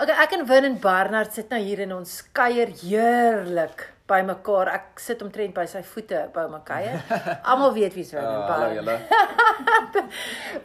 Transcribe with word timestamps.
Okay, 0.00 0.14
ek 0.16 0.32
en 0.38 0.46
Win 0.48 0.64
en 0.64 0.76
Barnard 0.80 1.34
sit 1.36 1.50
nou 1.52 1.58
hier 1.60 1.82
in 1.84 1.90
ons 1.92 2.12
kuier 2.36 2.70
heerlik 2.80 3.82
by 4.08 4.22
mekaar. 4.24 4.70
Ek 4.72 5.00
sit 5.02 5.20
omtrent 5.22 5.52
by 5.54 5.66
sy 5.68 5.82
voete 5.84 6.22
by 6.34 6.46
my 6.48 6.62
kuier. 6.64 7.02
Almal 7.52 7.74
weet 7.76 7.92
wie's 7.98 8.14
Win 8.16 8.24
en 8.24 8.40
Ah, 8.40 8.48
Barnard. 8.48 10.08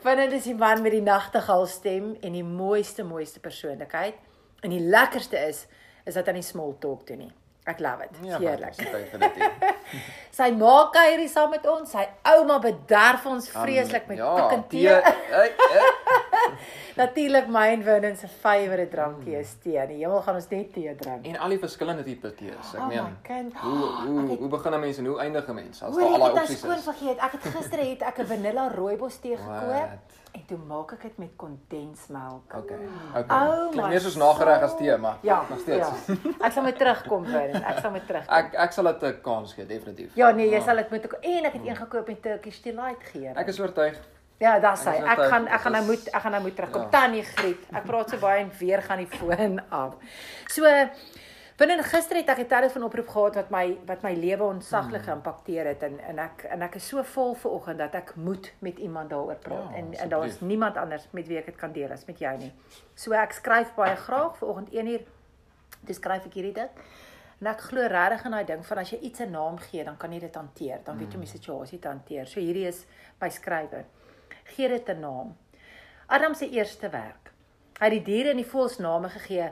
Wanneer 0.05 0.33
is 0.39 0.47
die 0.47 0.55
man 0.55 0.79
met 0.85 0.95
die 0.95 1.03
nagtegaal 1.03 1.67
stem 1.67 2.13
en 2.23 2.37
die 2.39 2.45
mooiste 2.47 3.03
mooiste 3.03 3.43
persoonlikheid. 3.43 4.15
En 4.63 4.71
die 4.71 4.79
lekkerste 4.83 5.41
is 5.49 5.65
is 6.05 6.13
dat 6.15 6.29
hy 6.29 6.37
nie 6.37 6.45
small 6.45 6.75
talk 6.79 7.03
doen 7.09 7.25
nie. 7.25 7.33
Ek 7.65 7.79
love 7.81 8.05
it. 8.05 8.13
Ja, 8.21 8.37
Heerlik. 8.37 8.77
Sy 10.37 10.51
ma 10.53 10.75
kuier 10.93 11.17
hier 11.17 11.31
saam 11.33 11.49
met 11.51 11.65
ons. 11.67 11.89
Sy 11.91 12.03
ouma 12.35 12.59
bederf 12.61 13.25
ons 13.27 13.49
vreeslik 13.51 14.05
met 14.11 14.21
ja, 14.21 14.31
pik 14.37 14.53
en 14.53 14.63
tee. 14.69 14.95
Natuurlik 17.01 17.47
my 17.47 17.67
en 17.73 17.83
Win 17.83 18.17
se 18.17 18.27
favourite 18.27 18.87
drankie 18.95 19.37
is 19.39 19.53
tee. 19.63 19.77
In 19.81 19.87
die 19.87 19.97
hemel 19.97 20.21
gaan 20.21 20.35
ons 20.35 20.47
net 20.49 20.73
tee 20.73 20.95
drink. 20.95 21.25
En 21.25 21.37
al 21.37 21.49
die 21.49 21.59
verskillende 21.59 22.03
tipe 22.03 22.33
tees. 22.35 22.73
Ek 22.73 22.79
Oh 22.79 22.87
meen, 22.87 23.17
kind. 23.23 23.53
hoe 23.57 23.87
hoe 24.05 24.37
hoe 24.37 24.47
begin 24.49 24.73
'n 24.73 24.79
mens 24.79 24.97
en 24.97 25.05
hoe 25.05 25.19
eindig 25.19 25.47
'n 25.49 25.53
mens 25.55 25.83
as 25.83 25.95
daar 25.95 26.05
ek 26.05 26.11
al 26.11 26.17
daai 26.17 26.25
het 26.25 26.33
nou 26.33 26.43
opsies 26.43 26.63
is? 26.77 26.83
vergeet. 26.83 27.17
Ek 27.17 27.31
het 27.31 27.41
gister 27.55 27.79
het 27.79 28.01
ek 28.01 28.17
'n 28.19 28.25
vanilla 28.25 28.67
rooibos 28.75 29.17
tee 29.19 29.37
gekoop 29.37 29.89
en 30.35 30.45
toe 30.47 30.57
maak 30.57 30.91
ek 30.91 31.01
dit 31.01 31.17
met 31.17 31.29
kondensmelk. 31.35 32.53
Okay. 32.55 32.77
Okay. 33.15 33.37
Oh 33.47 33.69
Klink 33.71 33.83
my 33.85 33.89
meer 33.89 34.01
soos 34.01 34.15
nagereg 34.15 34.61
as 34.61 34.69
soul. 34.71 34.79
tee, 34.79 34.97
maar 34.97 35.17
Ja, 35.21 35.45
nog 35.49 35.59
steeds. 35.59 35.87
Ja. 36.07 36.15
Ek 36.45 36.51
sal 36.51 36.63
met 36.63 36.77
terugkom 36.77 37.23
Win. 37.23 37.55
Ek 37.63 37.77
sal 37.79 37.91
met 37.91 38.07
terugkom. 38.07 38.35
Ek 38.35 38.53
ek 38.53 38.71
sal 38.71 38.83
dit 38.83 39.03
'n 39.03 39.21
kans 39.21 39.53
gee, 39.53 39.65
definitief. 39.65 40.11
Ja 40.15 40.31
nee, 40.31 40.49
jy 40.49 40.61
sal 40.61 40.75
dit 40.75 40.89
moet 40.89 41.03
en 41.21 41.45
ek 41.45 41.53
het 41.53 41.65
een 41.67 41.75
gekoop 41.75 42.07
met 42.07 42.21
Turkish 42.21 42.59
delight 42.61 43.03
geur. 43.03 43.31
Ek 43.35 43.47
is 43.47 43.59
oortuig. 43.59 43.97
Ja, 44.39 44.59
dis 44.59 44.83
hy. 44.85 44.95
Ek 44.99 45.19
gaan 45.31 45.45
tyd, 45.45 45.53
ek 45.53 45.61
gaan 45.61 45.71
nou 45.71 45.83
moet 45.85 46.07
ek 46.11 46.21
gaan 46.21 46.31
nou 46.31 46.41
moet 46.43 46.55
terugkom. 46.55 46.81
Ja. 46.81 46.89
Tannie 46.89 47.23
Griet. 47.23 47.67
Ek 47.73 47.85
praat 47.87 48.09
so 48.09 48.17
baie 48.17 48.41
en 48.43 48.51
weer 48.59 48.81
gaan 48.81 48.97
die 48.97 49.07
foon 49.07 49.61
af. 49.71 49.93
So 50.51 50.63
binne 51.57 51.83
gister 51.87 52.17
het 52.19 52.29
ek 52.29 52.39
'n 52.39 52.47
telefoonoproep 52.47 53.07
gehad 53.07 53.35
wat 53.35 53.49
my 53.49 53.77
wat 53.87 54.03
my 54.03 54.13
lewe 54.13 54.43
ontsaglik 54.43 55.05
Hmm. 55.05 55.21
geïmpakteer 55.21 55.65
het 55.67 55.83
en 55.83 55.99
en 55.99 56.19
ek 56.19 56.43
en 56.51 56.61
ek 56.61 56.75
is 56.75 56.87
so 56.87 57.03
vol 57.03 57.33
vir 57.35 57.51
oggend 57.51 57.77
dat 57.77 57.95
ek 57.95 58.15
moet 58.15 58.51
met 58.59 58.77
iemand 58.77 59.09
daaroor 59.09 59.35
praat 59.35 59.69
Ja, 59.71 59.77
en 59.77 59.93
en 59.93 60.09
daar 60.09 60.25
is 60.25 60.41
niemand 60.41 60.77
anders 60.77 61.07
met 61.11 61.27
wie 61.27 61.37
ek 61.37 61.45
dit 61.45 61.55
kan 61.55 61.71
deel 61.71 61.91
as 61.91 62.05
met 62.05 62.19
jou 62.19 62.37
nie. 62.37 62.51
So 62.95 63.13
ek 63.13 63.31
skryf 63.33 63.73
baie 63.75 63.95
graag 63.95 64.35
vir 64.37 64.47
oggend 64.49 64.69
1 64.73 64.87
uur. 64.87 65.01
Dis 65.85 65.95
skryf 65.95 66.25
ek 66.25 66.33
hierdie 66.33 66.53
dit. 66.53 66.69
En 67.41 67.47
ek 67.47 67.61
glo 67.61 67.87
regtig 67.87 68.25
in 68.25 68.31
daai 68.31 68.45
ding 68.45 68.65
van 68.65 68.77
as 68.77 68.89
jy 68.91 68.99
iets 69.01 69.19
'n 69.21 69.31
naam 69.31 69.57
gee, 69.57 69.83
dan 69.83 69.97
kan 69.97 70.11
jy 70.11 70.19
dit 70.19 70.35
hanteer. 70.35 70.79
Dan 70.83 70.97
weet 70.97 71.07
jy 71.11 71.15
om 71.15 71.21
die 71.21 71.29
situasie 71.39 71.79
te 71.79 71.87
hanteer. 71.87 72.25
So 72.27 72.39
hierdie 72.39 72.67
is 72.67 72.85
my 73.21 73.29
skrywe. 73.29 73.85
Gee 74.53 74.67
dit 74.67 74.89
'n 74.89 74.99
naam. 74.99 75.37
Adam 76.07 76.33
se 76.33 76.49
eerste 76.49 76.89
werk. 76.89 77.31
Hy 77.79 77.85
het 77.85 77.91
die 77.91 78.03
diere 78.13 78.29
en 78.29 78.37
die 78.37 78.51
voëls 78.51 78.77
name 78.77 79.09
gegee. 79.09 79.49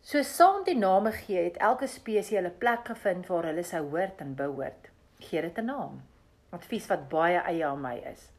So 0.00 0.22
saam 0.22 0.64
die 0.64 0.76
name 0.76 1.12
gee, 1.12 1.44
het 1.44 1.56
elke 1.56 1.86
spesies 1.86 2.34
hulle 2.36 2.50
plek 2.50 2.88
gevind 2.90 3.26
waar 3.30 3.44
hulle 3.44 3.62
sou 3.62 3.82
hoort 3.92 4.20
en 4.20 4.34
behoort. 4.34 4.90
Gee 5.18 5.40
dit 5.40 5.58
'n 5.58 5.64
naam. 5.64 6.02
Advies 6.50 6.86
wat 6.86 7.08
baie 7.08 7.38
eie 7.38 7.64
aan 7.66 7.80
my 7.80 7.96
is. 8.12 8.30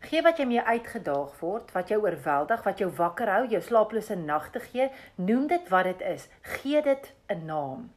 Gee 0.00 0.22
wat 0.22 0.38
jy 0.38 0.44
mee 0.44 0.60
uitgedaag 0.60 1.38
word, 1.40 1.72
wat 1.72 1.88
jou 1.88 2.02
oorweldig, 2.02 2.62
wat 2.64 2.78
jou 2.78 2.90
wakker 2.90 3.28
hou, 3.28 3.46
jou 3.48 3.60
slaaplose 3.62 4.16
nagte 4.16 4.60
gee, 4.60 4.90
noem 5.14 5.46
dit 5.46 5.68
wat 5.68 5.84
dit 5.84 6.00
is. 6.00 6.28
Gee 6.42 6.82
dit 6.82 7.12
'n 7.28 7.44
naam. 7.46 7.92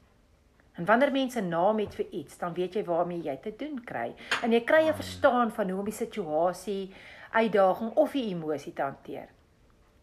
En 0.77 0.85
wanneer 0.85 1.11
mense 1.11 1.41
naam 1.41 1.79
het 1.79 1.95
vir 1.95 2.05
iets, 2.11 2.37
dan 2.37 2.53
weet 2.53 2.73
jy 2.73 2.83
waarmee 2.85 3.21
jy 3.25 3.37
te 3.41 3.53
doen 3.57 3.79
kry. 3.83 4.13
En 4.43 4.51
jy 4.51 4.61
kry 4.63 4.87
'n 4.87 4.93
verstaan 4.93 5.51
van 5.51 5.69
hoe 5.69 5.79
om 5.79 5.85
die 5.85 5.93
situasie, 5.93 6.93
uitdaging 7.31 7.91
of 7.95 8.11
die 8.11 8.29
emosie 8.29 8.73
te 8.73 8.81
hanteer. 8.81 9.27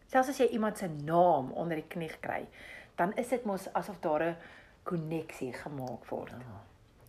Selfs 0.07 0.29
as 0.29 0.37
jy 0.37 0.45
iemand 0.45 0.77
se 0.77 0.87
naam 0.87 1.51
onder 1.51 1.75
die 1.75 1.87
knie 1.87 2.11
kry, 2.19 2.45
dan 2.95 3.13
is 3.15 3.29
dit 3.29 3.45
mos 3.45 3.67
asof 3.73 3.99
daar 3.99 4.23
'n 4.23 4.37
koneksie 4.83 5.53
gemaak 5.53 6.05
word. 6.09 6.33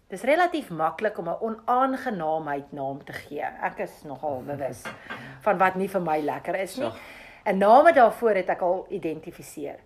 Dis 0.08 0.23
relatief 0.23 0.70
maklik 0.70 1.19
om 1.19 1.28
'n 1.28 1.41
onaangenaamheid 1.41 2.73
naam 2.73 3.05
te 3.05 3.12
gee. 3.12 3.42
Ek 3.62 3.79
is 3.79 4.02
nogal 4.02 4.42
bewus 4.42 4.83
van 5.45 5.58
wat 5.58 5.74
nie 5.74 5.89
vir 5.89 6.01
my 6.01 6.20
lekker 6.20 6.55
is 6.55 6.77
nie. 6.77 6.86
Ja. 6.86 7.52
'n 7.52 7.58
Name 7.58 7.92
daarvoor 7.92 8.35
het 8.35 8.48
ek 8.48 8.61
al 8.61 8.86
identifiseer. 8.89 9.79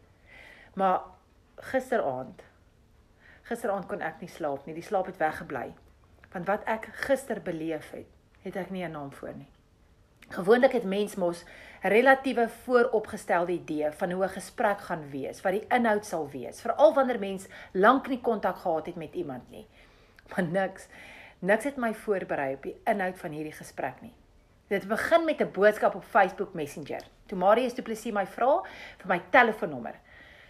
Maar 0.75 1.01
gisteraand 1.57 2.43
gisteraand 3.51 3.89
kon 3.91 4.03
ek 4.05 4.21
nie 4.23 4.31
slaap 4.31 4.67
nie. 4.67 4.75
Die 4.77 4.87
slaap 4.87 5.11
het 5.11 5.19
weggebly. 5.21 5.71
Want 6.31 6.47
wat 6.47 6.67
ek 6.71 6.91
gister 7.07 7.41
beleef 7.43 7.91
het, 7.97 8.07
het 8.45 8.57
ek 8.57 8.71
nie 8.71 8.85
'n 8.85 8.93
naam 8.93 9.13
voor 9.13 9.35
nie. 9.35 9.51
Gewoonlik 10.31 10.73
het 10.73 10.85
mens 10.85 11.17
mos 11.17 11.45
'n 11.83 11.89
relatiewe 11.89 12.49
vooropgestelde 12.49 13.53
idee 13.53 13.91
van 13.91 14.11
hoe 14.11 14.25
'n 14.25 14.29
gesprek 14.39 14.81
gaan 14.81 15.11
wees, 15.11 15.41
wat 15.41 15.53
die 15.53 15.67
inhoud 15.69 16.07
sal 16.07 16.29
wees, 16.31 16.61
veral 16.61 16.95
wanneer 16.95 17.19
mens 17.19 17.49
lank 17.73 18.09
nie 18.09 18.21
kontak 18.21 18.57
gehad 18.57 18.87
het 18.87 18.97
met 18.97 19.15
iemand 19.15 19.51
nie. 19.51 19.67
Maar 20.29 20.45
niks, 20.45 20.87
niks 21.39 21.65
het 21.65 21.77
my 21.77 21.95
voorberei 21.95 22.55
op 22.55 22.63
die 22.63 22.81
inhoud 22.85 23.19
van 23.19 23.31
hierdie 23.31 23.53
gesprek 23.53 24.01
nie. 24.01 24.15
Dit 24.69 24.89
begin 24.89 25.25
met 25.25 25.41
'n 25.41 25.51
boodskap 25.53 25.95
op 25.95 26.05
Facebook 26.05 26.55
Messenger. 26.55 27.03
Toe 27.27 27.39
Marius 27.39 27.75
Du 27.75 27.83
Plessis 27.83 28.13
my 28.13 28.27
vra 28.27 28.63
vir 28.99 29.09
my 29.09 29.23
telefoonnommer. 29.31 29.95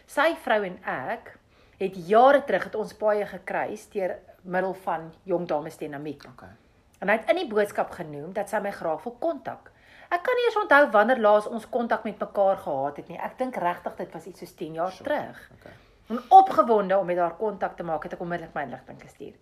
Sy 0.07 0.35
vrou 0.43 0.65
en 0.65 0.79
ek 0.85 1.39
het 1.81 1.97
jare 2.09 2.45
terug 2.45 2.65
het 2.69 2.75
ons 2.77 2.93
paie 3.01 3.27
gekruis 3.27 3.87
deur 3.95 4.19
middel 4.43 4.75
van 4.85 5.13
jong 5.29 5.47
dames 5.49 5.77
dinamiek. 5.81 6.25
Okay. 6.35 6.53
En 7.01 7.09
hy 7.09 7.17
het 7.17 7.31
in 7.33 7.37
die 7.41 7.49
boodskap 7.49 7.91
genoem 7.97 8.33
dat 8.37 8.49
sy 8.53 8.61
my 8.61 8.73
graag 8.77 9.03
wil 9.07 9.17
kontak. 9.23 9.71
Ek 10.11 10.25
kan 10.27 10.37
nie 10.37 10.47
eens 10.49 10.59
onthou 10.61 10.91
wanneer 10.91 11.21
laas 11.23 11.47
ons 11.47 11.69
kontak 11.71 12.05
met 12.05 12.19
mekaar 12.19 12.57
gehad 12.57 12.97
het 12.97 13.09
nie. 13.09 13.19
Ek 13.19 13.39
dink 13.39 13.57
regtig 13.57 13.97
dit 13.97 14.13
was 14.13 14.27
iets 14.27 14.43
soos 14.43 14.55
10 14.59 14.75
jaar 14.75 14.93
Sure. 14.93 15.05
terug. 15.05 15.51
Okay. 15.59 15.73
En 16.11 16.21
opgewonde 16.29 16.99
om 16.99 17.07
met 17.07 17.19
haar 17.19 17.37
kontak 17.37 17.77
te 17.77 17.83
maak, 17.83 18.03
het 18.03 18.13
ek 18.13 18.21
onmiddellik 18.21 18.55
my 18.55 18.63
inligting 18.63 19.01
gestuur. 19.01 19.35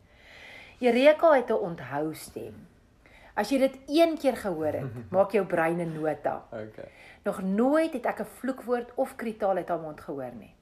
Eureka 0.81 1.33
het 1.33 1.51
'n 1.51 1.53
onthou 1.53 2.15
stem. 2.15 2.67
As 3.35 3.51
jy 3.51 3.59
dit 3.59 3.79
een 3.87 4.19
keer 4.19 4.37
gehoor 4.37 4.73
het, 4.73 5.11
maak 5.15 5.33
jou 5.33 5.47
brein 5.47 5.81
'n 5.81 6.01
nota. 6.01 6.43
Okay. 6.53 6.89
Nog 7.25 7.43
nooit 7.43 7.93
het 7.93 8.07
ek 8.07 8.21
'n 8.21 8.25
vloekwoord 8.25 8.93
of 8.95 9.17
kritaal 9.17 9.57
uit 9.57 9.69
haar 9.69 9.81
mond 9.81 10.01
gehoor 10.01 10.33
nie. 10.39 10.55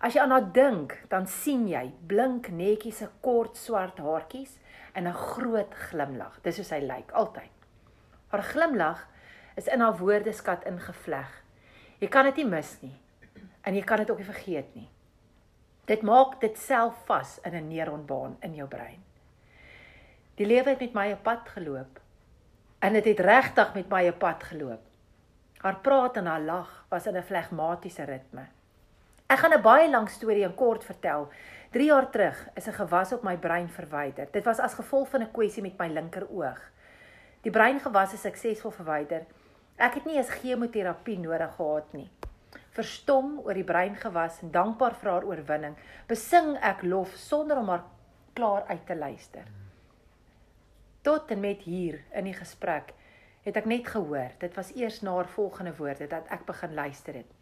As 0.00 0.14
jy 0.14 0.20
aan 0.22 0.30
haar 0.30 0.52
dink, 0.52 0.94
dan 1.10 1.26
sien 1.26 1.66
jy 1.68 1.88
blink 2.06 2.48
netjies 2.54 3.00
se 3.02 3.08
kort 3.20 3.56
swart 3.56 3.98
haartjies 3.98 4.58
en 4.94 5.08
'n 5.08 5.12
groot 5.12 5.74
glimlag. 5.74 6.38
Dis 6.42 6.56
hoe 6.56 6.64
sy 6.64 6.80
lyk 6.80 7.10
altyd. 7.12 7.50
Haar 8.28 8.42
glimlag 8.42 9.08
is 9.56 9.66
in 9.66 9.80
haar 9.80 9.96
woordeskat 9.98 10.64
ingevleg. 10.64 11.44
Jy 11.98 12.08
kan 12.08 12.24
dit 12.24 12.36
nie 12.36 12.46
mis 12.46 12.76
nie 12.82 12.96
en 13.62 13.74
jy 13.74 13.82
kan 13.82 13.98
dit 13.98 14.10
ook 14.10 14.18
nie 14.18 14.32
vergeet 14.32 14.74
nie. 14.74 14.88
Dit 15.84 16.02
maak 16.02 16.40
dit 16.40 16.56
self 16.58 16.94
vas 17.06 17.38
in 17.44 17.54
'n 17.54 17.68
neuronbaan 17.68 18.36
in 18.40 18.54
jou 18.54 18.68
brein. 18.68 19.02
Die 20.34 20.46
lewe 20.46 20.70
het 20.70 20.80
met 20.80 20.94
my 20.94 21.08
'n 21.12 21.22
pad 21.22 21.48
geloop 21.48 22.00
en 22.78 22.92
dit 22.92 23.04
het 23.04 23.20
regtig 23.20 23.74
met 23.74 23.88
my 23.88 24.06
'n 24.06 24.18
pad 24.18 24.42
geloop. 24.42 24.80
Haar 25.58 25.76
praat 25.76 26.16
en 26.16 26.26
haar 26.26 26.40
lag 26.40 26.86
was 26.88 27.06
in 27.06 27.16
'n 27.16 27.22
flegmatiese 27.22 28.04
ritme. 28.04 28.46
Ek 29.28 29.42
gaan 29.44 29.52
'n 29.52 29.62
baie 29.62 29.88
lang 29.90 30.08
storie 30.08 30.42
in 30.42 30.54
kort 30.54 30.84
vertel. 30.84 31.28
3 31.70 31.84
jaar 31.84 32.10
terug 32.10 32.48
is 32.54 32.66
'n 32.66 32.72
gewas 32.72 33.12
op 33.12 33.22
my 33.22 33.36
brein 33.36 33.68
verwyder. 33.68 34.28
Dit 34.32 34.44
was 34.44 34.58
as 34.58 34.74
gevolg 34.74 35.08
van 35.08 35.22
'n 35.22 35.30
kwessie 35.30 35.62
met 35.62 35.78
my 35.78 35.88
linkeroog. 35.88 36.60
Die 37.42 37.50
breingewas 37.50 38.12
is 38.12 38.20
suksesvol 38.20 38.70
verwyder. 38.70 39.26
Ek 39.76 39.94
het 39.94 40.04
nie 40.04 40.16
eens 40.16 40.30
chemoterapie 40.30 41.18
nodig 41.18 41.54
gehad 41.54 41.92
nie. 41.92 42.10
Verstom 42.70 43.38
oor 43.44 43.54
die 43.54 43.64
breingewas 43.64 44.42
en 44.42 44.50
dankbaar 44.50 44.94
vir 44.94 45.10
haar 45.10 45.24
oorwinning, 45.24 45.76
besing 46.06 46.56
ek 46.62 46.82
lof 46.82 47.14
sonder 47.16 47.58
om 47.58 47.68
haar 47.68 47.84
klaar 48.32 48.64
uit 48.68 48.86
te 48.86 48.96
luister. 48.96 49.44
Tot 51.02 51.30
en 51.30 51.40
met 51.40 51.62
hier 51.62 52.00
in 52.12 52.24
die 52.24 52.34
gesprek 52.34 52.94
het 53.42 53.56
ek 53.56 53.64
net 53.64 53.86
gehoor. 53.86 54.30
Dit 54.38 54.54
was 54.54 54.74
eers 54.74 55.00
na 55.00 55.14
haar 55.14 55.28
volgende 55.28 55.76
woorde 55.76 56.06
dat 56.06 56.26
ek 56.28 56.46
begin 56.46 56.74
luister 56.74 57.14
het. 57.14 57.37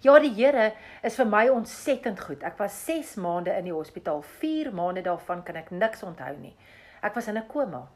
Ja, 0.00 0.18
die 0.18 0.34
Here 0.34 0.72
is 1.02 1.16
vir 1.16 1.26
my 1.26 1.48
ontsettend 1.48 2.20
goed. 2.20 2.42
Ek 2.42 2.58
was 2.58 2.84
6 2.84 3.14
maande 3.16 3.50
in 3.56 3.64
die 3.64 3.74
hospitaal. 3.74 4.22
4 4.22 4.72
maande 4.74 5.02
daarvan 5.02 5.42
kan 5.42 5.56
ek 5.56 5.70
niks 5.70 6.02
onthou 6.02 6.36
nie. 6.38 6.54
Ek 7.02 7.14
was 7.14 7.28
in 7.28 7.38
'n 7.38 7.46
koma. 7.46 7.88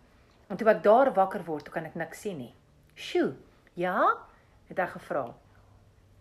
En 0.48 0.56
toe 0.56 0.69
ek 0.69 0.82
daar 0.82 1.12
wakker 1.14 1.44
word, 1.44 1.64
toe 1.64 1.75
kan 1.75 1.84
ek 1.84 1.94
niks 1.94 2.20
sien 2.20 2.38
nie. 2.38 2.54
"Sjoe, 2.94 3.34
ja?" 3.75 4.16
het 4.69 4.78
hy 4.78 4.87
gevra. 4.87 5.34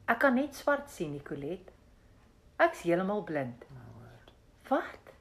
"Ek 0.07 0.19
kan 0.19 0.35
net 0.35 0.55
swart 0.55 0.89
sien, 0.89 1.11
Nicolet. 1.13 1.71
Ek's 2.59 2.81
heeltemal 2.81 3.23
blind." 3.23 3.65
"Wat?" 4.69 5.13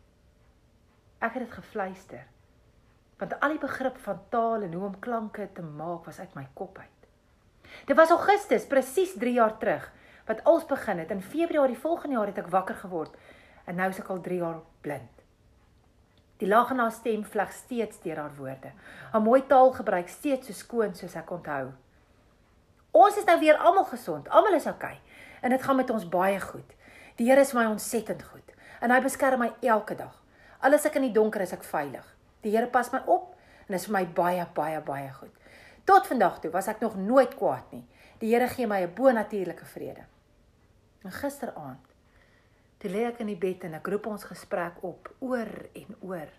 Ek 1.20 1.32
het 1.34 1.42
dit 1.42 1.52
gefluister. 1.52 2.24
Want 3.18 3.40
al 3.40 3.48
die 3.48 3.58
begrip 3.58 3.98
van 3.98 4.20
taal 4.30 4.62
en 4.62 4.72
hoe 4.72 4.84
om 4.84 4.98
klanke 5.00 5.48
te 5.52 5.62
maak 5.62 6.04
was 6.04 6.20
uit 6.20 6.34
my 6.34 6.46
kop 6.54 6.78
uit. 6.78 7.08
Dit 7.86 7.96
was 7.96 8.10
Augustus, 8.10 8.66
presies 8.66 9.12
3 9.18 9.32
jaar 9.32 9.58
terug, 9.58 9.92
wat 10.28 10.44
als 10.44 10.66
begin 10.68 10.98
het. 10.98 11.10
In 11.10 11.22
Februarie 11.22 11.78
volgende 11.78 12.16
jaar 12.16 12.26
het 12.30 12.38
ek 12.38 12.52
wakker 12.52 12.76
geword 12.84 13.16
en 13.64 13.80
nou 13.80 13.88
is 13.88 13.98
ek 14.00 14.10
al 14.12 14.20
3 14.20 14.38
jaar 14.38 14.60
blind. 14.84 15.24
Die 16.38 16.48
lag 16.48 16.70
in 16.70 16.78
haar 16.78 16.92
stem 16.94 17.24
vleg 17.24 17.52
steeds 17.52 18.00
deur 18.04 18.20
haar 18.22 18.34
woorde. 18.36 18.70
Haar 19.12 19.22
mooi 19.24 19.40
taalgebruik 19.46 20.08
steeds 20.08 20.46
so 20.46 20.54
skoon 20.54 20.94
soos 20.94 21.16
ek 21.18 21.30
onthou. 21.34 21.72
Ons 22.94 23.16
is 23.18 23.26
nou 23.26 23.38
weer 23.40 23.56
almal 23.56 23.88
gesond. 23.88 24.28
Almal 24.28 24.54
is 24.60 24.68
oukei. 24.70 24.94
Okay. 24.94 25.18
En 25.40 25.50
dit 25.50 25.62
gaan 25.62 25.76
met 25.76 25.90
ons 25.90 26.08
baie 26.08 26.40
goed. 26.40 26.76
Die 27.18 27.26
Here 27.26 27.40
is 27.40 27.52
my 27.52 27.64
ontsettend 27.66 28.22
goed 28.22 28.54
en 28.80 28.92
hy 28.94 29.00
beskerm 29.02 29.40
my 29.42 29.50
elke 29.66 29.96
dag. 29.98 30.14
Al 30.62 30.76
is 30.76 30.84
ek 30.86 31.00
in 31.00 31.08
die 31.08 31.14
donker, 31.14 31.42
is 31.42 31.54
ek 31.54 31.64
veilig. 31.66 32.04
Die 32.46 32.52
Here 32.54 32.68
pas 32.70 32.92
my 32.92 33.00
op 33.10 33.34
en 33.66 33.74
is 33.74 33.88
vir 33.88 33.96
my 33.96 34.04
baie 34.06 34.46
baie 34.54 34.78
baie 34.86 35.08
goed. 35.16 35.34
Tot 35.88 36.06
vandag 36.06 36.38
toe 36.42 36.52
was 36.54 36.68
ek 36.70 36.84
nog 36.84 36.94
nooit 37.00 37.34
kwaad 37.34 37.74
nie. 37.74 37.82
Die 38.22 38.30
Here 38.34 38.48
gee 38.48 38.66
my 38.66 38.82
'n 38.84 38.94
bonatuurlike 38.94 39.64
vrede. 39.64 40.06
En 41.02 41.12
gisteraand 41.12 41.84
toe 42.78 42.90
lê 42.90 43.04
ek 43.08 43.18
in 43.20 43.26
die 43.26 43.38
bed 43.38 43.64
en 43.66 43.74
ek 43.74 43.88
roep 43.90 44.06
ons 44.06 44.24
gesprek 44.24 44.82
op 44.86 45.08
oor 45.18 45.50
en 45.74 45.96
oor. 46.00 46.30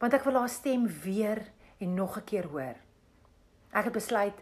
Want 0.00 0.14
ek 0.16 0.24
wil 0.24 0.38
haar 0.40 0.48
stem 0.48 0.86
weer 1.04 1.42
en 1.78 1.94
nog 1.94 2.16
'n 2.16 2.24
keer 2.24 2.46
hoor. 2.46 2.76
Ek 3.72 3.84
het 3.84 3.92
besluit 3.92 4.38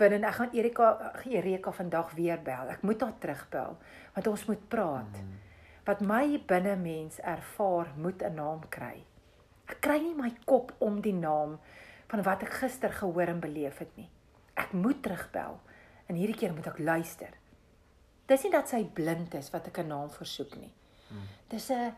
Vin 0.00 0.24
ek 0.24 0.34
gaan 0.34 0.52
Erika 0.56 1.12
Erika 1.28 1.72
vandag 1.72 2.12
weer 2.16 2.40
bel. 2.42 2.70
Ek 2.72 2.82
moet 2.82 3.00
haar 3.00 3.18
terugbel 3.18 3.76
want 4.14 4.26
ons 4.26 4.44
moet 4.48 4.68
praat. 4.68 5.18
Mm. 5.20 5.34
Wat 5.84 6.00
my 6.00 6.40
binne 6.46 6.76
mens 6.76 7.20
ervaar 7.20 7.92
moet 7.96 8.22
'n 8.22 8.34
naam 8.34 8.62
kry. 8.68 9.04
Ek 9.66 9.80
kry 9.80 9.98
nie 9.98 10.14
my 10.14 10.32
kop 10.44 10.72
om 10.78 11.00
die 11.00 11.14
naam 11.14 11.58
van 12.08 12.22
wat 12.22 12.42
ek 12.42 12.52
gister 12.52 12.92
gehoor 12.92 13.28
en 13.28 13.40
beleef 13.40 13.78
het 13.78 13.96
nie. 13.96 14.08
Ek 14.54 14.72
moet 14.72 15.02
terugbel 15.02 15.60
en 16.06 16.14
hierdie 16.14 16.36
keer 16.36 16.52
moet 16.52 16.66
ek 16.66 16.78
luister. 16.78 17.41
Dis 18.32 18.46
nie 18.46 18.52
dat 18.54 18.70
sy 18.70 18.84
blind 18.96 19.34
is 19.36 19.50
wat 19.52 19.66
ek 19.68 19.82
'n 19.82 19.92
naam 19.92 20.10
versoek 20.10 20.56
nie. 20.56 20.72
Mm. 21.10 21.26
Dis 21.48 21.70
'n 21.70 21.94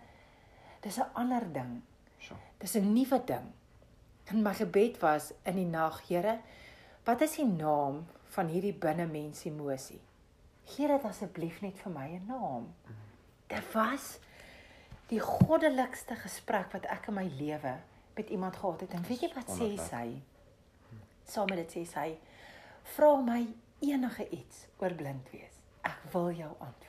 dis 0.83 0.99
'n 0.99 1.13
ander 1.15 1.47
ding. 1.53 1.83
So. 2.19 2.35
Dis 2.59 2.75
'n 2.77 2.93
nuwe 2.93 3.23
ding. 3.25 3.53
En 4.25 4.43
my 4.43 4.55
gebed 4.55 4.99
was 4.99 5.33
in 5.45 5.57
die 5.57 5.67
nag, 5.67 6.01
Here, 6.09 6.41
Wat 7.05 7.21
is 7.21 7.35
die 7.37 7.45
naam 7.45 8.07
van 8.33 8.49
hierdie 8.49 8.73
binnemens 8.73 9.43
emosie? 9.45 10.01
Gee 10.65 10.89
dit 10.89 11.03
asseblief 11.05 11.59
net 11.61 11.77
vir 11.83 11.93
my 11.93 12.07
'n 12.17 12.25
naam. 12.27 12.71
Dit 13.47 13.73
was 13.75 14.19
die 15.09 15.21
goddelikste 15.21 16.17
gesprek 16.17 16.73
wat 16.73 16.87
ek 16.87 17.09
in 17.09 17.15
my 17.15 17.27
lewe 17.39 17.75
met 18.17 18.31
iemand 18.31 18.57
gehad 18.57 18.81
het. 18.81 18.95
En 18.95 19.03
weet 19.03 19.21
jy 19.21 19.33
wat 19.35 19.49
sê 19.49 19.77
sy? 19.77 20.23
Saam 21.25 21.49
met 21.49 21.57
dit 21.57 21.77
sê 21.77 21.87
sy: 21.87 22.19
"Vra 22.83 23.17
my 23.17 23.47
enige 23.81 24.29
iets 24.31 24.67
oor 24.79 24.95
blind 24.95 25.31
wees. 25.31 25.54
Ek 25.85 26.13
wil 26.13 26.33
jou 26.33 26.51
antwoord." 26.59 26.85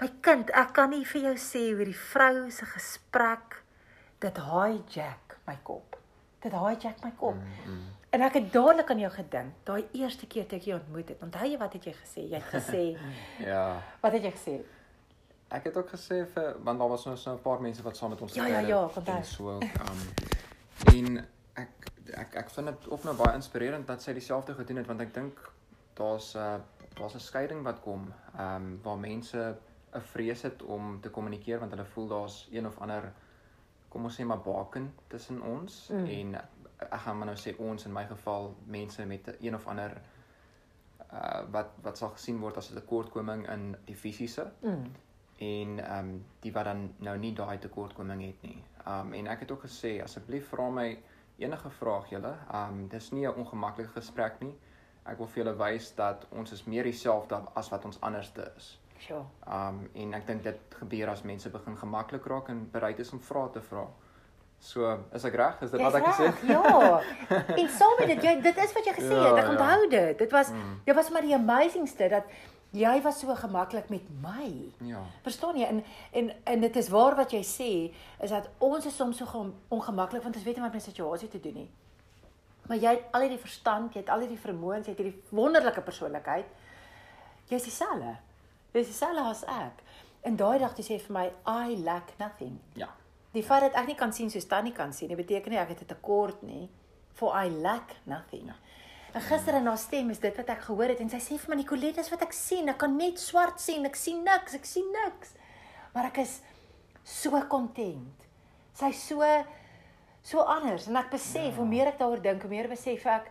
My 0.00 0.10
kind, 0.20 0.50
ek 0.52 0.74
kan 0.76 0.90
nie 0.92 1.04
vir 1.08 1.22
jou 1.30 1.36
sê 1.40 1.62
hoe 1.72 1.84
die 1.88 1.96
vrou 1.96 2.50
se 2.52 2.66
gesprek 2.68 3.62
dit 4.20 4.40
hijack 4.44 5.38
my 5.46 5.56
kop. 5.64 5.96
Dit 6.44 6.52
hijack 6.52 7.04
my 7.04 7.12
kop. 7.16 7.34
Mm 7.34 7.54
-hmm. 7.64 7.94
En 8.10 8.22
ek 8.22 8.32
het 8.38 8.52
dadelik 8.52 8.90
aan 8.90 8.98
jou 8.98 9.12
gedink, 9.12 9.52
daai 9.64 9.84
eerste 9.92 10.26
keer 10.26 10.46
toe 10.46 10.58
ek 10.58 10.64
jou 10.64 10.78
ontmoet 10.80 11.08
het. 11.08 11.22
Onthou 11.22 11.48
jy 11.48 11.58
wat 11.58 11.72
het 11.72 11.84
jy 11.84 11.92
gesê? 11.92 12.22
Jy 12.30 12.40
het 12.40 12.52
gesê 12.52 12.82
Ja. 13.50 13.82
Wat 14.00 14.12
het 14.12 14.22
jy 14.22 14.32
gesê? 14.36 14.54
Ek 15.48 15.64
het 15.64 15.76
ook 15.76 15.90
gesê 15.90 16.22
vir 16.34 16.56
want 16.62 16.78
daar 16.78 16.88
was 16.88 17.04
nou 17.04 17.16
so 17.16 17.32
'n 17.32 17.42
paar 17.42 17.60
mense 17.60 17.82
wat 17.82 17.96
saam 17.96 18.10
met 18.10 18.20
ons 18.20 18.34
Ja 18.34 18.46
ja 18.46 18.58
ja, 18.58 18.82
onthou. 18.82 19.24
So, 19.24 19.50
um 19.50 20.00
en 20.96 21.26
ek 21.54 21.68
ek 22.14 22.34
ek 22.34 22.50
vind 22.50 22.66
dit 22.66 22.88
of 22.88 23.04
nou 23.04 23.16
baie 23.16 23.34
inspirerend 23.34 23.86
dat 23.86 24.02
sy 24.02 24.12
dieselfde 24.12 24.54
gedoen 24.54 24.76
het 24.76 24.86
want 24.86 25.00
ek 25.00 25.14
dink 25.14 25.52
daar's 25.94 26.34
'n 26.34 26.38
uh, 26.38 26.60
daar's 26.96 27.14
'n 27.14 27.20
skeiding 27.20 27.62
wat 27.62 27.80
kom, 27.80 28.12
um 28.38 28.80
waar 28.82 28.98
mense 28.98 29.56
'n 29.94 30.00
vrees 30.00 30.42
het 30.42 30.62
om 30.62 31.00
te 31.00 31.10
kommunikeer 31.10 31.58
want 31.58 31.70
hulle 31.70 31.84
voel 31.84 32.08
daar's 32.08 32.48
een 32.52 32.66
of 32.66 32.78
ander 32.78 33.12
kom 33.88 34.04
ons 34.04 34.20
sê 34.20 34.24
maar 34.24 34.40
baken 34.40 34.94
tussen 35.06 35.42
ons 35.42 35.88
mm. 35.92 36.06
en 36.06 36.34
ek 36.78 37.00
gaan 37.00 37.18
maar 37.18 37.26
nou 37.26 37.38
sê 37.40 37.56
ons 37.58 37.84
in 37.84 37.92
my 37.92 38.04
geval 38.06 38.54
mense 38.64 39.06
met 39.06 39.36
een 39.40 39.54
of 39.54 39.66
ander 39.66 39.96
uh 41.12 41.42
wat 41.54 41.74
wat 41.82 41.98
sal 41.98 42.12
gesien 42.14 42.40
word 42.42 42.56
as 42.56 42.70
'n 42.70 42.80
tekortkoming 42.80 43.48
in 43.48 43.76
die 43.84 43.96
fisiese. 43.96 44.52
Mm. 44.60 44.92
En 45.38 45.78
ehm 45.78 45.98
um, 45.98 46.24
die 46.40 46.52
wat 46.52 46.64
dan 46.64 46.94
nou 46.98 47.18
nie 47.18 47.32
daai 47.32 47.58
tekortkoming 47.58 48.22
het 48.26 48.42
nie. 48.42 48.62
Ehm 48.84 49.06
um, 49.06 49.12
en 49.12 49.26
ek 49.26 49.40
het 49.40 49.50
ook 49.50 49.62
gesê 49.68 50.02
asseblief 50.02 50.48
vra 50.48 50.68
my 50.70 51.02
enige 51.38 51.70
vraag 51.70 52.10
julle. 52.10 52.34
Ehm 52.50 52.72
um, 52.72 52.88
dis 52.88 53.10
nie 53.10 53.26
'n 53.26 53.34
ongemaklike 53.34 53.92
gesprek 54.00 54.40
nie. 54.40 54.54
Ek 55.06 55.18
wil 55.18 55.28
vir 55.30 55.44
julle 55.44 55.54
wys 55.60 55.92
dat 55.94 56.26
ons 56.30 56.52
is 56.52 56.64
meer 56.64 56.84
dieselfde 56.88 57.38
as 57.54 57.70
wat 57.70 57.84
ons 57.84 58.00
anderste 58.00 58.50
is. 58.56 58.74
Ehm 59.10 59.22
um, 59.68 59.90
en 59.94 60.14
ek 60.18 60.26
dink 60.26 60.42
dit 60.42 60.74
gebeur 60.80 61.12
as 61.12 61.22
mense 61.22 61.50
begin 61.50 61.76
gemaklik 61.78 62.26
raak 62.26 62.48
en 62.48 62.66
bereid 62.72 62.98
is 62.98 63.12
om 63.12 63.20
vrae 63.20 63.50
te 63.54 63.62
vra. 63.68 63.86
So, 64.58 64.88
is 65.14 65.24
ek 65.28 65.34
reg? 65.36 65.62
Is 65.62 65.70
dit 65.70 65.82
wat 65.84 65.94
ek 65.98 66.06
gesê 66.08 66.28
het? 66.30 66.42
Ja. 66.48 67.00
En 67.60 67.68
so 67.68 67.92
met 67.98 68.08
dit, 68.14 68.22
jy 68.24 68.34
dit 68.40 68.60
is 68.64 68.72
wat 68.72 68.88
jy 68.88 68.94
gesê 68.96 69.12
ja, 69.12 69.22
het. 69.28 69.40
Ek 69.42 69.48
ja. 69.50 69.54
onthou 69.54 69.88
dit. 69.92 70.18
Dit 70.18 70.32
was 70.32 70.50
mm. 70.50 70.76
dit 70.88 70.96
was 70.96 71.10
maar 71.12 71.26
die 71.28 71.34
amazingste 71.36 72.08
dat 72.16 72.36
jy 72.76 72.94
was 73.04 73.20
so 73.20 73.34
gemaklik 73.34 73.88
met 73.92 74.08
my. 74.22 74.48
Ja. 74.88 75.04
Verstaan 75.22 75.60
jy? 75.60 75.68
En 75.68 75.84
en 76.12 76.32
en 76.44 76.66
dit 76.66 76.76
is 76.76 76.88
waar 76.88 77.16
wat 77.20 77.36
jy 77.36 77.44
sê 77.46 77.72
is 78.24 78.32
dat 78.32 78.48
ons 78.58 78.86
is 78.86 78.96
soms 78.96 79.20
so 79.22 79.46
ongemaklik 79.68 80.24
want 80.24 80.34
ons 80.34 80.44
weet 80.44 80.56
nie 80.56 80.64
wat 80.64 80.72
met 80.72 80.82
my 80.82 80.86
situasie 80.88 81.28
te 81.28 81.40
doen 81.40 81.62
nie. 81.62 81.70
Maar 82.68 82.76
jy 82.82 82.92
het 82.96 83.10
al 83.14 83.26
hierdie 83.26 83.42
verstand, 83.42 83.94
jy 83.94 84.02
het 84.02 84.10
al 84.10 84.24
hierdie 84.24 84.40
vermoëns, 84.40 84.86
jy 84.86 84.94
het 84.94 85.02
hierdie 85.02 85.22
wonderlike 85.30 85.82
persoonlikheid. 85.86 86.46
Jy's 87.50 87.66
dieselfde. 87.68 88.16
Jy's 88.74 88.90
dieselfde 88.90 89.22
as 89.22 89.44
ek. 89.44 89.82
En 90.26 90.36
daai 90.36 90.58
dag 90.58 90.74
jy 90.78 90.84
sê 90.86 90.98
vir 91.04 91.14
my 91.14 91.26
I 91.46 91.76
lack 91.86 92.16
nothing. 92.18 92.58
Ja. 92.74 92.90
Die 93.36 93.44
feit 93.46 93.68
dat 93.68 93.76
ek 93.78 93.90
nie 93.92 93.98
kan 93.98 94.12
sien 94.16 94.30
soos 94.32 94.48
Tannie 94.50 94.74
kan 94.74 94.92
sien, 94.96 95.12
dit 95.12 95.18
beteken 95.18 95.52
nie 95.52 95.60
ek 95.60 95.74
het 95.74 95.82
'n 95.82 95.92
tekort 95.94 96.42
nie. 96.42 96.68
For 97.14 97.32
I 97.36 97.48
lack 97.48 97.94
nothing. 98.04 98.50
En 99.12 99.20
gister 99.20 99.54
in 99.54 99.66
haar 99.66 99.78
stem 99.78 100.10
is 100.10 100.18
dit 100.18 100.36
wat 100.36 100.48
ek 100.48 100.66
gehoor 100.66 100.88
het 100.88 101.00
en 101.00 101.08
sy 101.08 101.16
sê 101.16 101.38
vir 101.38 101.48
my 101.48 101.56
Nicolette, 101.56 101.96
dis 101.96 102.10
wat 102.10 102.22
ek 102.22 102.32
sien. 102.32 102.68
Ek 102.68 102.78
kan 102.78 102.96
net 102.96 103.18
swart 103.18 103.60
sien. 103.60 103.86
Ek 103.86 103.96
sien 103.96 104.22
niks. 104.22 104.54
Ek 104.54 104.64
sien 104.64 104.90
niks. 104.92 105.32
Maar 105.94 106.04
ek 106.04 106.18
is 106.18 106.40
so 107.02 107.40
content. 107.48 108.26
Sy's 108.74 109.06
so 109.08 109.22
so 110.26 110.42
anders 110.42 110.88
en 110.90 110.98
ek 110.98 111.12
besef 111.14 111.52
ja. 111.52 111.56
hoe 111.60 111.66
meer 111.68 111.92
ek 111.92 112.00
daaroor 112.00 112.22
dink, 112.22 112.42
hoe 112.42 112.50
meer 112.50 112.68
besef 112.70 113.04
ek 113.06 113.30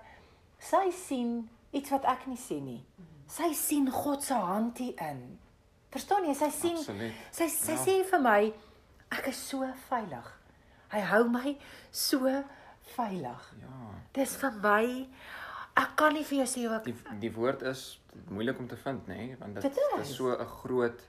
sy 0.64 0.86
sien 0.96 1.42
iets 1.76 1.92
wat 1.92 2.08
ek 2.08 2.28
nie 2.32 2.40
sien 2.40 2.64
nie. 2.66 2.84
Sy 3.28 3.52
sien 3.58 3.90
God 3.92 4.24
se 4.24 4.38
hand 4.38 4.78
hier 4.80 4.96
in. 5.02 5.24
Verstaan 5.92 6.28
jy? 6.28 6.36
Sy 6.38 6.52
sien 6.54 6.78
Absoluut. 6.80 7.26
sy 7.36 7.50
sy 7.52 7.76
ja. 7.76 7.82
sê 7.84 7.98
vir 8.12 8.24
my 8.24 8.40
Ek 9.14 9.30
is 9.30 9.40
so 9.52 9.66
veilig. 9.90 10.30
Hy 10.92 11.02
hou 11.12 11.24
my 11.30 11.56
so 11.94 12.32
veilig. 12.96 13.50
Ja. 13.62 13.82
Dis 14.16 14.36
vir 14.42 14.58
my 14.64 14.86
ek 15.76 15.96
kan 16.00 16.16
nie 16.16 16.24
vir 16.24 16.42
jou 16.42 16.48
sê 16.50 16.64
hoe 16.66 16.78
ek 16.78 16.88
die, 16.88 16.96
die 17.26 17.32
woord 17.36 17.66
is 17.68 17.84
moeilik 18.32 18.60
om 18.64 18.68
te 18.72 18.78
vind, 18.80 19.10
nê, 19.12 19.18
nee? 19.20 19.40
want 19.42 19.58
dit, 19.60 19.66
dit 19.76 19.98
is 20.00 20.14
so 20.16 20.32
'n 20.32 20.48
groot 20.62 21.02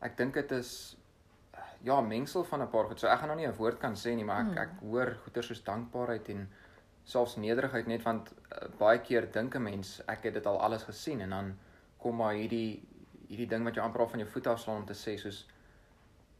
ek 0.00 0.16
dink 0.16 0.34
dit 0.34 0.52
is 0.56 0.96
ja, 1.82 2.00
mengsel 2.00 2.44
van 2.44 2.62
'n 2.62 2.68
paar 2.68 2.84
goed. 2.84 3.00
So 3.00 3.06
ek 3.06 3.18
gaan 3.18 3.28
nou 3.28 3.38
nie 3.38 3.46
'n 3.46 3.56
woord 3.56 3.78
kan 3.78 3.94
sê 3.94 4.14
nie, 4.14 4.24
maar 4.24 4.40
ek 4.40 4.46
hmm. 4.46 4.58
ek 4.58 4.70
hoor 4.80 5.16
goeie 5.24 5.42
soos 5.42 5.62
dankbaarheid 5.64 6.28
en 6.28 6.48
selfs 7.04 7.36
nederigheid 7.36 7.86
net 7.86 8.02
want 8.02 8.32
uh, 8.32 8.68
baie 8.78 9.00
keer 9.00 9.30
dink 9.32 9.54
'n 9.54 9.62
mens 9.62 10.00
ek 10.06 10.24
het 10.24 10.34
dit 10.34 10.46
al 10.46 10.60
alles 10.60 10.82
gesien 10.82 11.20
en 11.20 11.30
dan 11.30 11.58
kom 11.98 12.16
maar 12.16 12.34
hierdie 12.34 12.82
hierdie 13.28 13.48
ding 13.48 13.64
wat 13.64 13.74
jy 13.74 13.82
amper 13.82 14.00
al 14.00 14.08
van 14.08 14.18
jou 14.18 14.28
voet 14.28 14.46
af 14.46 14.60
slaan 14.60 14.82
om 14.82 14.86
te 14.86 14.94
sê 14.94 15.16
soos 15.18 15.46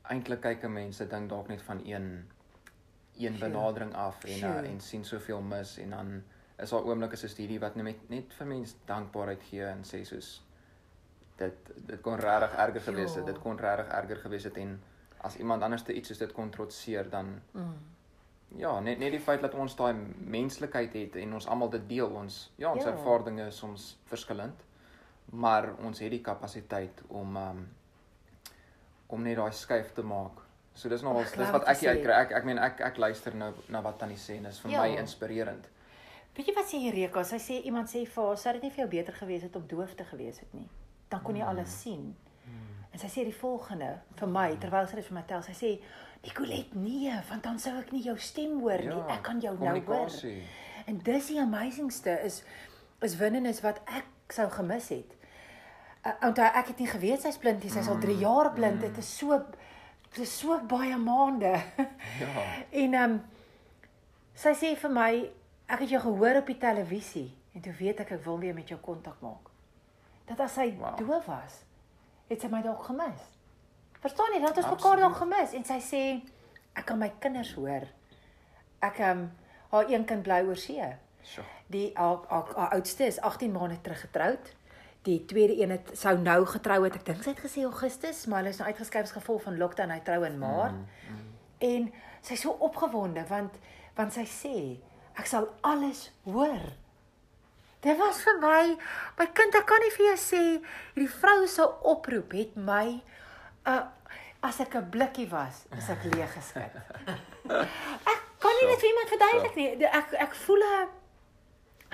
eintlik 0.02 0.40
kyk 0.40 0.64
'n 0.64 0.72
mens 0.72 0.98
dit 0.98 1.10
ding 1.10 1.28
dalk 1.28 1.48
net 1.48 1.62
van 1.62 1.80
een 1.84 2.28
een 3.16 3.38
benadering 3.38 3.94
af 3.94 4.24
en 4.24 4.44
uh, 4.50 4.68
en 4.70 4.80
sien 4.80 5.04
soveel 5.04 5.40
mis 5.40 5.78
en 5.78 5.90
dan 5.90 6.22
is 6.58 6.70
daar 6.70 6.84
oomblikke 6.84 7.16
soos 7.16 7.36
hierdie 7.36 7.60
wat 7.60 7.76
net 7.76 8.08
net 8.08 8.32
vir 8.38 8.46
mense 8.46 8.76
dankbaarheid 8.86 9.42
gee 9.50 9.64
en 9.64 9.84
sê 9.84 10.04
soos 10.04 10.42
dit 11.36 11.70
dit 11.90 12.00
kon 12.00 12.18
regtig 12.18 12.56
erger 12.64 12.80
gewees 12.80 13.14
het 13.14 13.26
dit 13.26 13.38
kon 13.38 13.58
regtig 13.58 13.92
erger 14.00 14.16
gewees 14.16 14.44
het 14.44 14.56
en 14.56 14.80
as 15.22 15.36
iemand 15.36 15.62
anders 15.62 15.82
te 15.82 15.94
iets 15.94 16.08
soos 16.08 16.18
dit 16.18 16.32
kon 16.32 16.50
trotseer 16.50 17.10
dan 17.10 17.40
mm. 17.52 17.74
ja 18.62 18.80
net 18.80 18.98
net 18.98 19.12
die 19.12 19.20
feit 19.20 19.40
dat 19.40 19.54
ons 19.54 19.76
daai 19.76 19.94
menslikheid 20.18 20.92
het 20.94 21.16
en 21.16 21.34
ons 21.34 21.46
almal 21.46 21.70
dit 21.70 21.88
deel 21.88 22.08
ons 22.22 22.40
ja 22.56 22.72
ons 22.72 22.84
ja. 22.84 22.90
ervarings 22.90 23.48
is 23.48 23.58
soms 23.64 23.96
verskillend 24.12 24.66
maar 25.30 25.74
ons 25.84 25.98
het 25.98 26.10
die 26.10 26.22
kapasiteit 26.24 27.02
om 27.08 27.36
um, 27.36 27.68
om 29.10 29.22
net 29.22 29.36
daai 29.36 29.52
skuif 29.52 29.92
te 29.94 30.02
maak. 30.06 30.38
So 30.74 30.88
dis 30.88 31.02
nog 31.02 31.18
ons 31.18 31.34
dis 31.34 31.50
wat 31.50 31.66
ek 31.70 31.82
uitkry. 31.82 32.14
Ek 32.14 32.32
ek 32.38 32.46
meen 32.46 32.60
ek 32.62 32.80
ek 32.86 32.98
luister 33.02 33.34
nou 33.36 33.50
na 33.68 33.82
wat 33.84 33.98
Tannie 33.98 34.18
sê 34.18 34.38
en 34.38 34.48
dis 34.48 34.60
vir 34.64 34.74
ja. 34.74 34.82
my 34.84 34.98
inspirerend. 35.02 35.66
Weet 36.36 36.50
jy 36.50 36.54
wat 36.56 36.70
sê 36.70 36.80
Reka? 36.94 37.24
Sy 37.26 37.40
sê 37.42 37.58
iemand 37.66 37.90
sê 37.90 38.04
vir 38.06 38.24
haar, 38.24 38.38
"Sou 38.38 38.52
dit 38.52 38.62
nie 38.62 38.70
vir 38.70 38.84
jou 38.84 38.90
beter 38.90 39.14
gewees 39.14 39.42
het 39.42 39.56
om 39.56 39.66
doof 39.66 39.94
te 39.94 40.04
gewees 40.04 40.38
het 40.40 40.54
nie? 40.54 40.68
Dan 41.10 41.22
kon 41.22 41.36
jy 41.36 41.42
mm. 41.42 41.48
alles 41.48 41.80
sien." 41.80 42.14
Mm. 42.46 42.79
En 42.90 42.98
sy 42.98 43.08
sê 43.10 43.24
die 43.26 43.36
volgende 43.36 43.90
vir 44.18 44.30
my 44.30 44.48
mm. 44.50 44.60
terwyl 44.62 44.88
sy 44.88 44.98
dit 44.98 45.06
vir 45.06 45.16
my 45.18 45.22
tel. 45.28 45.42
Sy 45.46 45.54
sê, 45.54 45.70
"Nicolet, 46.24 46.74
nee, 46.74 47.14
want 47.28 47.42
dan 47.42 47.58
sou 47.58 47.76
ek 47.78 47.92
nie 47.92 48.02
jou 48.02 48.16
stem 48.18 48.60
hoor 48.60 48.78
nie. 48.78 48.96
Ja, 48.96 49.06
ek 49.14 49.22
kan 49.22 49.40
jou 49.40 49.54
nou 49.58 49.80
hoor." 49.86 50.10
En 50.86 50.98
dis 50.98 51.26
die 51.26 51.40
amazingste 51.40 52.18
is 52.24 52.42
is 53.00 53.16
winnenis 53.16 53.62
wat 53.64 53.80
ek 53.86 54.32
sou 54.32 54.48
gemis 54.50 54.88
het. 54.88 55.16
Uh, 56.04 56.12
onthou 56.28 56.44
ek 56.44 56.66
het 56.66 56.78
nie 56.78 56.88
geweet 56.88 57.22
sy's 57.22 57.38
blind 57.38 57.62
nie. 57.62 57.70
Sy's 57.70 57.88
al 57.88 57.98
3 57.98 58.14
mm. 58.14 58.20
jaar 58.20 58.52
blind. 58.52 58.80
Dit 58.80 58.92
mm. 58.92 58.98
is 58.98 59.16
so 59.18 59.38
dit 60.10 60.22
is 60.24 60.38
so 60.38 60.58
baie 60.66 60.96
maande. 60.96 61.54
Ja. 62.20 62.46
en 62.82 62.94
ehm 62.94 63.10
um, 63.10 63.20
sy 64.34 64.54
sê 64.56 64.74
vir 64.76 64.90
my 64.90 65.12
ek 65.66 65.84
het 65.84 65.90
jou 65.90 66.00
gehoor 66.00 66.40
op 66.40 66.46
die 66.46 66.58
televisie 66.58 67.28
en 67.54 67.60
toe 67.60 67.72
weet 67.72 68.00
ek 68.00 68.12
ek 68.16 68.24
wil 68.24 68.38
weer 68.38 68.54
met 68.54 68.68
jou 68.68 68.78
kontak 68.80 69.20
maak. 69.20 69.50
dat 70.30 70.40
as 70.46 70.54
sy 70.54 70.68
wow. 70.78 70.94
doof 70.98 71.26
was, 71.26 71.62
het 72.30 72.40
sy 72.40 72.50
my 72.52 72.62
dalk 72.64 72.84
gemis. 72.86 73.26
Verstaan 74.00 74.34
jy? 74.34 74.40
Dat 74.44 74.62
ons 74.62 74.70
mekaar 74.72 75.02
dalk 75.02 75.18
gemis 75.20 75.54
en 75.58 75.66
sy 75.68 75.78
sê 75.84 76.02
ek 76.78 76.86
kan 76.88 77.00
my 77.00 77.10
kinders 77.22 77.52
hoor. 77.58 77.88
Ek 78.80 79.02
ehm 79.02 79.26
um, 79.26 79.28
haar 79.70 79.90
een 79.90 80.04
kind 80.06 80.24
bly 80.26 80.40
oor 80.48 80.58
see. 80.58 80.86
So. 81.22 81.44
Die 81.70 81.90
haar, 81.94 82.24
haar, 82.28 82.48
haar 82.56 82.72
oudste 82.74 83.06
is 83.06 83.20
18 83.20 83.52
maande 83.54 83.80
terug 83.80 84.00
getroud. 84.00 84.54
Die 85.06 85.24
tweede 85.24 85.54
een 85.62 85.70
het 85.70 85.92
sou 85.94 86.16
nou 86.18 86.44
getrou 86.46 86.82
het. 86.84 86.96
Ek 86.98 87.06
dink 87.06 87.22
sy 87.22 87.34
het 87.34 87.42
gesê 87.44 87.62
Augustus, 87.68 88.24
maar 88.26 88.42
hulle 88.42 88.52
is 88.52 88.58
nou 88.60 88.66
uitgeskryf 88.68 89.08
as 89.08 89.14
gevolg 89.14 89.44
van 89.46 89.60
lockdown. 89.60 89.94
Hy 89.94 90.00
trou 90.04 90.24
in 90.26 90.38
Maart. 90.40 90.76
Mm, 90.76 91.14
mm. 91.14 91.28
En 91.70 91.86
sy 92.26 92.34
is 92.36 92.44
so 92.44 92.56
opgewonde 92.66 93.24
want 93.30 93.56
want 93.96 94.14
sy 94.16 94.26
sê 94.28 94.56
ek 95.18 95.28
sal 95.28 95.48
alles 95.66 96.08
hoor. 96.24 96.62
Dit 97.80 97.96
was 97.96 98.20
vir 98.20 98.36
my, 98.42 98.64
my 99.18 99.26
kind, 99.32 99.54
ek 99.56 99.64
kan 99.68 99.80
nie 99.80 99.92
vir 99.94 100.06
jou 100.10 100.18
sê 100.20 100.42
hierdie 100.92 101.08
vrou 101.08 101.46
se 101.48 101.64
oproep 101.64 102.36
het 102.36 102.56
my 102.56 103.00
uh 103.68 103.86
as 104.40 104.56
ek 104.60 104.74
'n 104.74 104.88
blikkie 104.88 105.28
was, 105.28 105.66
is 105.76 105.88
ek 105.92 106.04
leeg 106.14 106.32
geskit. 106.32 106.72
ek 108.12 108.20
kan 108.40 108.54
nie 108.56 108.68
dit 108.70 108.80
vir 108.80 108.88
iemand 108.88 109.12
verduidelik 109.12 109.56
nie. 109.56 109.68
Ek 109.84 110.14
ek 110.16 110.34
voel 110.46 110.64
'n 110.64 110.88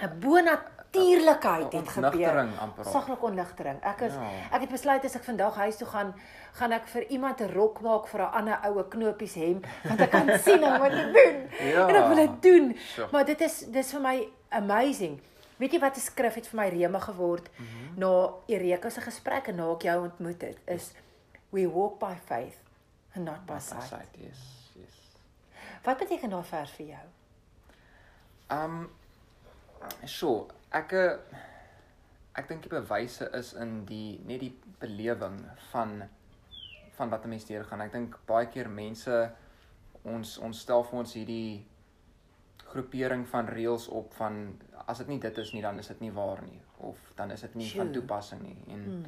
'n 0.07 0.21
bonatuurlikheid 0.21 1.73
het 1.73 1.89
gebeur. 1.89 2.49
Saglik 2.83 3.23
onligtering. 3.23 3.79
Ek 3.83 4.01
is 4.01 4.15
ja. 4.15 4.31
ek 4.53 4.61
het 4.61 4.71
besluit 4.71 5.05
as 5.05 5.17
ek 5.17 5.25
vandag 5.25 5.55
huis 5.55 5.77
toe 5.77 5.89
gaan, 5.89 6.15
gaan 6.53 6.73
ek 6.73 6.87
vir 6.87 7.03
iemand 7.11 7.41
'n 7.41 7.51
rok 7.51 7.81
maak 7.81 8.07
vir 8.09 8.21
'n 8.21 8.33
ander 8.33 8.59
oue 8.63 8.85
knopies 8.89 9.35
hemp 9.35 9.67
want 9.89 10.01
ek 10.01 10.11
kan 10.11 10.39
sien 10.39 10.63
hoe 10.63 10.79
wat 10.79 10.93
dit 10.93 11.15
doen. 11.15 11.39
Ja. 11.75 11.89
En 11.89 11.95
ek 11.97 12.07
wil 12.07 12.21
dit 12.27 12.43
doen. 12.43 12.79
So. 12.95 13.09
Maar 13.11 13.25
dit 13.25 13.41
is 13.41 13.59
dis 13.59 13.91
vir 13.91 14.01
my 14.01 14.29
amazing. 14.51 15.19
Weet 15.57 15.73
jy 15.73 15.81
wat 15.81 15.97
'n 15.97 16.01
skrif 16.01 16.35
het 16.35 16.47
vir 16.47 16.61
my 16.61 16.69
reme 16.69 17.01
geword 17.01 17.49
mm 17.59 17.67
-hmm. 17.67 17.99
na 17.99 18.35
Erika 18.47 18.91
se 18.91 19.01
gesprek 19.01 19.47
en 19.49 19.57
na 19.57 19.73
ek 19.73 19.83
jou 19.83 20.03
ontmoet 20.03 20.43
het 20.43 20.59
is 20.65 20.93
we 21.51 21.69
walk 21.71 21.99
by 21.99 22.15
faith 22.25 22.59
and 23.15 23.25
not 23.25 23.47
by 23.47 23.59
sight. 23.59 23.89
sight 23.89 24.17
yes, 24.19 24.71
yes. 24.75 24.95
Wat 25.83 25.99
beteken 25.99 26.31
daai 26.31 26.45
vers 26.45 26.71
vir 26.71 26.87
jou? 26.87 27.07
Um 28.51 28.91
so, 30.05 30.49
ek 30.71 30.93
eh, 30.93 31.17
ek 32.37 32.49
dink 32.49 32.63
die 32.63 32.73
bewyse 32.73 33.31
is 33.33 33.53
in 33.53 33.85
die 33.89 34.21
net 34.27 34.41
die 34.41 34.53
belewing 34.79 35.41
van 35.71 36.03
van 36.97 37.09
wat 37.09 37.25
'n 37.25 37.29
mens 37.29 37.45
deurgaan. 37.45 37.81
Ek 37.81 37.93
dink 37.93 38.19
baie 38.27 38.47
keer 38.47 38.69
mense 38.69 39.33
ons 40.03 40.39
ons 40.39 40.61
stel 40.61 40.85
vir 40.85 40.99
ons 40.99 41.15
hierdie 41.15 41.67
groepering 42.67 43.27
van 43.29 43.49
reëls 43.49 43.89
op 43.89 44.15
van 44.15 44.61
as 44.87 44.99
dit 45.03 45.09
nie 45.09 45.19
dit 45.21 45.39
is 45.39 45.53
nie 45.53 45.63
dan 45.63 45.79
is 45.79 45.91
dit 45.93 46.01
nie 46.01 46.13
waar 46.15 46.43
nie 46.47 46.61
of 46.79 46.99
dan 47.17 47.31
is 47.31 47.41
dit 47.41 47.55
nie 47.55 47.69
Tjoo. 47.69 47.83
van 47.83 47.93
toepassing 47.93 48.43
nie. 48.43 48.59
En 48.75 48.85
hmm. 48.85 49.05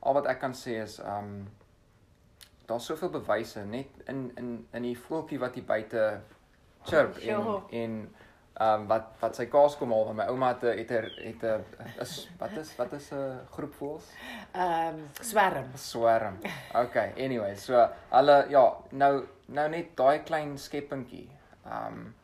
al 0.00 0.18
wat 0.18 0.26
ek 0.32 0.40
kan 0.40 0.54
sê 0.54 0.80
is 0.82 0.98
um 1.00 1.48
daar's 2.66 2.86
soveel 2.86 3.12
bewyse 3.14 3.64
net 3.64 4.06
in 4.10 4.30
in 4.36 4.54
in 4.72 4.82
die 4.82 4.96
voeltjie 4.98 5.38
wat 5.38 5.54
hier 5.54 5.64
buite 5.64 6.06
chirp 6.86 7.18
en 7.18 7.52
en 7.70 7.98
ehm 8.56 8.80
um, 8.80 8.84
wat 8.88 9.08
wat 9.20 9.36
sy 9.36 9.44
kaas 9.52 9.74
kom 9.76 9.90
haal 9.92 10.06
van 10.08 10.16
my 10.16 10.24
ouma 10.32 10.48
het 10.54 10.62
het 10.78 10.90
er, 10.90 11.06
het 11.20 11.42
'n 11.44 11.64
is 12.00 12.12
wat 12.40 12.52
is 12.56 12.70
wat 12.76 12.92
is 12.92 13.10
'n 13.12 13.40
groep 13.52 13.74
voels? 13.74 14.06
Ehm 14.52 14.94
um, 14.94 15.08
swerm. 15.20 15.66
Swerm. 15.74 16.38
Okay, 16.74 17.12
anyway, 17.24 17.56
so 17.56 17.88
hulle 18.10 18.46
ja, 18.48 18.76
nou 18.90 19.24
nou 19.46 19.68
net 19.68 19.96
daai 19.96 20.22
klein 20.22 20.58
skepingkie. 20.58 21.28
Ehm 21.64 21.86
um, 21.86 22.14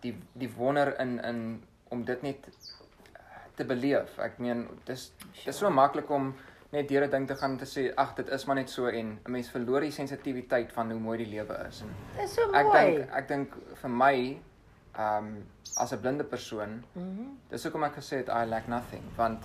die 0.00 0.14
die 0.32 0.52
wonder 0.56 1.00
in 1.00 1.18
in 1.24 1.62
om 1.88 2.04
dit 2.04 2.22
net 2.22 2.48
te 3.56 3.64
beleef. 3.64 4.18
Ek 4.18 4.38
meen 4.38 4.66
dis 4.84 5.12
dis 5.44 5.58
so 5.58 5.70
maklik 5.70 6.10
om 6.10 6.34
net 6.72 6.88
deur 6.88 7.04
'n 7.06 7.10
ding 7.10 7.26
te 7.26 7.36
gaan 7.36 7.56
te 7.58 7.64
sê 7.64 7.92
ag 7.96 8.14
dit 8.16 8.28
is 8.28 8.44
maar 8.44 8.56
net 8.56 8.70
so 8.70 8.86
en 8.86 9.18
'n 9.24 9.30
mens 9.30 9.50
verloor 9.50 9.80
die 9.80 9.90
sensitiwiteit 9.90 10.72
van 10.72 10.90
hoe 10.90 11.00
mooi 11.00 11.18
die 11.18 11.30
lewe 11.30 11.56
is. 11.68 11.84
Dis 12.16 12.34
so 12.34 12.46
mooi. 12.50 12.58
Ek 12.58 12.72
dink 12.72 13.10
ek 13.12 13.28
dink 13.28 13.56
vir 13.82 13.90
my 13.90 14.38
ehm 14.98 15.26
um, 15.26 15.46
as 15.76 15.92
'n 15.92 16.00
blinde 16.00 16.24
persoon. 16.24 16.84
Mm 16.94 17.38
dis 17.50 17.62
hoekom 17.62 17.84
ek 17.84 17.94
gesê 17.96 18.16
het 18.16 18.28
I 18.28 18.44
lack 18.48 18.68
nothing 18.68 19.02
want 19.16 19.44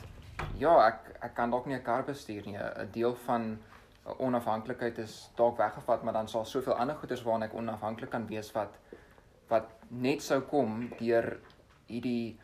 ja, 0.58 0.88
ek 0.88 1.00
ek 1.22 1.36
kan 1.36 1.52
dalk 1.52 1.66
nie 1.66 1.76
'n 1.76 1.84
kar 1.84 2.04
bestuur 2.04 2.46
nie. 2.46 2.58
'n 2.58 2.90
Deel 2.92 3.16
van 3.16 3.60
onafhanklikheid 4.18 4.98
is 4.98 5.30
dalk 5.36 5.58
weggevat, 5.58 6.04
maar 6.04 6.14
dan 6.14 6.28
sal 6.28 6.46
soveel 6.46 6.74
ander 6.74 6.96
goederes 6.96 7.24
waarna 7.24 7.46
ek 7.46 7.54
onafhanklik 7.54 8.10
kan 8.10 8.28
wees 8.28 8.52
wat 8.52 8.78
wat 9.48 9.68
net 9.90 10.22
sou 10.22 10.40
kom 10.42 10.90
deur 11.00 11.38
hierdie 11.92 12.40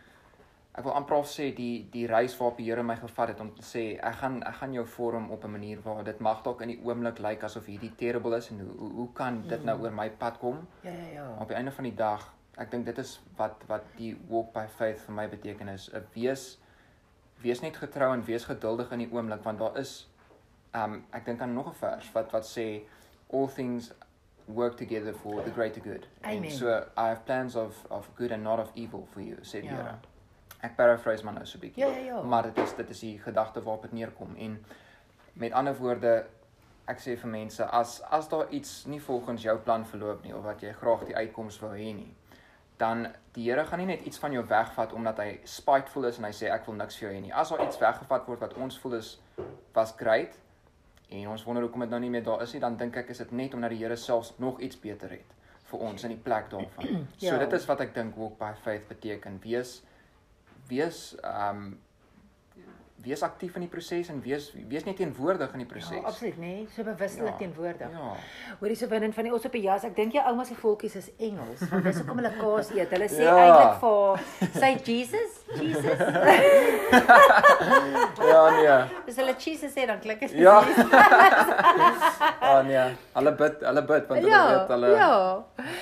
ek 0.77 0.85
wil 0.85 0.93
amper 0.93 1.23
sê 1.25 1.49
die 1.57 1.87
die 1.93 2.05
reis 2.09 2.35
waarop 2.37 2.59
die 2.61 2.67
Here 2.69 2.83
my 2.85 2.95
gevat 3.01 3.33
het 3.33 3.39
om 3.41 3.49
te 3.57 3.65
sê 3.65 3.83
ek 3.97 4.19
gaan 4.21 4.41
ek 4.45 4.59
gaan 4.59 4.73
jou 4.77 4.85
vorm 4.85 5.31
op 5.33 5.45
'n 5.45 5.51
manier 5.51 5.81
waar 5.81 6.03
dit 6.03 6.19
mag 6.19 6.43
dalk 6.43 6.61
in 6.61 6.73
die 6.73 6.79
oomblik 6.83 7.19
lyk 7.19 7.43
asof 7.43 7.65
hierdie 7.65 7.95
terrible 7.97 8.37
is 8.37 8.51
en 8.51 8.59
hoe 8.59 8.75
hoe, 8.77 8.91
hoe 8.99 9.13
kan 9.13 9.41
dit 9.47 9.63
nou 9.63 9.77
mm. 9.77 9.83
oor 9.83 9.91
my 9.91 10.09
pad 10.09 10.37
kom? 10.37 10.67
Ja 10.83 10.91
ja 10.91 11.07
ja. 11.13 11.25
Op 11.39 11.47
die 11.47 11.57
einde 11.57 11.71
van 11.71 11.83
die 11.83 11.95
dag 11.95 12.33
ek 12.57 12.71
dink 12.71 12.85
dit 12.85 12.97
is 12.97 13.19
wat 13.37 13.63
wat 13.67 13.83
die 13.97 14.15
walk 14.29 14.53
by 14.53 14.67
faith 14.67 15.01
vir 15.05 15.15
my 15.15 15.27
beteken 15.27 15.69
is 15.69 15.89
'n 15.93 16.05
wees 16.13 16.59
wees 17.41 17.61
net 17.61 17.77
getrou 17.77 18.13
en 18.13 18.25
wees 18.25 18.45
geduldig 18.45 18.91
in 18.91 18.99
die 18.99 19.11
oomblik 19.11 19.43
want 19.43 19.59
daar 19.59 19.77
is 19.77 20.07
um 20.75 21.03
ek 21.11 21.25
dink 21.25 21.41
aan 21.41 21.53
nog 21.53 21.67
'n 21.69 21.79
vers 21.81 22.11
wat 22.13 22.31
wat 22.31 22.45
sê 22.45 22.81
all 23.33 23.47
things 23.47 23.91
work 24.47 24.77
together 24.77 25.13
for 25.13 25.43
the 25.43 25.51
greater 25.51 25.79
good. 25.79 26.07
Amen. 26.23 26.43
And 26.43 26.53
so 26.53 26.85
I 26.97 27.07
have 27.07 27.25
plans 27.25 27.55
of 27.55 27.85
of 27.89 28.07
good 28.15 28.31
and 28.31 28.43
not 28.43 28.59
of 28.59 28.71
evil 28.75 29.07
for 29.13 29.21
you, 29.21 29.37
sê 29.41 29.61
die 29.61 29.67
ja. 29.67 29.75
Here. 29.75 29.95
Ek 30.63 30.75
paraphrase 30.75 31.23
maar 31.23 31.33
nou 31.33 31.45
so 31.45 31.57
'n 31.57 31.61
bietjie. 31.61 31.83
Ja, 31.85 31.89
ja, 31.91 32.05
ja. 32.05 32.21
Maar 32.21 32.43
dit 32.43 32.57
is 32.57 32.73
dit 32.75 32.89
is 32.89 32.99
die 32.99 33.19
gedagte 33.19 33.61
waarop 33.63 33.81
dit 33.81 33.91
neerkom 33.91 34.35
en 34.35 34.65
met 35.33 35.51
ander 35.51 35.75
woorde 35.75 36.25
ek 36.85 36.99
sê 36.99 37.17
vir 37.17 37.29
mense 37.29 37.65
as 37.65 38.01
as 38.01 38.29
daar 38.29 38.49
iets 38.49 38.85
nie 38.85 39.01
volgens 39.01 39.41
jou 39.41 39.57
plan 39.57 39.85
verloop 39.85 40.23
nie 40.23 40.35
of 40.35 40.43
wat 40.43 40.61
jy 40.61 40.71
graag 40.73 41.05
die 41.05 41.15
uitkoms 41.15 41.59
wil 41.59 41.71
hê 41.71 41.93
nie 41.93 42.15
dan 42.77 43.07
die 43.33 43.49
Here 43.49 43.65
gaan 43.65 43.79
nie 43.79 43.89
net 43.89 44.05
iets 44.05 44.17
van 44.17 44.31
jou 44.31 44.43
wegvat 44.47 44.93
omdat 44.93 45.17
hy 45.17 45.39
spiteful 45.43 46.05
is 46.09 46.17
en 46.17 46.27
hy 46.29 46.33
sê 46.33 46.49
ek 46.53 46.65
wil 46.69 46.77
niks 46.77 46.97
vir 46.97 47.07
jou 47.07 47.13
hê 47.15 47.21
nie. 47.21 47.33
As 47.33 47.49
daar 47.49 47.63
iets 47.65 47.79
weggevat 47.81 48.27
word 48.29 48.45
wat 48.45 48.53
ons 48.61 48.77
voel 48.81 48.97
is 48.99 49.17
was 49.73 49.93
great 49.97 50.37
en 51.09 51.27
ons 51.31 51.43
wonder 51.47 51.63
hoekom 51.63 51.85
dit 51.85 51.89
nou 51.89 51.99
nie 52.03 52.11
meer 52.11 52.23
daar 52.23 52.41
is 52.43 52.53
nie, 52.53 52.61
dan 52.61 52.77
dink 52.77 52.97
ek 52.99 53.09
is 53.13 53.23
dit 53.23 53.31
net 53.31 53.53
omdat 53.55 53.71
die 53.73 53.79
Here 53.83 53.95
selfs 53.95 54.33
nog 54.43 54.61
iets 54.61 54.79
beter 54.79 55.09
het 55.15 55.35
vir 55.67 55.83
ons 55.83 56.03
in 56.07 56.13
die 56.15 56.23
plek 56.23 56.49
daarvan. 56.51 57.03
ja. 57.23 57.31
So 57.31 57.37
dit 57.41 57.53
is 57.57 57.67
wat 57.67 57.83
ek 57.83 57.93
dink 57.95 58.15
walk 58.19 58.37
by 58.39 58.53
faith 58.63 58.87
beteken. 58.91 59.39
Wees 59.43 59.81
wees 60.67 61.15
um 61.23 61.77
wees 63.03 63.21
aktief 63.21 63.55
in 63.55 63.61
die 63.61 63.69
proses 63.69 64.09
en 64.09 64.17
wees 64.23 64.47
wees 64.67 64.85
net 64.87 64.97
teenwoordig 64.97 65.51
in 65.53 65.61
die 65.61 65.67
proses. 65.69 65.99
Ja, 65.99 66.09
absoluut, 66.09 66.37
nê? 66.41 66.53
Nee, 66.55 66.63
so 66.73 66.83
bewustelik 66.83 67.29
ja, 67.29 67.37
teenwoordig. 67.37 67.93
Ja. 67.93 68.13
Hoorie 68.59 68.77
so 68.79 68.89
binne 68.89 69.11
van 69.13 69.27
die 69.27 69.33
ons 69.33 69.45
op 69.45 69.53
die 69.53 69.61
jas. 69.63 69.85
Ek 69.87 69.93
dink 69.97 70.17
jou 70.17 70.23
ouma 70.31 70.45
se 70.47 70.57
volkies 70.57 70.97
is 70.97 71.11
Engels, 71.29 71.61
want 71.69 71.85
dis 71.85 71.99
hoekom 72.01 72.21
hulle 72.21 72.31
kaas 72.39 72.71
eet. 72.73 72.95
Hulle 72.95 73.09
sê 73.13 73.27
ja. 73.27 73.35
eintlik 73.43 73.77
vir 73.83 74.51
say 74.57 74.71
Jesus, 74.87 75.37
Jesus. 75.61 76.03
ja, 78.31 78.41
nee. 78.57 78.79
Dis 79.05 79.21
hulle 79.21 79.37
Jesus 79.45 79.77
sê 79.77 79.85
dan 79.89 80.01
klink 80.03 80.25
dit. 80.25 80.37
Ja. 80.41 80.57
Ah 82.47 82.61
nee. 82.63 82.83
Hulle 83.13 83.31
bid, 83.37 83.63
hulle 83.65 83.81
bid 83.89 84.05
want 84.09 84.21
hulle 84.21 84.31
ja, 84.31 84.43
weet 84.49 84.69
hulle 84.71 84.91
Ja. 84.95 85.13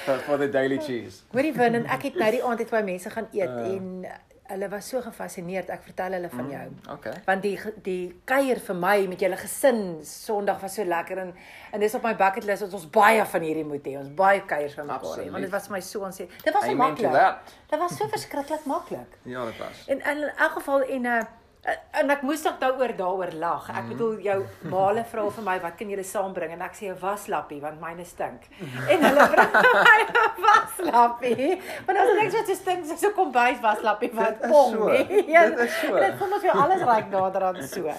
For, 0.06 0.22
for 0.28 0.42
the 0.42 0.48
daily 0.52 0.80
cheese. 0.82 1.24
Hoorie 1.34 1.54
binne, 1.56 1.84
ek 1.96 2.10
het 2.10 2.18
nou 2.20 2.32
die 2.34 2.42
aand 2.44 2.64
het 2.64 2.72
baie 2.74 2.86
mense 2.88 3.12
gaan 3.14 3.28
eet 3.32 3.52
uh. 3.52 3.68
en 3.72 4.08
hulle 4.48 4.70
was 4.70 4.90
so 4.90 5.02
gefassineerd. 5.02 5.70
Ek 5.74 5.84
vertel 5.88 6.18
hulle 6.18 6.30
van 6.30 6.50
jou. 6.52 6.64
Mm, 6.70 6.92
okay. 6.94 7.14
Want 7.26 7.46
die 7.46 7.56
die 7.86 8.02
kuier 8.30 8.60
vir 8.68 8.78
my 8.80 8.96
met 9.10 9.24
julle 9.26 9.38
gesin 9.42 9.80
Sondag 10.06 10.60
was 10.62 10.76
so 10.78 10.86
lekker 10.86 11.22
en 11.24 11.32
en 11.72 11.80
dis 11.84 11.96
op 11.98 12.06
my 12.06 12.14
bucket 12.20 12.46
list 12.50 12.66
dat 12.66 12.76
ons 12.78 12.90
baie 12.90 13.24
van 13.32 13.48
hierdie 13.48 13.66
moet 13.68 13.88
hê. 13.90 13.96
Ons 14.00 14.12
baie 14.16 14.44
kuiers 14.46 14.76
van 14.78 14.92
mekaar 14.92 15.24
hê. 15.24 15.30
Want 15.34 15.48
dit 15.48 15.56
was 15.56 15.70
vir 15.70 15.78
my 15.78 15.82
so 15.88 16.06
ons 16.10 16.22
sê. 16.22 16.28
Dit 16.44 16.54
was 16.54 16.68
so 16.68 16.82
maklik. 16.82 17.50
Dit 17.72 17.80
was 17.80 17.98
so 17.98 18.12
verskriklik 18.18 18.70
maklik. 18.70 19.18
Ja, 19.36 19.46
dit 19.46 19.58
was. 19.58 19.88
En 19.90 20.02
in 20.02 20.22
elk 20.30 20.52
geval 20.60 20.82
en 20.84 21.02
'n 21.02 21.06
uh, 21.06 21.24
en 21.66 22.12
ek 22.14 22.22
moes 22.22 22.44
nog 22.46 22.58
daaroor 22.62 22.94
daaroor 22.98 23.32
lag. 23.40 23.70
Ek 23.70 23.80
mhm. 23.80 23.92
bedoel 23.94 24.20
jou 24.26 24.38
maale 24.70 25.06
vra 25.10 25.24
vir 25.38 25.46
my 25.48 25.56
wat 25.64 25.78
kan 25.80 25.90
julle 25.90 26.06
saambring 26.06 26.54
en 26.54 26.62
ek 26.62 26.76
sê 26.78 26.92
'n 26.92 27.00
waslappie 27.02 27.62
want 27.62 27.82
myne 27.82 28.06
stink. 28.06 28.46
En 28.62 29.08
hulle 29.08 29.28
bring 29.34 29.56
my 29.88 29.98
'n 30.04 30.44
waslappie. 30.46 31.50
Want 31.88 31.98
as 31.98 32.12
ek 32.14 32.22
net 32.22 32.48
so 32.48 32.54
stink, 32.54 32.86
so 32.86 33.12
kom 33.18 33.32
bys 33.32 33.60
waslappie 33.64 34.12
wat 34.14 34.46
kom. 34.46 34.78
So. 34.78 34.92
Ja, 35.28 35.50
dit 35.50 35.60
is 35.66 35.80
so. 35.82 35.98
Dit 35.98 36.18
kom 36.20 36.34
ons 36.38 36.46
vir 36.46 36.54
alles 36.54 36.86
reg 36.86 37.10
nader 37.10 37.44
aan 37.50 37.62
so. 37.64 37.90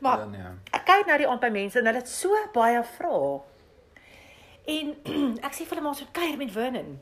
Maar 0.00 0.18
ja, 0.18 0.24
nee. 0.24 0.56
ek 0.72 0.84
kyk 0.88 1.06
nou 1.06 1.18
die 1.18 1.28
aand 1.28 1.40
by 1.40 1.52
mense 1.52 1.78
en 1.78 1.86
hulle 1.86 2.00
het 2.00 2.08
so 2.08 2.32
baie 2.54 2.82
vrae. 2.96 3.40
En 4.64 4.96
ek 5.46 5.52
sê 5.52 5.66
vir 5.66 5.76
hulle 5.76 5.84
maar 5.84 5.98
so 5.98 6.08
kuier 6.12 6.36
met 6.40 6.52
Vernon. 6.52 6.96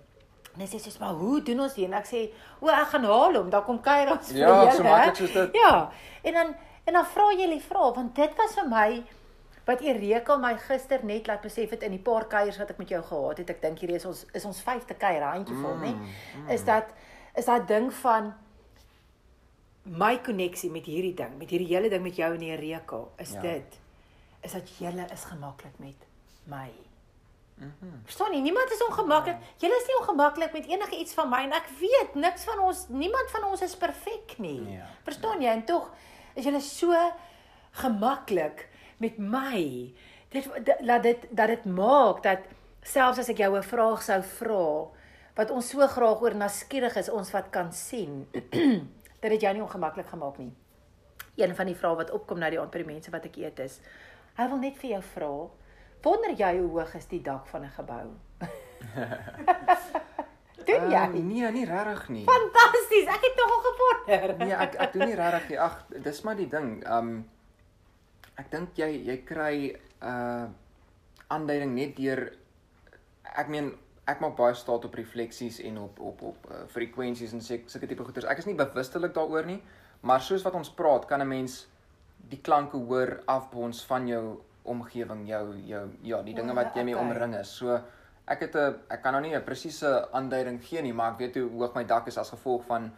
En 0.59 0.65
hy 0.65 0.67
sê 0.67 0.81
soos 0.83 0.99
maar 0.99 1.15
hoe 1.15 1.39
doen 1.47 1.61
ons 1.63 1.75
dit? 1.75 1.85
En 1.87 1.95
ek 1.95 2.07
sê, 2.07 2.21
"O, 2.59 2.67
ek 2.67 2.89
gaan 2.91 3.05
haal 3.05 3.37
hom, 3.39 3.51
dan 3.51 3.65
kom 3.65 3.79
kuier 3.81 4.11
ons 4.11 4.33
vir 4.33 4.41
ja, 4.41 4.49
julle." 4.49 4.65
Ja, 4.65 4.73
so 4.75 4.83
maklik 4.83 5.17
soos 5.17 5.33
dit. 5.33 5.55
Ja. 5.55 5.91
En 6.23 6.35
dan 6.35 6.55
en 6.85 6.93
dan 6.93 7.07
vra 7.07 7.31
jy 7.33 7.47
die 7.51 7.63
vraag 7.63 7.95
want 7.95 8.15
dit 8.17 8.37
was 8.37 8.55
vir 8.55 8.69
my 8.69 9.05
wat 9.67 9.81
Ereka 9.81 10.37
my 10.37 10.57
gister 10.57 11.05
net 11.05 11.27
laat 11.27 11.43
besef 11.45 11.71
het 11.71 11.83
in 11.83 11.91
die 11.91 12.03
paar 12.03 12.25
kuiers 12.27 12.59
wat 12.59 12.71
ek 12.71 12.79
met 12.79 12.89
jou 12.89 13.03
gehad 13.03 13.39
het. 13.39 13.51
Ek 13.51 13.63
dink 13.63 13.79
hierdie 13.79 13.97
is 13.97 14.07
ons 14.09 14.25
is 14.33 14.45
ons 14.45 14.63
vyfde 14.63 14.95
kuier, 14.95 15.23
handjie 15.23 15.57
vol, 15.61 15.77
mm, 15.77 15.83
nê? 15.85 15.93
Mm. 15.95 16.51
Is 16.51 16.65
dat 16.65 16.95
is 17.37 17.45
daai 17.45 17.67
ding 17.67 17.93
van 18.03 18.35
my 19.85 20.17
koneksie 20.25 20.71
met 20.71 20.89
hierdie 20.89 21.15
ding, 21.15 21.39
met 21.39 21.51
hierdie 21.51 21.69
hele 21.69 21.89
ding 21.93 22.03
met 22.03 22.17
jou 22.17 22.33
en 22.35 22.43
Erika, 22.43 23.05
is 23.17 23.33
ja. 23.37 23.41
dit 23.41 23.79
is 24.41 24.53
dat 24.53 24.77
jy 24.79 24.93
is 25.13 25.25
gemaklik 25.25 25.79
met 25.79 26.07
my. 26.49 26.88
Mm 27.59 27.97
Verstaan 28.05 28.31
nie, 28.31 28.41
niemand 28.41 28.71
is 28.73 28.83
ongemaklik. 28.87 29.37
Jy 29.61 29.69
is 29.69 29.87
nie 29.87 29.97
ongemaklik 30.01 30.53
met 30.53 30.67
enige 30.67 30.97
iets 30.97 31.15
van 31.15 31.29
my 31.29 31.43
en 31.45 31.53
ek 31.53 31.67
weet 31.81 32.15
niks 32.15 32.45
van 32.49 32.63
ons, 32.65 32.87
niemand 32.89 33.31
van 33.31 33.45
ons 33.51 33.63
is 33.63 33.77
perfek 33.77 34.39
nie. 34.39 34.63
Ja. 34.79 34.87
Verstaan 35.05 35.43
jy? 35.43 35.51
En 35.53 35.65
tog 35.69 35.91
is 36.35 36.47
jy 36.47 36.61
so 36.65 36.95
gemaklik 37.83 38.69
met 38.99 39.19
my. 39.19 39.93
Dit 40.33 40.49
laat 40.81 41.03
dit 41.03 41.27
dat 41.31 41.53
dit 41.53 41.65
maak 41.65 42.23
dat 42.23 42.49
selfs 42.83 43.19
as 43.19 43.29
ek 43.29 43.43
jou 43.45 43.57
'n 43.57 43.63
vraag 43.63 44.03
sou 44.03 44.23
vra 44.23 44.89
wat 45.37 45.51
ons 45.51 45.69
so 45.71 45.87
graag 45.87 46.23
oor 46.23 46.35
naskierig 46.35 46.97
is 46.97 47.09
ons 47.09 47.31
wat 47.31 47.51
kan 47.51 47.73
sien 47.73 48.27
dat 49.23 49.31
dit 49.31 49.41
jou 49.41 49.53
nie 49.55 49.63
ongemaklik 49.63 50.09
gemaak 50.09 50.39
nie. 50.39 50.53
Een 51.37 51.55
van 51.55 51.67
die 51.67 51.77
vrae 51.77 51.97
wat 51.97 52.11
opkom 52.11 52.39
na 52.39 52.51
die 52.51 52.59
aand 52.61 52.71
by 52.71 52.79
die 52.79 52.93
mense 52.93 53.11
wat 53.11 53.25
ek 53.25 53.37
eet 53.37 53.59
is, 53.59 53.81
hy 54.35 54.49
wil 54.49 54.59
net 54.59 54.77
vir 54.79 54.91
jou 54.91 55.03
vra, 55.15 55.33
wonder 56.03 56.35
jy 56.37 56.59
hoe 56.59 56.71
hoog 56.71 56.95
is 56.95 57.07
die 57.07 57.23
dak 57.23 57.47
van 57.47 57.65
'n 57.65 57.71
gebou? 57.71 58.07
Doen 60.69 60.91
jy? 60.91 61.03
Uh, 61.07 61.13
nee, 61.13 61.51
nie 61.51 61.65
regtig 61.65 62.09
nie. 62.09 62.25
Fantasties, 62.29 63.07
ek 63.09 63.23
het 63.25 63.37
nogal 63.41 63.61
gewonder. 63.67 64.47
nee, 64.47 64.55
ek 64.55 64.75
ek 64.75 64.93
doen 64.93 65.07
nie 65.09 65.17
regtig 65.17 65.49
nie. 65.49 65.59
Ag, 65.59 65.85
dis 66.05 66.23
maar 66.23 66.37
die 66.37 66.49
ding. 66.49 66.71
Um 66.85 67.13
ek 68.39 68.51
dink 68.51 68.77
jy 68.79 68.91
jy 69.09 69.17
kry 69.27 69.55
'n 69.71 69.79
uh, 70.07 70.47
aanduiding 71.29 71.75
net 71.75 71.97
deur 71.97 72.21
ek 73.35 73.49
meen 73.49 73.73
ek 74.09 74.21
maak 74.21 74.37
baie 74.37 74.55
staat 74.57 74.85
op 74.85 74.95
refleksies 74.95 75.59
en 75.61 75.79
op 75.79 76.01
op 76.01 76.23
op 76.23 76.47
uh, 76.51 76.65
frekwensies 76.73 77.33
en 77.33 77.43
sulke 77.45 77.87
tipe 77.87 78.05
goeters. 78.05 78.29
Ek 78.29 78.39
is 78.39 78.47
nie 78.49 78.57
bewustelik 78.57 79.15
daaroor 79.15 79.47
nie, 79.47 79.61
maar 80.01 80.21
soos 80.21 80.45
wat 80.47 80.55
ons 80.55 80.71
praat, 80.71 81.07
kan 81.07 81.21
'n 81.21 81.29
mens 81.29 81.67
die 82.29 82.41
klanke 82.41 82.77
hoor 82.77 83.23
afbons 83.27 83.85
van 83.85 84.07
jou 84.09 84.41
omgewing, 84.69 85.27
jou 85.29 85.45
jou 85.67 85.85
ja, 86.03 86.23
die 86.23 86.35
dinge 86.35 86.55
wat 86.55 86.77
jy 86.77 86.85
mee 86.89 86.99
omring 86.99 87.35
is. 87.41 87.51
So 87.61 87.81
ek 88.29 88.41
het 88.47 88.57
'n 88.57 88.81
ek 88.91 89.03
kan 89.03 89.13
nou 89.13 89.23
nie 89.23 89.35
'n 89.37 89.45
presiese 89.45 90.09
aanduiding 90.13 90.63
gee 90.63 90.83
nie, 90.83 90.93
maar 90.93 91.13
ek 91.13 91.19
weet 91.19 91.35
hoe 91.35 91.51
hoog 91.51 91.75
my 91.75 91.85
dak 91.85 92.07
is 92.07 92.19
as 92.19 92.31
gevolg 92.31 92.65
van 92.65 92.93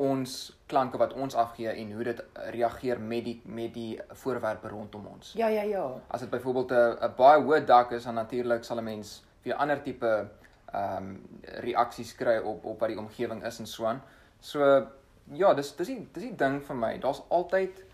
ons 0.00 0.52
klanke 0.66 0.98
wat 0.98 1.12
ons 1.12 1.34
afgee 1.34 1.68
en 1.68 1.92
hoe 1.92 2.04
dit 2.04 2.20
reageer 2.54 3.00
met 3.00 3.24
die 3.24 3.40
met 3.44 3.74
die 3.74 4.00
voorwerpe 4.22 4.68
rondom 4.68 5.06
ons. 5.06 5.32
Ja 5.36 5.48
ja 5.48 5.62
ja. 5.62 5.86
As 6.08 6.20
dit 6.20 6.30
byvoorbeeld 6.30 6.70
'n 6.70 7.04
'n 7.04 7.14
baie 7.16 7.42
hoë 7.42 7.64
dak 7.64 7.92
is, 7.92 8.04
dan 8.04 8.14
natuurlik 8.14 8.64
sal 8.64 8.78
'n 8.78 8.84
mens 8.84 9.24
weer 9.42 9.54
ander 9.54 9.82
tipe 9.82 10.28
ehm 10.72 10.96
um, 10.96 11.20
reaksies 11.42 12.14
kry 12.14 12.38
op 12.38 12.64
op 12.64 12.80
wat 12.80 12.88
die 12.88 12.98
omgewing 12.98 13.44
is 13.44 13.58
en 13.58 13.66
so 13.66 13.84
aan. 13.84 14.02
So 14.40 14.86
ja, 15.32 15.54
dis 15.54 15.76
dis 15.76 15.86
die 15.86 16.08
dis 16.12 16.22
die 16.22 16.36
ding 16.36 16.60
vir 16.62 16.76
my. 16.76 16.98
Daar's 16.98 17.22
altyd 17.28 17.84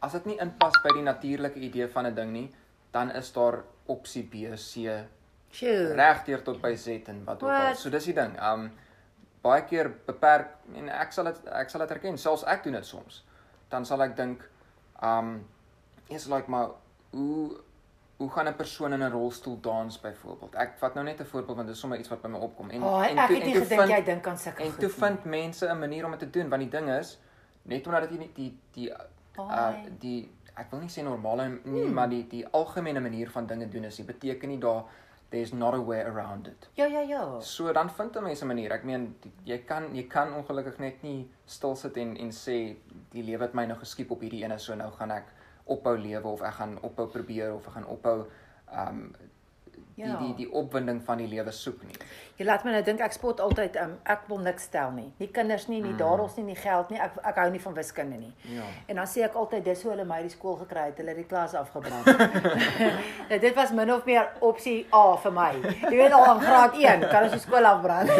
as 0.00 0.12
dit 0.12 0.24
nie 0.24 0.38
inpas 0.40 0.76
by 0.82 0.94
die 0.96 1.04
natuurlike 1.04 1.60
idee 1.60 1.88
van 1.88 2.06
'n 2.06 2.14
ding 2.14 2.32
nie, 2.32 2.50
dan 2.90 3.10
is 3.12 3.32
daar 3.32 3.64
opsie 3.86 4.22
B, 4.22 4.56
C. 4.56 5.06
Sure. 5.50 5.94
Regdeur 5.94 6.42
tot 6.42 6.60
by 6.60 6.74
Z 6.74 7.08
en 7.10 7.24
wat 7.24 7.42
ook 7.42 7.50
al. 7.50 7.74
So 7.74 7.90
dis 7.90 8.04
die 8.04 8.14
ding. 8.14 8.36
Um 8.42 8.70
baie 9.42 9.64
keer 9.64 9.88
beperk 10.06 10.48
en 10.74 10.88
ek 10.88 11.12
sal 11.12 11.24
dit 11.24 11.46
ek 11.46 11.70
sal 11.70 11.80
dit 11.80 11.90
erken, 11.90 12.18
selfs 12.18 12.44
ek 12.44 12.62
doen 12.64 12.72
dit 12.72 12.86
soms. 12.86 13.24
Dan 13.68 13.84
sal 13.84 14.02
ek 14.02 14.16
dink 14.16 14.44
um 15.02 15.46
is 16.08 16.28
like 16.28 16.50
maar 16.50 16.70
hoe 17.10 17.56
hoe 18.20 18.30
gaan 18.30 18.48
'n 18.48 18.54
persoon 18.54 18.92
in 18.92 19.02
'n 19.02 19.10
rolstoel 19.10 19.58
dans 19.60 20.00
byvoorbeeld? 20.00 20.54
Ek 20.54 20.78
vat 20.78 20.94
nou 20.94 21.04
net 21.04 21.20
'n 21.20 21.24
voorbeeld 21.24 21.56
want 21.56 21.68
dit 21.68 21.74
is 21.76 21.80
sommer 21.80 21.98
iets 21.98 22.08
wat 22.08 22.22
by 22.22 22.28
my 22.28 22.38
opkom 22.38 22.70
en 22.70 22.82
oh, 22.82 23.06
en 23.06 23.18
ek 23.18 23.28
het 23.28 23.44
nie 23.44 23.54
gedink 23.54 23.88
jy 23.88 24.02
dink 24.04 24.26
aan 24.26 24.38
sulke 24.38 24.62
En 24.62 24.76
toe 24.76 24.88
vind 24.88 25.24
mense 25.24 25.66
'n 25.66 25.78
manier 25.78 26.04
om 26.04 26.10
dit 26.10 26.20
te 26.20 26.30
doen 26.30 26.48
want 26.48 26.62
die 26.62 26.70
ding 26.70 26.90
is 26.90 27.18
net 27.62 27.86
omdat 27.86 28.08
dit 28.08 28.18
die 28.18 28.30
die 28.34 28.58
die 28.72 28.92
uh 29.48 29.74
die 29.98 30.28
ek 30.54 30.70
wil 30.72 30.80
nie 30.80 30.92
sê 30.92 31.02
normale 31.02 31.48
nie, 31.48 31.84
hmm. 31.84 31.94
maar 31.94 32.08
die 32.08 32.24
die 32.28 32.42
algemene 32.46 33.00
manier 33.00 33.30
van 33.30 33.46
dinge 33.46 33.68
doen 33.68 33.84
is 33.84 33.96
dit 33.96 34.06
beteken 34.06 34.48
nie 34.48 34.58
daar 34.58 34.84
there's 35.30 35.52
not 35.52 35.74
a 35.74 35.80
way 35.80 36.00
around 36.00 36.48
it. 36.48 36.68
Ja 36.74 36.86
ja 36.86 37.00
ja. 37.00 37.40
So 37.40 37.72
dan 37.72 37.90
vind 37.90 38.16
'n 38.16 38.22
mens 38.22 38.42
'n 38.42 38.46
manier. 38.46 38.72
Ek 38.72 38.84
meen 38.84 39.14
jy 39.44 39.58
kan 39.58 39.94
jy 39.94 40.06
kan 40.06 40.34
ongelukkig 40.34 40.78
net 40.78 41.02
nie 41.02 41.30
stil 41.44 41.76
sit 41.76 41.96
en 41.96 42.16
en 42.16 42.30
sê 42.30 42.76
die 43.10 43.22
lewe 43.22 43.42
het 43.42 43.54
my 43.54 43.66
nou 43.66 43.78
geskiep 43.78 44.10
op 44.10 44.20
hierdie 44.20 44.44
ene 44.44 44.58
so 44.58 44.74
nou 44.74 44.90
gaan 44.90 45.10
ek 45.10 45.26
ophou 45.64 45.96
lewe 45.96 46.28
of 46.28 46.42
ek 46.42 46.54
gaan 46.54 46.78
ophou 46.82 47.06
probeer 47.06 47.54
of 47.54 47.66
ek 47.66 47.72
gaan 47.72 47.86
ophou 47.86 48.26
um 48.72 49.14
die 49.16 49.39
ja. 50.08 50.16
die 50.22 50.34
die 50.34 50.48
opwinding 50.52 51.02
van 51.04 51.20
die 51.22 51.28
lewe 51.30 51.52
soek 51.52 51.82
nie. 51.84 51.96
Jy 52.40 52.46
laat 52.48 52.64
my 52.64 52.72
nou 52.72 52.82
dink 52.84 53.02
ek 53.04 53.12
spot 53.12 53.40
altyd 53.44 53.74
um, 53.82 53.90
ek 54.08 54.22
wil 54.30 54.38
niks 54.40 54.64
stel 54.70 54.94
nie. 54.96 55.10
Nie 55.20 55.28
kinders 55.28 55.66
nie, 55.68 55.82
nie 55.82 55.92
mm. 55.92 55.98
daarols 56.00 56.38
nie, 56.38 56.46
nie 56.48 56.56
geld 56.56 56.88
nie. 56.90 57.00
Ek 57.02 57.18
ek 57.32 57.40
hou 57.42 57.50
nie 57.52 57.60
van 57.60 57.74
wiskunde 57.76 58.16
nie. 58.16 58.32
Ja. 58.54 58.64
En 58.88 59.02
dan 59.02 59.10
sê 59.10 59.26
ek 59.26 59.36
altyd 59.36 59.64
dis 59.66 59.82
hoe 59.84 59.92
hulle 59.92 60.06
my 60.08 60.22
die 60.24 60.32
skool 60.32 60.56
gekry 60.62 60.86
het, 60.88 61.02
hulle 61.02 61.12
het 61.12 61.20
die 61.20 61.28
klas 61.28 61.52
afgebrand. 61.58 62.08
nou, 63.30 63.38
dit 63.44 63.54
was 63.60 63.74
min 63.76 63.92
of 63.92 64.08
meer 64.08 64.30
opsie 64.40 64.78
A 64.96 65.04
vir 65.20 65.36
my. 65.36 65.50
Jy 65.84 65.96
weet 65.98 66.16
al 66.16 66.26
in 66.32 66.44
graad 66.46 66.80
1 66.80 67.08
kan 67.12 67.28
ons 67.28 67.36
die 67.36 67.44
skool 67.44 67.68
afbrand. 67.74 68.08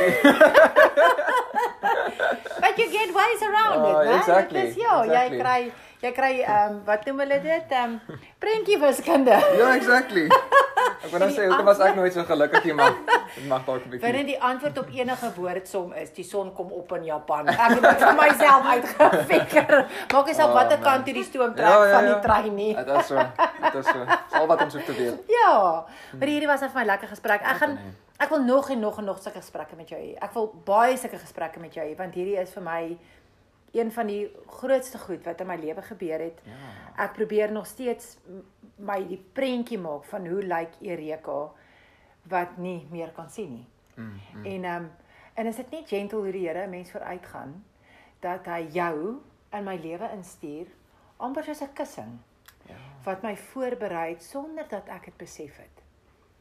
But 2.61 2.77
you 2.79 2.90
get 2.93 3.14
ways 3.14 3.43
around 3.43 3.81
oh, 3.81 3.88
it, 3.88 3.95
right? 4.05 4.21
Exactly. 4.21 4.61
Dis 4.66 4.77
ja, 4.77 5.01
exactly. 5.03 5.38
jy 5.38 5.40
kry 5.40 5.61
jy 6.01 6.12
kry 6.16 6.33
ehm 6.40 6.75
um, 6.75 6.81
wat 6.87 7.07
noem 7.09 7.25
hulle 7.25 7.40
dit? 7.45 7.73
Ehm 7.77 7.97
um, 7.97 8.19
prentjie 8.40 8.79
wiskunde. 8.81 9.37
ja, 9.59 9.75
exactly. 9.75 10.29
Ek 11.01 11.09
wou 11.09 11.21
net 11.23 11.33
sê 11.33 11.47
hoekom 11.49 11.65
was 11.65 11.79
ek 11.81 11.95
nooit 11.97 12.13
so 12.13 12.25
gelukkig 12.29 12.67
nie, 12.69 12.75
maar 12.77 12.97
dit 13.35 13.47
mag 13.49 13.63
dalk 13.65 13.85
'n 13.87 13.91
bietjie. 13.93 14.05
Wanneer 14.05 14.27
die 14.29 14.41
antwoord 14.51 14.79
op 14.79 14.89
enige 14.93 15.29
woordsom 15.37 15.93
is, 15.93 16.11
die 16.13 16.25
son 16.25 16.53
kom 16.53 16.73
op 16.73 16.93
in 16.93 17.05
Japan. 17.05 17.49
Ek 17.49 17.73
het 17.77 17.83
dit 17.87 18.03
vir 18.05 18.19
myself 18.19 18.67
uitgefigure. 18.75 19.81
Maak 20.13 20.29
jy 20.29 20.35
self 20.35 20.51
oh, 20.51 20.59
watter 20.59 20.79
kant 20.85 21.09
hierdie 21.09 21.25
stoom 21.25 21.55
trek 21.55 21.67
ja, 21.67 21.79
ja, 21.79 21.87
ja. 21.89 21.95
van 21.95 22.09
die 22.11 22.19
trein 22.27 22.55
nie. 22.55 22.75
Dit 22.77 22.93
is 22.97 23.07
so. 23.07 23.17
Dit 23.63 23.75
is 23.81 23.87
so. 23.87 24.19
Al 24.41 24.47
wat 24.47 24.63
ons 24.67 24.75
hoef 24.75 24.85
te 24.85 24.97
weet. 24.99 25.25
Ja. 25.33 25.87
Maar 26.19 26.29
hierdie 26.29 26.51
was 26.51 26.61
'n 26.61 26.69
vir 26.69 26.81
my 26.81 26.87
lekker 26.93 27.09
gesprek. 27.09 27.41
Ek 27.41 27.57
gaan 27.57 27.79
ek 28.21 28.29
wil 28.29 28.45
nog 28.45 28.71
en 28.71 28.81
nog 28.81 28.99
en 28.99 29.05
nog 29.05 29.23
sulke 29.23 29.41
gesprekke 29.41 29.77
met 29.77 29.89
jou 29.89 30.01
hê. 30.01 30.19
Ek 30.21 30.35
wil 30.35 30.53
baie 30.65 30.97
sulke 30.97 31.19
gesprekke 31.19 31.61
met 31.61 31.75
jou 31.75 31.87
hê 31.87 31.97
want 31.97 32.15
hierdie 32.15 32.37
is 32.37 32.53
vir 32.53 32.63
my 32.63 32.99
een 33.73 33.93
van 33.93 34.07
die 34.07 34.29
grootste 34.47 34.99
goed 34.99 35.25
wat 35.25 35.41
in 35.41 35.47
my 35.47 35.57
lewe 35.57 35.83
gebeur 35.83 36.19
het. 36.19 36.41
Ja. 36.45 37.05
Ek 37.05 37.13
probeer 37.13 37.53
nog 37.53 37.67
steeds 37.67 38.17
my 38.81 38.99
die 39.09 39.21
prentjie 39.33 39.79
maak 39.79 40.05
van 40.11 40.27
hoe 40.27 40.43
lyk 40.43 40.79
Ereka 40.81 41.40
wat 42.31 42.57
nie 42.59 42.87
meer 42.90 43.12
kan 43.16 43.31
sien 43.31 43.53
nie. 43.55 43.66
Mm, 43.97 44.21
mm. 44.35 44.45
En 44.45 44.64
ehm 44.64 44.85
um, 44.85 44.90
en 45.35 45.47
is 45.47 45.57
dit 45.57 45.71
nie 45.71 45.85
gentle 45.87 46.19
hoe 46.19 46.33
die 46.33 46.47
Here 46.49 46.66
'n 46.66 46.71
mens 46.71 46.90
vooruit 46.90 47.27
gaan 47.27 47.64
dat 48.21 48.47
hy 48.47 48.69
jou 48.73 49.21
in 49.53 49.64
my 49.64 49.77
lewe 49.77 50.11
instuur 50.12 50.66
amper 51.16 51.45
soos 51.45 51.62
'n 51.62 51.73
kussing. 51.73 52.19
Ja. 52.66 52.75
Wat 53.05 53.23
my 53.23 53.37
voorberei 53.37 54.16
sonder 54.19 54.69
dat 54.69 54.88
ek 54.88 55.05
dit 55.05 55.16
besef 55.16 55.57
het. 55.57 55.77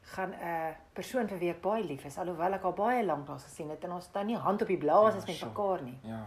gaan 0.01 0.33
'n 0.33 0.75
persoon 0.93 1.27
vir 1.27 1.37
wie 1.37 1.49
ek 1.49 1.61
baie 1.61 1.83
lief 1.83 2.05
is 2.05 2.17
alhoewel 2.17 2.53
ek 2.53 2.63
al 2.63 2.73
baie 2.73 3.05
lank 3.05 3.27
daar 3.27 3.39
gesien 3.39 3.69
het 3.69 3.83
en 3.83 3.91
ons 3.91 4.05
staan 4.05 4.25
nie 4.25 4.37
hand 4.37 4.61
op 4.61 4.67
die 4.67 4.77
blaas 4.77 5.13
ja, 5.13 5.19
met 5.19 5.41
mekaar 5.41 5.81
nie. 5.81 5.99
Ja 6.03 6.25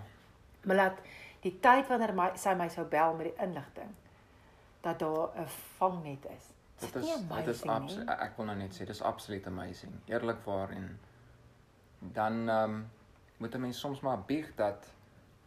maar 0.62 0.77
laat 0.77 0.98
die 1.40 1.55
tyd 1.61 1.88
wanneer 1.90 2.14
my 2.14 2.31
sy 2.38 2.55
my 2.59 2.68
sou 2.72 2.85
bel 2.88 3.16
met 3.18 3.31
die 3.31 3.44
inligting 3.44 3.90
dat 4.83 4.99
daar 4.99 5.29
'n 5.37 5.47
vangnet 5.79 6.27
is. 6.37 6.45
Dit 6.79 6.95
is 6.95 7.14
dit 7.29 7.47
is 7.47 7.62
absoluut 7.62 8.09
ek 8.09 8.37
wil 8.37 8.47
nou 8.47 8.57
net 8.59 8.75
sê 8.75 8.85
dis 8.85 9.03
absoluut 9.03 9.47
amazing. 9.47 9.92
Eerlikwaar 10.07 10.71
en 10.71 10.99
dan 11.99 12.49
ehm 12.49 12.71
um, 12.71 12.90
moet 13.37 13.55
'n 13.55 13.61
mens 13.61 13.79
soms 13.79 14.01
maar 14.01 14.21
bieg 14.21 14.55
dat 14.55 14.87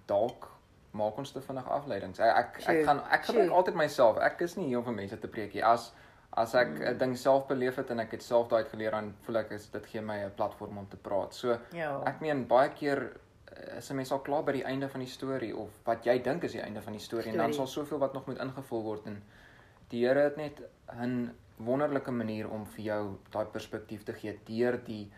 dalk 0.06 0.52
maak 0.92 1.18
ons 1.18 1.32
te 1.32 1.42
vinnig 1.42 1.70
afleidings. 1.70 2.20
Ek 2.20 2.36
ek, 2.36 2.60
ek 2.68 2.84
gaan 2.86 3.04
ek 3.10 3.26
gebruik 3.26 3.52
altyd 3.52 3.76
myself. 3.76 4.18
Ek 4.18 4.42
is 4.42 4.56
nie 4.56 4.66
hier 4.66 4.78
om 4.78 4.84
vir 4.84 4.94
mense 4.94 5.20
te 5.20 5.28
preek 5.28 5.54
nie. 5.54 5.64
As 5.64 5.94
as 6.36 6.56
ek 6.56 6.68
'n 6.68 6.94
mm. 6.94 6.98
ding 6.98 7.18
self 7.18 7.48
beleef 7.48 7.76
het 7.76 7.90
en 7.90 8.00
ek 8.00 8.12
het 8.12 8.24
self 8.24 8.48
daai 8.48 8.64
uitgeleer 8.64 8.92
dan 8.92 9.14
voel 9.22 9.38
ek 9.38 9.52
is 9.52 9.70
dit 9.72 9.86
gee 9.86 10.02
my 10.02 10.18
'n 10.26 10.34
platform 10.36 10.78
om 10.78 10.88
te 10.88 10.98
praat. 10.98 11.34
So 11.34 11.58
ja. 11.72 12.02
ek 12.06 12.20
meen 12.20 12.48
baie 12.48 12.70
keer 12.70 13.20
is 13.78 13.90
'n 13.92 13.96
mens 13.96 14.12
al 14.12 14.20
klaar 14.20 14.44
by 14.44 14.52
die 14.52 14.64
einde 14.64 14.90
van 14.90 15.00
die 15.00 15.10
storie 15.10 15.56
of 15.56 15.70
wat 15.84 16.06
jy 16.06 16.20
dink 16.22 16.44
is 16.44 16.52
die 16.52 16.62
einde 16.62 16.82
van 16.82 16.94
die 16.94 17.02
storie, 17.02 17.32
en 17.32 17.38
dan 17.38 17.54
sal 17.54 17.68
soveel 17.68 17.98
wat 17.98 18.14
nog 18.14 18.26
moet 18.26 18.40
ingevul 18.40 18.84
word 18.84 19.06
en 19.06 19.24
die 19.90 20.06
Here 20.06 20.20
het 20.20 20.38
net 20.38 20.62
'n 20.92 21.32
wonderlike 21.58 22.12
manier 22.12 22.50
om 22.50 22.66
vir 22.66 22.84
jou 22.86 23.18
daai 23.32 23.46
perspektief 23.46 24.04
te 24.04 24.14
gee 24.14 24.40
deur 24.46 24.80
die 24.84 25.12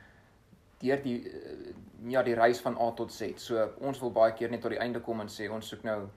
deur 0.82 1.02
die 1.02 1.18
eh, 1.30 1.74
ja 2.08 2.24
die 2.24 2.36
reis 2.36 2.62
van 2.62 2.78
A 2.78 2.92
tot 2.92 3.12
Z. 3.12 3.40
So 3.42 3.70
ons 3.82 4.00
wil 4.00 4.12
baie 4.12 4.34
keer 4.34 4.50
net 4.50 4.62
tot 4.62 4.72
die 4.72 4.80
einde 4.80 5.00
kom 5.00 5.22
en 5.22 5.28
sê 5.28 5.50
ons 5.50 5.68
soek 5.68 5.84
nou 5.84 6.10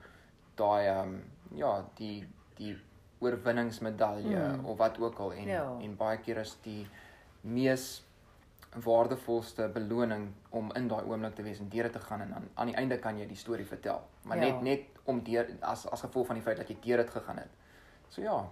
daai 0.55 0.87
ehm 0.87 1.09
um, 1.09 1.23
ja, 1.57 1.85
die 1.97 2.27
die 2.57 2.75
oorwinningsmedalje 3.21 4.37
mm. 4.37 4.65
of 4.65 4.77
wat 4.77 4.99
ook 4.99 5.19
al 5.19 5.33
en 5.33 5.47
ja. 5.47 5.65
en 5.81 5.95
baie 5.97 6.17
keer 6.17 6.37
is 6.41 6.55
die 6.63 6.87
mees 7.41 8.03
waardevolste 8.79 9.67
beloning 9.73 10.31
om 10.49 10.71
in 10.73 10.87
daai 10.87 11.03
oomblik 11.03 11.35
te 11.35 11.43
wees 11.43 11.59
en 11.59 11.69
deur 11.69 11.91
te 11.91 11.99
gaan 11.99 12.21
en 12.21 12.33
aan 12.33 12.49
aan 12.53 12.71
die 12.71 12.75
einde 12.75 12.99
kan 12.99 13.17
jy 13.19 13.27
die 13.27 13.37
storie 13.37 13.65
vertel. 13.65 14.01
Maar 14.23 14.37
ja. 14.37 14.43
net 14.43 14.61
net 14.61 15.01
om 15.03 15.23
deur 15.23 15.49
as 15.59 15.87
as 15.91 16.01
gevolg 16.01 16.27
van 16.27 16.35
die 16.35 16.43
feit 16.43 16.57
dat 16.57 16.69
jy 16.69 16.77
deur 16.81 16.97
dit 17.03 17.09
gegaan 17.09 17.37
het. 17.37 17.49
So 18.09 18.21
ja. 18.21 18.47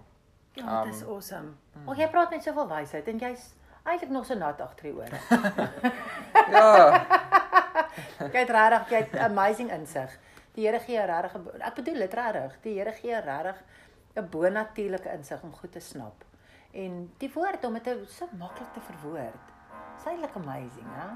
Ja, 0.52 0.84
dit 0.84 0.92
um, 0.92 0.98
is 0.98 1.04
awesome. 1.06 1.52
Mm. 1.72 1.88
O, 1.88 1.94
jy 1.94 2.08
praat 2.10 2.30
met 2.30 2.42
soveel 2.42 2.68
wysheid 2.68 3.08
en 3.08 3.18
jy's 3.18 3.52
eintlik 3.82 4.10
nog 4.10 4.26
so 4.26 4.34
nat 4.34 4.60
agter 4.60 4.90
die 4.90 4.94
ore. 4.94 5.20
ja. 6.54 7.04
Kyk 8.18 8.50
regtig, 8.50 8.90
jy 8.90 9.04
het 9.04 9.14
amazing 9.24 9.70
insig. 9.72 10.18
Die 10.56 10.66
Here 10.66 10.80
gee 10.82 10.98
jou 10.98 11.06
regtig 11.06 11.62
ek 11.64 11.78
bedoel 11.78 12.02
dit 12.04 12.14
regtig. 12.18 12.58
Die 12.66 12.74
Here 12.76 12.92
gee 12.92 13.14
jou 13.14 13.22
regtig 13.24 13.62
'n 14.20 14.28
bonatuurlike 14.28 15.12
insig 15.16 15.42
om 15.42 15.54
goed 15.54 15.72
te 15.72 15.80
snap. 15.80 16.24
En 16.72 17.10
die 17.18 17.30
woord 17.32 17.64
om 17.64 17.78
dit 17.78 18.10
so 18.10 18.28
maklik 18.38 18.72
te 18.74 18.80
verwoord. 18.80 19.59
It's 20.00 20.08
eintlik 20.08 20.34
amazing, 20.34 20.86
hè? 20.88 21.08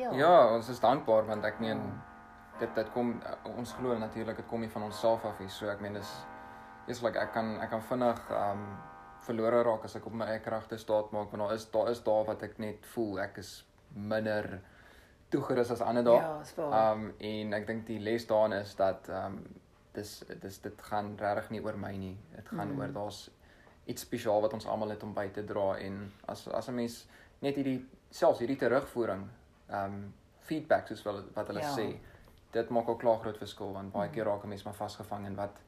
Ja. 0.00 0.10
Ja, 0.12 0.54
ons 0.54 0.68
is 0.72 0.78
dankbaar 0.80 1.26
want 1.28 1.44
ek 1.44 1.58
meen 1.60 1.80
dit 2.56 2.70
dit 2.74 2.92
kom 2.94 3.10
ons 3.50 3.72
glo 3.76 3.98
natuurlik 4.00 4.38
dit 4.40 4.46
kom 4.48 4.62
nie 4.64 4.70
van 4.72 4.86
onsself 4.86 5.26
af 5.28 5.42
nie. 5.42 5.48
So 5.52 5.68
ek 5.68 5.82
meen 5.84 5.98
dis 5.98 6.12
is 6.88 7.02
like 7.04 7.20
ek 7.20 7.34
kan 7.34 7.58
ek 7.60 7.68
kan 7.68 7.84
vinnig 7.90 8.22
um 8.32 8.62
verlore 9.26 9.60
raak 9.66 9.84
as 9.84 9.98
ek 10.00 10.06
op 10.08 10.16
my 10.16 10.30
eie 10.32 10.40
kragte 10.40 10.78
staat 10.80 11.12
maak 11.12 11.34
want 11.34 11.44
daar 11.44 11.52
is 11.58 11.66
daar 11.74 11.90
is 11.92 12.00
daar 12.06 12.24
wat 12.30 12.46
ek 12.48 12.56
net 12.64 12.88
voel 12.94 13.20
ek 13.26 13.42
is 13.44 13.50
minder 13.92 14.48
toegerus 15.28 15.74
as 15.76 15.84
ander 15.84 16.08
dae. 16.08 16.16
Ja, 16.16 16.32
swaar. 16.48 16.78
Um 16.94 17.12
en 17.32 17.52
ek 17.60 17.68
dink 17.68 17.84
die 17.92 17.98
les 18.08 18.24
daarin 18.32 18.56
is 18.62 18.72
dat 18.80 19.12
um 19.20 19.36
dis 20.00 20.14
dis 20.46 20.58
dit 20.64 20.82
gaan 20.88 21.12
regtig 21.20 21.52
nie 21.58 21.60
oor 21.60 21.76
my 21.76 21.92
nie. 21.92 22.16
Dit 22.40 22.48
gaan 22.56 22.72
mm. 22.72 22.80
oor 22.80 22.96
daar's 23.02 23.20
iets 23.84 24.08
spesiaal 24.08 24.40
wat 24.48 24.56
ons 24.56 24.64
almal 24.64 24.96
het 24.96 25.04
om 25.04 25.12
by 25.12 25.28
te 25.28 25.44
dra 25.44 25.74
en 25.76 26.06
as 26.24 26.48
as 26.48 26.72
'n 26.72 26.80
mens 26.80 27.00
net 27.44 27.60
hierdie 27.60 27.78
selfs 28.10 28.38
hierdie 28.38 28.56
terugvoering 28.56 29.28
um 29.80 30.14
feedback 30.48 30.88
soos 30.88 31.02
wat 31.04 31.24
wat 31.34 31.50
hulle 31.52 31.64
ja. 31.64 31.72
sê 31.76 31.88
dit 32.52 32.70
maak 32.72 32.88
ook 32.88 33.00
klaar 33.00 33.18
groot 33.20 33.38
verskil 33.38 33.72
want 33.72 33.92
baie 33.92 34.08
mm. 34.08 34.14
keer 34.14 34.24
raak 34.24 34.44
'n 34.44 34.48
mens 34.48 34.64
maar 34.64 34.74
vasgevang 34.74 35.26
in 35.26 35.36
wat 35.36 35.60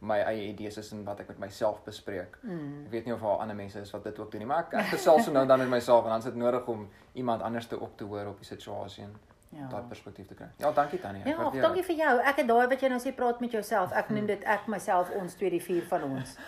my 0.00 0.18
eie 0.24 0.48
idees 0.48 0.78
is 0.80 0.92
en 0.92 1.02
wat 1.04 1.20
ek 1.20 1.28
met 1.28 1.38
myself 1.38 1.82
bespreek. 1.84 2.38
Mm. 2.42 2.86
Ek 2.86 2.92
weet 2.94 3.04
nie 3.04 3.14
of 3.14 3.20
daar 3.20 3.42
ander 3.44 3.56
mense 3.56 3.80
is 3.80 3.90
wat 3.92 4.04
dit 4.04 4.18
ook 4.18 4.30
doen 4.32 4.40
nie, 4.40 4.48
maar 4.48 4.64
ek 4.64 4.74
ek 4.80 4.92
gesels 4.96 5.24
so 5.24 5.32
nou 5.32 5.46
dan 5.46 5.58
met 5.58 5.68
myself 5.68 6.04
en 6.04 6.14
dan 6.14 6.24
is 6.24 6.30
dit 6.30 6.38
nodig 6.40 6.68
om 6.72 6.88
iemand 7.12 7.42
anders 7.42 7.66
te 7.66 7.80
op 7.80 7.96
te 7.96 8.04
hoor 8.04 8.32
op 8.32 8.38
die 8.38 8.48
situasie 8.48 9.04
en 9.04 9.12
ja. 9.50 9.66
daai 9.70 9.82
perspektief 9.88 10.26
te 10.26 10.34
kry. 10.34 10.46
Ja, 10.62 10.70
dankie 10.72 11.00
Tannie. 11.00 11.22
Ja, 11.26 11.36
ach, 11.46 11.56
dankie 11.62 11.82
vir 11.86 11.96
jou. 11.96 12.14
Ek 12.32 12.40
het 12.42 12.48
daai 12.48 12.66
wat 12.70 12.82
jy 12.82 12.90
nou 12.92 13.00
sê 13.02 13.12
praat 13.16 13.40
met 13.42 13.54
jouself. 13.56 13.92
Ek 13.96 14.10
noem 14.14 14.28
dit 14.30 14.44
ek 14.56 14.68
myself 14.70 15.10
ons 15.18 15.34
2 15.40 15.50
die 15.56 15.62
4 15.64 15.86
van 15.90 16.06
ons. 16.10 16.36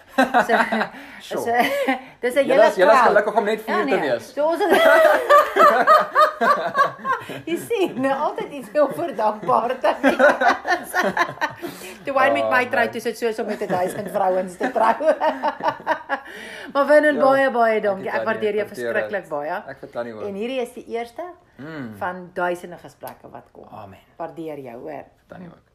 So 1.22 1.38
so 1.38 1.54
dis 2.22 2.34
'n 2.34 2.44
hele 2.46 2.68
Jy 2.76 2.86
is 2.86 3.02
gelukkig 3.06 3.36
om 3.36 3.44
net 3.44 3.62
4 3.62 3.74
ja, 3.74 3.84
nee. 3.84 3.94
te 3.94 4.00
wees. 4.00 4.32
So 4.34 4.46
ons 4.46 4.62
Jy 7.48 7.56
sien, 7.58 8.00
nou 8.02 8.12
altyd 8.26 8.52
iets 8.58 8.68
veel 8.74 8.88
voor 8.96 9.12
dankbaar 9.16 9.74
te 9.80 9.92
wees. 10.02 10.94
Toe 12.06 12.14
hy 12.18 12.28
met 12.34 12.48
my 12.50 12.62
trou, 12.72 12.84
dis 12.94 13.06
dit 13.08 13.18
soos 13.18 13.38
om 13.42 13.50
met 13.50 13.62
1000 13.68 14.10
vrouens 14.14 14.56
te 14.58 14.70
trou. 14.74 14.96
maar 16.72 16.86
Winnen 16.90 17.18
ja, 17.18 17.22
baie 17.22 17.50
baie 17.54 17.80
dankie. 17.84 18.10
Ek 18.10 18.26
waardeer 18.28 18.60
jou 18.62 18.68
verskriklik 18.72 19.28
baie. 19.30 19.58
Ek 19.74 19.82
vertel 19.84 20.08
nie 20.08 20.14
hoor. 20.16 20.28
En 20.28 20.38
hierdie 20.40 20.60
is 20.64 20.72
die 20.76 20.86
eerste 20.96 21.26
mm. 21.56 21.92
van 22.02 22.24
duisende 22.34 22.78
gesprekke 22.82 23.30
wat 23.32 23.52
kom. 23.54 23.68
Amen. 23.70 24.02
Waardeer 24.18 24.64
jou, 24.66 24.78
hoor. 24.86 25.06
Vertel 25.24 25.44
nie 25.44 25.52
ook. 25.52 25.68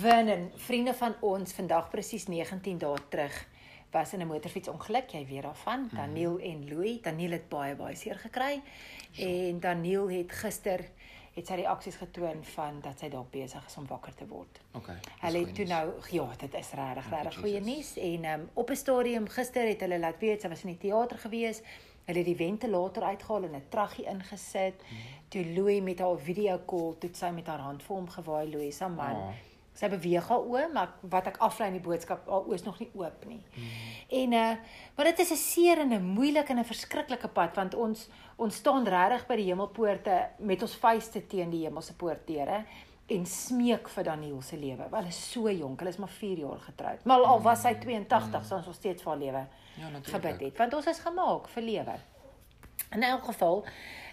Winnen, 0.00 0.50
vriende 0.68 0.94
van 0.94 1.16
ons 1.26 1.52
vandag 1.52 1.90
presies 1.90 2.28
19 2.30 2.78
dae 2.78 2.98
terug 3.10 3.34
was 3.90 4.12
in 4.12 4.20
'n 4.20 4.26
motorfietsongeluk, 4.26 5.10
jy 5.10 5.26
weet 5.26 5.42
daarvan. 5.42 5.80
Mm. 5.80 5.96
Daniel 5.96 6.38
en 6.38 6.68
Louis, 6.68 7.02
Daniel 7.02 7.30
het 7.30 7.48
baie 7.48 7.74
baie 7.74 7.96
seer 7.96 8.18
gekry 8.18 8.62
en 9.16 9.60
Daniel 9.60 10.08
het 10.10 10.32
gister 10.32 10.80
het 11.34 11.46
sy 11.46 11.60
reaksies 11.60 11.96
getoon 11.96 12.42
van 12.54 12.80
dat 12.82 12.98
sy 12.98 13.08
dalk 13.08 13.30
besig 13.30 13.66
is 13.66 13.76
om 13.76 13.86
wakker 13.86 14.14
te 14.14 14.26
word. 14.26 14.60
Okay. 14.74 14.96
Hulle 15.20 15.44
het 15.44 15.54
toe 15.54 15.66
nou 15.70 15.92
ja, 16.10 16.26
dit 16.38 16.54
is 16.54 16.72
regtig 16.80 17.10
regtig 17.10 17.38
goeie 17.38 17.60
nuus 17.60 17.96
en 17.96 18.24
um, 18.24 18.48
op 18.54 18.70
'n 18.70 18.76
stadium 18.76 19.28
gister 19.28 19.68
het 19.68 19.80
hulle 19.80 19.98
laat 19.98 20.18
weet 20.18 20.42
sy 20.42 20.48
was 20.48 20.64
in 20.64 20.74
die 20.74 20.78
teater 20.88 21.18
gewees. 21.18 21.62
Hulle 22.04 22.18
het 22.18 22.26
die 22.26 22.36
ventilator 22.36 23.02
uitgehaal 23.02 23.44
en 23.44 23.54
'n 23.54 23.68
traggie 23.68 24.04
ingesit. 24.04 24.82
Hmm. 24.88 24.98
Toe 25.28 25.46
Louis 25.54 25.80
met 25.80 25.98
haar 25.98 26.18
video 26.18 26.60
call, 26.66 26.96
toe 26.98 27.10
sy 27.12 27.30
met 27.30 27.46
haar 27.46 27.58
hand 27.58 27.82
vir 27.82 27.96
hom 27.96 28.08
gewaai 28.08 28.50
Louis 28.50 28.76
se 28.76 28.88
man. 28.88 29.16
Oh. 29.16 29.49
Sy 29.80 29.88
beweeg 29.88 30.26
haar 30.28 30.42
oë, 30.44 30.66
maar 30.74 30.90
wat 31.12 31.30
ek 31.30 31.38
aflei 31.40 31.70
in 31.70 31.78
die 31.78 31.84
boodskap, 31.84 32.26
haar 32.28 32.44
oë 32.44 32.58
is 32.58 32.66
nog 32.66 32.80
nie 32.82 32.90
oop 33.00 33.24
nie. 33.28 33.40
Hmm. 33.54 33.70
En 34.20 34.36
uh 34.36 34.50
maar 34.96 35.08
dit 35.08 35.18
is 35.24 35.30
'n 35.32 35.36
seer 35.36 35.78
en 35.78 35.94
'n 35.94 36.04
moeilike 36.04 36.52
en 36.52 36.58
'n 36.58 36.64
verskriklike 36.64 37.28
pad 37.28 37.56
want 37.56 37.74
ons 37.74 38.08
ons 38.36 38.54
staan 38.54 38.84
regtig 38.84 39.26
by 39.26 39.36
die 39.36 39.48
hemelpoorte 39.48 40.28
met 40.38 40.62
ons 40.62 40.76
vuiste 40.76 41.26
teen 41.26 41.50
die 41.50 41.64
hemelse 41.64 41.94
poortdeure 41.94 42.64
en 43.06 43.26
smeek 43.26 43.88
vir 43.88 44.04
Daniel 44.04 44.42
se 44.42 44.56
lewe. 44.56 44.86
Hulle 44.90 45.08
is 45.08 45.32
so 45.32 45.50
jonk, 45.50 45.78
hulle 45.78 45.90
is 45.90 45.98
maar 45.98 46.12
4 46.14 46.38
jaar 46.38 46.58
getroud. 46.58 47.04
Maar 47.04 47.22
al 47.22 47.42
was 47.42 47.62
hy 47.62 47.74
82, 47.74 48.40
mm. 48.40 48.46
sou 48.46 48.58
ons 48.58 48.66
nog 48.66 48.76
steeds 48.76 49.02
vir 49.02 49.12
haar 49.12 49.20
lewe 49.20 49.46
ja, 49.80 49.88
gebid 50.02 50.40
het 50.40 50.56
want 50.58 50.74
ons 50.74 50.86
is 50.86 50.98
gemaak 50.98 51.48
vir 51.48 51.62
lewe. 51.62 51.98
In 52.90 53.02
elk 53.02 53.24
geval, 53.24 53.64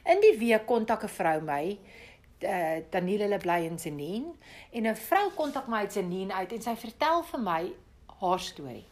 in 0.06 0.22
die 0.22 0.38
week 0.38 0.66
kontak 0.66 1.04
'n 1.04 1.16
vrou 1.20 1.42
my 1.42 1.78
uh 2.44 2.84
Daniel 2.90 3.26
hulle 3.26 3.38
bly 3.42 3.64
in 3.66 3.80
Zenin 3.80 4.36
en 4.72 4.88
'n 4.88 4.96
vrou 4.96 5.32
kontak 5.36 5.68
my 5.68 5.78
uit 5.78 5.94
Zenin 5.94 6.32
uit 6.32 6.52
en 6.52 6.62
sy 6.62 6.76
vertel 6.76 7.24
vir 7.24 7.40
my 7.40 7.74
haar 8.20 8.40
storie. 8.40 8.86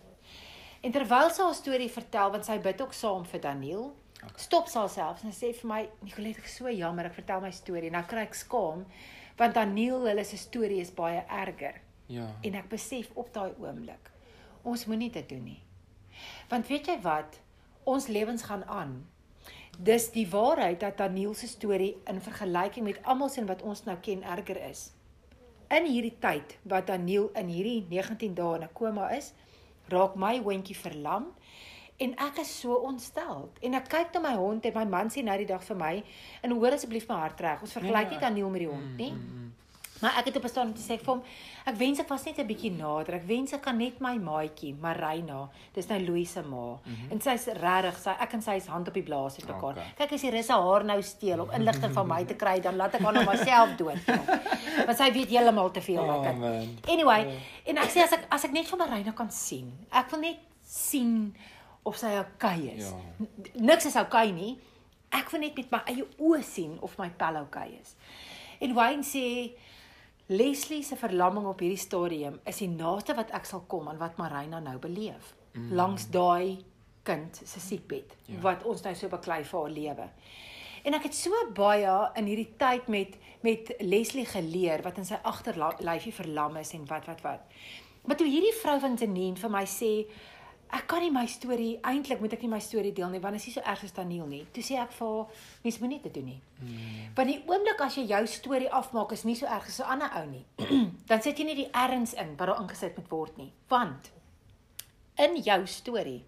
En 0.81 0.91
terwyl 0.91 1.29
sy 1.29 1.41
haar 1.41 1.53
storie 1.53 1.91
vertel, 1.91 2.31
want 2.31 2.45
sy 2.45 2.59
bid 2.59 2.81
ook 2.81 2.93
saam 2.93 3.25
vir 3.25 3.41
Daniel, 3.41 3.95
okay. 4.23 4.29
stop 4.35 4.67
sy 4.67 4.79
haarself 4.79 5.23
en 5.23 5.33
sy 5.33 5.45
sê 5.45 5.53
vir 5.53 5.67
my, 5.67 5.89
"Nicolet, 6.01 6.37
ek 6.37 6.45
is 6.45 6.55
so 6.55 6.69
jammer, 6.69 7.05
ek 7.05 7.13
vertel 7.13 7.41
my 7.41 7.51
storie." 7.51 7.89
Nou 7.89 8.03
kry 8.03 8.21
ek 8.21 8.33
skaam 8.33 8.85
want 9.37 9.53
Daniel 9.53 10.05
hulle 10.07 10.23
se 10.23 10.37
storie 10.37 10.79
is 10.79 10.93
baie 10.93 11.23
erger. 11.27 11.81
Ja. 12.07 12.27
En 12.41 12.55
ek 12.55 12.69
besef 12.69 13.09
op 13.13 13.33
daai 13.33 13.53
oomblik, 13.59 14.11
ons 14.63 14.85
moenie 14.85 15.11
dit 15.11 15.29
doen 15.29 15.43
nie. 15.43 15.61
Want 16.49 16.67
weet 16.67 16.87
jy 16.87 16.99
wat? 17.01 17.39
Ons 17.83 18.07
lewens 18.07 18.43
gaan 18.43 18.63
aan. 18.65 19.09
Dis 19.79 20.11
die 20.11 20.27
waarheid 20.29 20.79
dat 20.79 20.97
Daniel 20.97 21.33
se 21.33 21.47
storie 21.47 21.95
in 22.07 22.21
vergelyking 22.21 22.85
met 22.85 22.99
almal 23.03 23.29
sien 23.29 23.45
wat 23.45 23.61
ons 23.61 23.83
nou 23.83 23.97
ken 24.01 24.23
erger 24.23 24.59
is. 24.69 24.91
In 25.67 25.85
hierdie 25.89 26.15
tyd 26.19 26.57
wat 26.63 26.87
Daniel 26.87 27.29
in 27.33 27.49
hierdie 27.51 27.85
19 27.89 28.35
dae 28.35 28.55
in 28.55 28.63
'n 28.63 28.73
koma 28.73 29.09
is, 29.09 29.33
raak 29.89 30.15
my 30.15 30.37
hondjie 30.39 30.77
verlam 30.77 31.33
en 31.97 32.15
ek 32.17 32.37
is 32.37 32.59
so 32.59 32.73
ontstel. 32.73 33.51
En 33.61 33.73
ek 33.73 33.87
kyk 33.89 34.13
na 34.13 34.19
my 34.19 34.35
hond 34.35 34.65
en 34.65 34.73
my 34.73 34.85
man 34.85 35.09
sê 35.09 35.23
nou 35.23 35.37
die 35.37 35.45
dag 35.45 35.63
vir 35.63 35.75
my 35.75 36.03
en 36.41 36.51
hoor 36.51 36.71
asseblief 36.71 37.07
my 37.07 37.15
hart 37.15 37.39
reg. 37.39 37.61
Ons 37.61 37.73
vergelyk 37.73 38.09
nie 38.09 38.19
ja. 38.19 38.27
Daniel 38.27 38.49
met 38.49 38.59
die 38.59 38.69
hond 38.69 38.97
nie. 38.97 39.13
Maar 40.01 40.17
ek 40.19 40.25
het 40.25 40.35
op 40.35 40.43
'n 40.43 40.47
stadium 40.47 40.75
gesê 40.75 40.97
vir 40.99 41.13
hom, 41.13 41.23
ek 41.65 41.75
wens 41.75 41.99
ek 41.99 42.07
was 42.07 42.23
net 42.23 42.37
'n 42.37 42.45
bietjie 42.45 42.71
nader. 42.71 43.13
Ek 43.15 43.27
wens 43.27 43.53
ek 43.53 43.61
kan 43.61 43.77
net 43.77 43.99
my 43.99 44.17
maatjie, 44.17 44.75
Marina, 44.81 45.49
dis 45.73 45.87
nou 45.87 45.99
Louise 45.99 46.31
se 46.31 46.41
ma. 46.41 46.55
Mm 46.55 46.79
-hmm. 46.83 47.11
En 47.11 47.21
sy's 47.21 47.45
regtig, 47.45 47.97
sy 47.97 48.09
ek 48.09 48.33
en 48.33 48.41
sy 48.41 48.51
is 48.51 48.65
hand 48.65 48.87
op 48.87 48.93
die 48.93 49.03
blaas 49.03 49.35
het 49.35 49.47
mekaar. 49.47 49.71
Okay. 49.71 49.93
Kyk 49.97 50.11
as 50.11 50.21
die 50.21 50.29
russe 50.29 50.53
haar 50.53 50.83
nou 50.83 51.01
steel 51.01 51.41
om 51.41 51.51
inligting 51.51 51.93
van 51.93 52.07
my 52.07 52.25
te 52.25 52.35
kry, 52.35 52.59
dan 52.59 52.75
laat 52.75 52.93
ek 52.93 53.01
haar 53.01 53.13
nou 53.13 53.25
myself 53.25 53.75
dood. 53.75 54.05
Want 54.87 54.97
sy 54.97 55.11
weet 55.11 55.29
heeltemal 55.29 55.71
te 55.71 55.81
veel 55.81 56.03
oh, 56.03 56.25
ek. 56.25 56.35
Anyway, 56.87 57.21
yeah. 57.21 57.41
en 57.65 57.77
ek 57.77 57.89
sê 57.89 58.03
as 58.03 58.11
ek 58.11 58.25
as 58.29 58.43
ek 58.43 58.51
net 58.51 58.67
vir 58.67 58.77
Marina 58.77 59.11
kan 59.11 59.31
sien. 59.31 59.73
Ek 59.91 60.09
wil 60.09 60.19
net 60.19 60.37
sien 60.61 61.35
of 61.83 61.97
sy 61.97 62.17
okay 62.17 62.73
is. 62.75 62.89
Ja. 62.89 63.25
Niks 63.53 63.85
is 63.85 63.95
okay 63.95 64.31
nie. 64.31 64.57
Ek 65.09 65.29
wil 65.31 65.39
net 65.39 65.55
met 65.55 65.71
my 65.71 65.81
eie 65.85 66.05
oë 66.17 66.43
sien 66.43 66.77
of 66.81 66.97
my 66.97 67.09
pel 67.09 67.37
okay 67.41 67.79
is. 67.81 67.95
En 68.59 68.73
Wayne 68.73 69.03
sê 69.03 69.53
Leslie 70.27 70.83
se 70.83 70.97
verlamming 70.97 71.45
op 71.45 71.59
hierdie 71.61 71.77
stadium 71.77 72.39
is 72.49 72.57
die 72.63 72.69
naaste 72.71 73.13
wat 73.17 73.33
ek 73.37 73.45
sal 73.45 73.61
kom 73.69 73.91
aan 73.91 73.99
wat 74.01 74.17
Marina 74.17 74.59
nou 74.59 74.79
beleef 74.81 75.35
mm. 75.53 75.71
langs 75.77 76.07
daai 76.09 76.63
kind 77.05 77.41
se 77.43 77.61
siekbed 77.61 78.15
ja. 78.25 78.39
wat 78.41 78.65
ons 78.65 78.81
nou 78.81 78.95
so 78.97 79.11
beklei 79.11 79.43
vir 79.45 79.59
haar 79.59 79.73
lewe. 79.75 80.07
En 80.85 80.97
ek 80.97 81.07
het 81.09 81.17
so 81.17 81.33
baie 81.57 81.93
in 82.17 82.29
hierdie 82.29 82.51
tyd 82.61 82.89
met 82.93 83.17
met 83.45 83.69
Leslie 83.85 84.25
geleer 84.25 84.81
wat 84.81 84.97
in 84.97 85.05
sy 85.05 85.19
agterlyfie 85.21 86.13
verlam 86.17 86.55
is 86.57 86.73
en 86.73 86.87
wat 86.89 87.05
wat 87.05 87.21
wat. 87.21 87.51
Maar 88.05 88.17
toe 88.17 88.25
hierdie 88.29 88.53
vrou 88.57 88.79
van 88.81 88.97
Zenien 88.97 89.37
vir 89.37 89.51
my 89.53 89.61
sê 89.69 89.91
ek 90.75 90.87
kan 90.91 91.03
nie 91.03 91.11
my 91.13 91.23
storie 91.29 91.77
eintlik 91.87 92.19
moet 92.19 92.33
ek 92.35 92.43
nie 92.43 92.51
my 92.51 92.59
storie 92.63 92.91
deel 92.95 93.13
nie 93.13 93.21
want 93.23 93.37
dit 93.37 93.43
is 93.43 93.47
nie 93.47 93.55
so 93.55 93.63
erg 93.71 93.83
as 93.87 93.95
Daniel 93.95 94.27
nie. 94.27 94.41
Toe 94.55 94.63
sê 94.65 94.77
ek 94.81 94.91
vir 94.97 95.11
haar 95.13 95.45
mens 95.63 95.79
moenie 95.81 95.99
dit 96.03 96.15
doen 96.17 96.27
nie. 96.33 96.39
Hmm. 96.59 97.05
Want 97.17 97.31
die 97.31 97.37
oomblik 97.47 97.83
as 97.85 97.97
jy 97.99 98.05
jou 98.09 98.21
storie 98.31 98.71
afmaak 98.79 99.13
is 99.15 99.23
nie 99.27 99.37
so 99.39 99.47
erg 99.47 99.69
as 99.71 99.79
'n 99.79 99.91
ander 99.95 100.11
ou 100.19 100.25
nie. 100.31 100.45
Dan 101.09 101.21
sit 101.21 101.39
jy 101.39 101.45
nie 101.45 101.59
die 101.63 101.71
erns 101.71 102.13
in 102.13 102.35
wat 102.35 102.47
daar 102.47 102.61
ingesit 102.61 102.97
moet 102.97 103.11
word 103.11 103.37
nie. 103.37 103.51
Want 103.69 104.11
in 105.17 105.37
jou 105.43 105.61
storie 105.65 106.23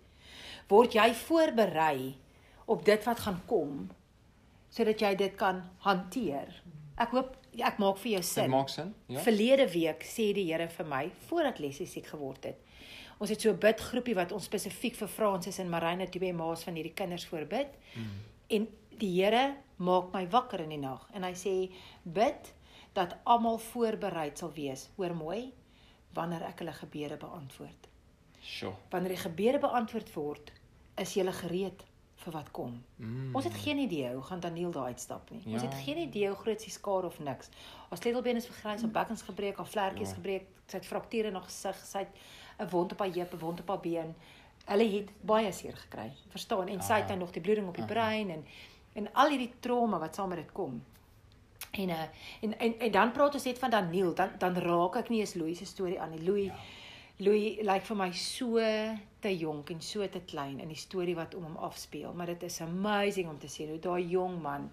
word 0.70 0.96
jy 0.96 1.14
voorberei 1.14 2.16
op 2.68 2.86
dit 2.86 3.04
wat 3.04 3.20
gaan 3.20 3.42
kom 3.48 3.90
sodat 4.70 5.02
jy 5.02 5.16
dit 5.16 5.36
kan 5.36 5.64
hanteer. 5.84 6.64
Ek 6.98 7.12
hoop 7.12 7.36
ek 7.58 7.80
maak 7.80 7.98
vir 7.98 8.12
jou 8.12 8.24
sin. 8.24 8.44
Dit 8.44 8.52
maak 8.52 8.70
sin. 8.70 8.94
Ja. 9.08 9.22
Verlede 9.26 9.68
week 9.74 10.04
sê 10.06 10.32
die 10.34 10.46
Here 10.52 10.68
vir 10.70 10.86
my 10.86 11.12
voordat 11.28 11.60
Leslie 11.60 11.88
siek 11.90 12.08
geword 12.08 12.46
het 12.46 12.67
Ons 13.18 13.30
het 13.30 13.42
so 13.42 13.52
'n 13.52 13.60
bidgroepie 13.60 14.16
wat 14.16 14.32
ons 14.32 14.44
spesifiek 14.44 14.96
vir 14.96 15.08
Fransis 15.08 15.60
en 15.60 15.70
Marina 15.70 16.06
twee 16.06 16.34
maas 16.34 16.64
van 16.64 16.74
hierdie 16.74 16.94
kinders 16.94 17.26
voorbid. 17.26 17.68
Mm. 17.96 18.20
En 18.48 18.68
die 18.98 19.24
Here 19.24 19.56
maak 19.76 20.14
my 20.14 20.28
wakker 20.30 20.60
in 20.60 20.70
die 20.70 20.82
nag 20.82 21.10
en 21.14 21.24
hy 21.24 21.34
sê 21.34 21.72
bid 22.04 22.54
dat 22.94 23.18
almal 23.24 23.58
voorberei 23.58 24.32
sal 24.34 24.52
wees. 24.54 24.90
Hoor 24.96 25.16
mooi 25.16 25.54
wanneer 26.14 26.44
ek 26.44 26.60
hulle 26.60 26.74
gebede 26.74 27.18
beantwoord. 27.18 27.88
Sjoe. 28.42 28.74
Wanneer 28.90 29.10
die 29.10 29.24
gebede 29.30 29.60
beantwoord 29.60 30.14
word, 30.14 30.52
is 30.98 31.14
jy 31.14 31.32
gereed 31.32 31.84
vir 32.18 32.34
wat 32.34 32.50
kom. 32.52 32.74
Mm. 32.98 33.36
Ons 33.36 33.46
het 33.46 33.58
geen 33.62 33.78
idee 33.78 34.10
hoe 34.14 34.24
gaan 34.26 34.40
Daniel 34.40 34.72
daar 34.72 34.90
uitstap 34.94 35.30
nie. 35.30 35.42
Ja. 35.46 35.54
Ons 35.54 35.62
het 35.68 35.76
geen 35.86 36.00
idee 36.02 36.32
hoe 36.32 36.38
groot 36.38 36.62
sy 36.62 36.74
skade 36.74 37.08
of 37.12 37.20
niks. 37.20 37.52
Haar 37.90 38.02
sleutelbeen 38.02 38.42
is 38.42 38.50
vergrys, 38.50 38.82
haar 38.82 38.96
bekkens 38.96 39.22
gebreek, 39.28 39.58
haar 39.62 39.70
vlekkies 39.70 40.10
ja. 40.10 40.16
gebreek, 40.16 40.50
sy 40.66 40.80
het 40.80 40.90
frakture 40.90 41.30
in 41.30 41.38
haar 41.38 41.46
gesig, 41.46 41.84
sy 41.86 42.06
het 42.06 42.24
'n 42.58 42.70
wond 42.70 42.92
op 42.92 43.00
haar 43.00 43.14
heup, 43.14 43.34
'n 43.34 43.38
wond 43.38 43.60
op 43.60 43.68
haar 43.68 43.80
been. 43.80 44.16
Hulle 44.66 44.92
het 44.92 45.10
baie 45.22 45.52
seer 45.52 45.78
gekry. 45.78 46.12
Verstaan? 46.30 46.68
En 46.68 46.82
sy 46.82 46.94
het 46.94 47.08
dan 47.08 47.18
nog 47.18 47.32
die 47.32 47.42
bloeding 47.42 47.68
op 47.68 47.76
die 47.76 47.86
brein 47.86 48.30
en 48.30 48.46
en 48.94 49.14
al 49.14 49.30
hierdie 49.30 49.54
trauma 49.60 50.00
wat 50.00 50.16
saam 50.16 50.30
met 50.30 50.38
dit 50.38 50.52
kom. 50.52 50.84
En 51.72 51.90
uh 51.90 52.02
en 52.42 52.60
en, 52.60 52.80
en 52.80 52.92
dan 52.92 53.12
praat 53.12 53.34
ons 53.34 53.44
net 53.44 53.60
van 53.60 53.70
Daniel, 53.70 54.14
dan 54.14 54.30
dan 54.38 54.56
raak 54.56 54.96
ek 54.96 55.10
nie 55.10 55.20
eens 55.20 55.34
Louis 55.34 55.58
se 55.58 55.66
storie 55.66 56.02
aan 56.02 56.10
nie. 56.10 56.24
Louis 56.24 56.46
ja. 56.46 56.56
Louis 57.18 57.56
lyk 57.58 57.66
like 57.66 57.86
vir 57.86 57.98
my 57.98 58.12
so 58.14 58.62
te 59.20 59.32
jonk 59.38 59.72
en 59.74 59.80
so 59.82 60.06
te 60.08 60.20
klein 60.30 60.60
in 60.62 60.70
die 60.70 60.78
storie 60.78 61.16
wat 61.18 61.34
om 61.36 61.48
hom 61.48 61.56
afspeel, 61.66 62.14
maar 62.14 62.30
dit 62.30 62.44
is 62.44 62.62
amazing 62.62 63.30
om 63.30 63.40
te 63.42 63.50
sien 63.50 63.72
hoe 63.74 63.80
daai 63.82 64.06
jong 64.08 64.42
man 64.42 64.68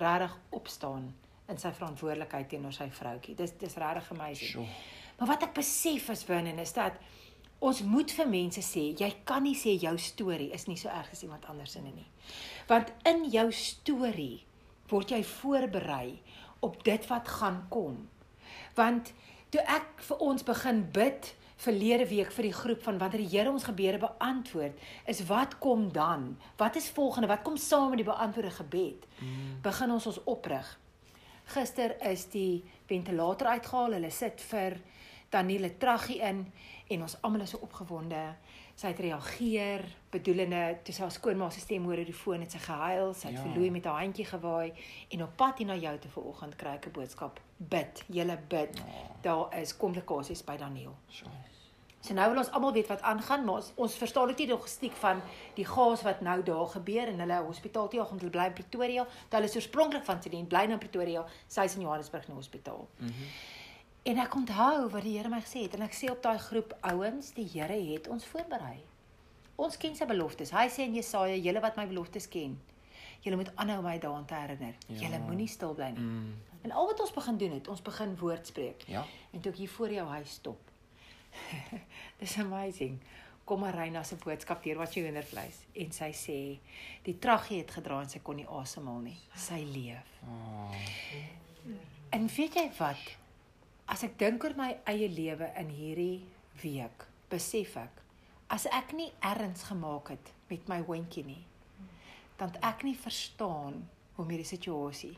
regtig 0.00 0.38
opstaan 0.56 1.10
in 1.52 1.58
sy 1.60 1.72
verantwoordelikheid 1.76 2.48
teenoor 2.48 2.72
sy 2.72 2.88
vroutjie. 2.90 3.34
Dis 3.36 3.52
dis 3.60 3.76
regtig 3.76 4.08
amazing. 4.16 4.54
Sure. 4.54 4.78
Maar 5.18 5.34
wat 5.34 5.44
ek 5.50 5.52
besef 5.58 6.08
as 6.14 6.24
binne 6.24 6.54
is 6.62 6.72
dat 6.72 6.96
ons 7.62 7.82
moet 7.86 8.10
vir 8.10 8.28
mense 8.28 8.62
sê, 8.66 8.88
jy 8.98 9.10
kan 9.28 9.44
nie 9.46 9.56
sê 9.58 9.76
jou 9.78 9.94
storie 10.00 10.50
is 10.54 10.66
nie 10.66 10.78
so 10.80 10.90
erg 10.90 11.12
as 11.14 11.22
iemand 11.22 11.46
anders 11.50 11.76
in 11.78 11.86
nie. 11.86 12.08
Want 12.70 12.90
in 13.08 13.24
jou 13.30 13.48
storie 13.54 14.42
word 14.90 15.14
jy 15.14 15.22
voorberei 15.24 16.18
op 16.66 16.82
dit 16.84 17.06
wat 17.10 17.30
gaan 17.40 17.62
kom. 17.72 18.08
Want 18.76 19.12
toe 19.54 19.62
ek 19.62 20.02
vir 20.08 20.26
ons 20.26 20.44
begin 20.46 20.82
bid 20.94 21.32
verlede 21.62 22.08
week 22.10 22.32
vir 22.34 22.48
die 22.48 22.56
groep 22.56 22.82
van 22.82 22.98
wanneer 22.98 23.22
die 23.22 23.30
Here 23.30 23.50
ons 23.52 23.68
gebede 23.68 24.00
beantwoord, 24.02 24.78
is 25.06 25.22
wat 25.28 25.58
kom 25.62 25.90
dan? 25.94 26.32
Wat 26.58 26.76
is 26.76 26.90
volgende? 26.90 27.30
Wat 27.30 27.44
kom 27.46 27.56
saam 27.56 27.92
met 27.94 28.02
die 28.02 28.08
beantwoorde 28.08 28.50
gebed? 28.58 29.06
Mm. 29.20 29.60
Begin 29.62 29.94
ons 29.94 30.08
ons 30.10 30.22
oprig. 30.26 30.66
Gister 31.54 31.94
is 32.10 32.26
die 32.32 32.62
ventilator 32.90 33.54
uitgehaal. 33.54 33.98
Hulle 33.98 34.10
sit 34.10 34.42
vir 34.50 34.78
Danielle 35.32 35.76
traggie 35.80 36.20
in 36.20 36.44
en 36.92 37.04
ons 37.06 37.14
almal 37.24 37.46
is 37.46 37.54
so 37.54 37.64
opgewonde. 37.64 38.20
Sy 38.76 38.90
het 38.90 38.98
reageer, 39.04 39.84
bedoelende 40.12 40.60
toe 40.84 40.94
sy 40.96 41.04
haar 41.04 41.14
skoonma 41.14 41.48
se 41.52 41.60
stem 41.62 41.86
hoor 41.88 42.00
oor 42.00 42.08
die 42.08 42.16
foon 42.16 42.44
het 42.44 42.52
sy 42.56 42.60
gehuil, 42.64 43.12
sy 43.16 43.30
het 43.30 43.38
ja. 43.38 43.44
verlooi 43.46 43.70
met 43.72 43.88
haar 43.88 44.00
handjie 44.00 44.26
gewaai 44.28 44.72
en 45.12 45.24
op 45.26 45.36
pad 45.40 45.60
hier 45.60 45.70
na 45.70 45.76
jou 45.80 45.94
toe 46.02 46.12
vanoggend 46.16 46.58
kry 46.60 46.74
ek 46.80 46.90
'n 46.90 46.96
boodskap. 46.98 47.40
Bid, 47.56 48.04
julle 48.08 48.38
bid. 48.48 48.76
Ja. 48.76 49.08
Daar 49.22 49.60
is 49.60 49.76
komplikasies 49.76 50.44
by 50.44 50.56
Daniel. 50.56 50.96
Sure. 51.08 51.30
So 52.02 52.14
nou 52.14 52.28
wil 52.32 52.38
ons 52.42 52.50
almal 52.50 52.72
weet 52.72 52.88
wat 52.90 53.02
aangaan, 53.06 53.44
maar 53.44 53.54
ons, 53.54 53.72
ons 53.74 53.94
verstaan 53.94 54.26
dit 54.26 54.38
nie 54.38 54.46
die 54.46 54.54
logistiek 54.54 54.94
van 54.98 55.20
die 55.54 55.64
gas 55.64 56.02
wat 56.02 56.20
nou 56.20 56.42
daar 56.42 56.66
gebeur 56.66 57.08
in 57.08 57.20
hulle 57.22 57.38
hospitaal 57.46 57.88
toe, 57.88 58.00
want 58.00 58.20
hulle 58.20 58.30
bly 58.34 58.46
in 58.50 58.52
Pretoria. 58.52 59.06
Hulle 59.30 59.44
is 59.44 59.54
oorspronklik 59.54 60.04
van 60.04 60.22
Sydney, 60.22 60.42
bly 60.44 60.64
nou 60.66 60.72
in 60.72 60.82
Pretoria, 60.82 61.24
sy 61.46 61.68
is 61.70 61.76
in 61.76 61.82
Johannesburg 61.86 62.26
die 62.26 62.34
hospitaal. 62.34 62.88
Mhm. 62.98 63.08
Mm 63.08 63.51
en 64.08 64.22
ek 64.22 64.34
onthou 64.34 64.88
wat 64.90 65.04
die 65.06 65.16
Here 65.16 65.30
my 65.30 65.40
gesê 65.44 65.66
het 65.66 65.76
en 65.78 65.86
ek 65.86 65.96
sê 65.96 66.10
op 66.10 66.22
daai 66.24 66.38
groep 66.42 66.74
ouens, 66.80 67.32
die 67.36 67.46
Here 67.52 67.78
het 67.92 68.08
ons 68.12 68.26
voorberei. 68.30 68.80
Ons 69.62 69.78
ken 69.78 69.94
sy 69.96 70.08
beloftes. 70.08 70.50
Hy 70.54 70.66
sê 70.72 70.86
in 70.88 70.96
Jesaja, 70.96 71.36
julle 71.38 71.62
wat 71.62 71.78
my 71.78 71.86
beloftes 71.86 72.26
ken, 72.32 72.56
julle 73.22 73.38
moet 73.38 73.52
aanhou 73.54 73.82
my 73.84 73.98
daaraan 74.02 74.26
te 74.26 74.34
herinner. 74.34 74.74
Ja. 74.88 75.04
Julle 75.04 75.22
moenie 75.26 75.48
stil 75.50 75.76
bly 75.78 75.92
nie. 75.94 76.02
Mm. 76.02 76.58
En 76.66 76.74
al 76.78 76.90
wat 76.90 77.00
ons 77.04 77.14
begin 77.14 77.38
doen 77.38 77.56
het, 77.58 77.68
ons 77.70 77.82
begin 77.82 78.16
woord 78.18 78.46
spreek. 78.46 78.84
Ja. 78.90 79.04
En 79.30 79.42
toe 79.42 79.52
ek 79.52 79.62
hier 79.62 79.74
voor 79.76 79.94
jou 79.94 80.06
huis 80.16 80.38
stop, 80.40 80.72
Dis 82.20 82.36
amazing. 82.38 82.98
Kom 83.44 83.60
Marina 83.60 84.02
se 84.06 84.16
boodskap 84.22 84.62
deur 84.62 84.78
wat 84.82 84.94
jy 84.94 85.06
hoendervleis 85.06 85.64
en 85.82 85.94
sy 85.94 86.10
sê 86.14 86.36
die 87.06 87.16
traggie 87.22 87.58
het 87.62 87.72
gedra 87.74 87.98
en 88.04 88.10
sy 88.12 88.22
kon 88.22 88.38
nie 88.38 88.46
asemhaal 88.46 89.00
nie. 89.08 89.16
Sy 89.34 89.62
leef. 89.66 90.12
Oh. 90.28 90.76
En 92.14 92.28
weet 92.30 92.58
jy 92.60 92.68
wat? 92.78 93.02
As 93.86 94.02
ek 94.02 94.18
dink 94.18 94.44
oor 94.44 94.54
my 94.56 94.76
eie 94.84 95.08
lewe 95.08 95.50
in 95.58 95.68
hierdie 95.68 96.22
week, 96.62 97.06
besef 97.30 97.76
ek 97.76 98.02
as 98.52 98.66
ek 98.68 98.92
nie 98.92 99.08
erns 99.24 99.64
gemaak 99.70 100.12
het 100.12 100.32
met 100.50 100.68
my 100.68 100.82
hondjie 100.84 101.24
nie, 101.24 101.40
dan 102.36 102.52
ek 102.60 102.84
nie 102.84 102.96
verstaan 102.98 103.80
hoe 104.12 104.24
om 104.24 104.28
hierdie 104.28 104.48
situasie 104.48 105.14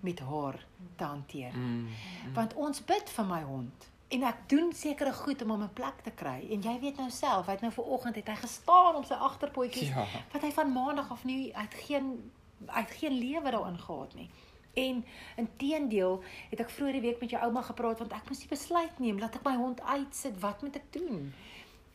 met 0.00 0.20
haar 0.24 0.56
te 0.96 1.04
hanteer. 1.04 1.52
Mm, 1.52 1.82
mm. 1.84 2.34
Want 2.34 2.54
ons 2.56 2.80
bid 2.88 3.12
vir 3.12 3.26
my 3.28 3.42
hond 3.44 3.88
en 4.10 4.24
ek 4.26 4.40
doen 4.50 4.72
sekere 4.74 5.12
goed 5.14 5.42
om 5.44 5.52
hom 5.54 5.62
'n 5.62 5.72
plek 5.76 6.00
te 6.02 6.10
kry. 6.10 6.48
En 6.50 6.62
jy 6.62 6.78
weet 6.80 6.96
nou 6.96 7.10
self, 7.10 7.46
hy 7.46 7.52
het 7.52 7.60
nou 7.60 7.72
ver 7.72 7.84
oggend 7.84 8.16
het 8.16 8.28
hy 8.28 8.34
gestaan 8.34 8.96
op 8.96 9.04
sy 9.04 9.14
agterpotjies 9.14 9.92
ja. 9.92 10.06
wat 10.32 10.42
hy 10.42 10.52
van 10.52 10.72
maandag 10.72 11.10
af 11.10 11.24
nie 11.24 11.56
uit 11.56 11.74
geen 11.74 12.30
uit 12.66 12.90
geen 12.90 13.12
lewe 13.12 13.50
daarin 13.50 13.78
gehad 13.78 14.14
nie. 14.14 14.30
En 14.78 15.04
inteendeel 15.36 16.22
het 16.50 16.60
ek 16.60 16.70
vroeër 16.70 16.98
die 16.98 17.06
week 17.08 17.20
met 17.20 17.34
jou 17.34 17.42
ouma 17.42 17.62
gepraat 17.66 17.98
want 17.98 18.12
ek 18.14 18.28
moes 18.28 18.42
die 18.42 18.50
besluit 18.50 18.98
neem 19.02 19.18
laat 19.18 19.38
ek 19.40 19.46
my 19.46 19.56
hond 19.58 19.82
uitsit, 19.82 20.36
wat 20.40 20.62
moet 20.62 20.76
ek 20.78 20.92
doen? 20.94 21.32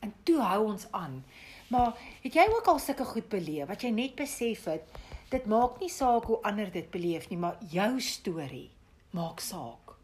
En 0.03 0.13
toe 0.27 0.39
hou 0.41 0.61
ons 0.73 0.88
aan. 0.91 1.23
Maar 1.71 1.95
het 2.21 2.35
jy 2.35 2.45
ook 2.51 2.67
al 2.67 2.79
sulke 2.79 3.07
goed 3.07 3.29
beleef 3.31 3.67
wat 3.71 3.83
jy 3.83 3.93
net 3.95 4.15
besef 4.19 4.67
het, 4.69 4.99
dit 5.31 5.45
maak 5.49 5.79
nie 5.81 5.89
saak 5.89 6.27
hoe 6.29 6.41
ander 6.45 6.69
dit 6.71 6.89
beleef 6.91 7.29
nie, 7.29 7.39
maar 7.39 7.57
jou 7.71 7.95
storie 8.01 8.69
maak 9.15 9.39
saak. 9.39 9.95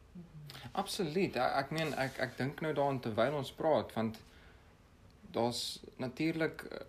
Absoluut. 0.71 1.36
Ek, 1.36 1.55
ek 1.65 1.71
meen 1.75 1.93
ek 1.99 2.19
ek 2.23 2.38
dink 2.39 2.62
nou 2.63 2.71
daaraan 2.73 3.01
terwyl 3.03 3.38
ons 3.41 3.51
praat 3.55 3.91
want 3.97 4.19
daar's 5.36 5.79
natuurlik 5.99 6.63
eh, 6.71 6.86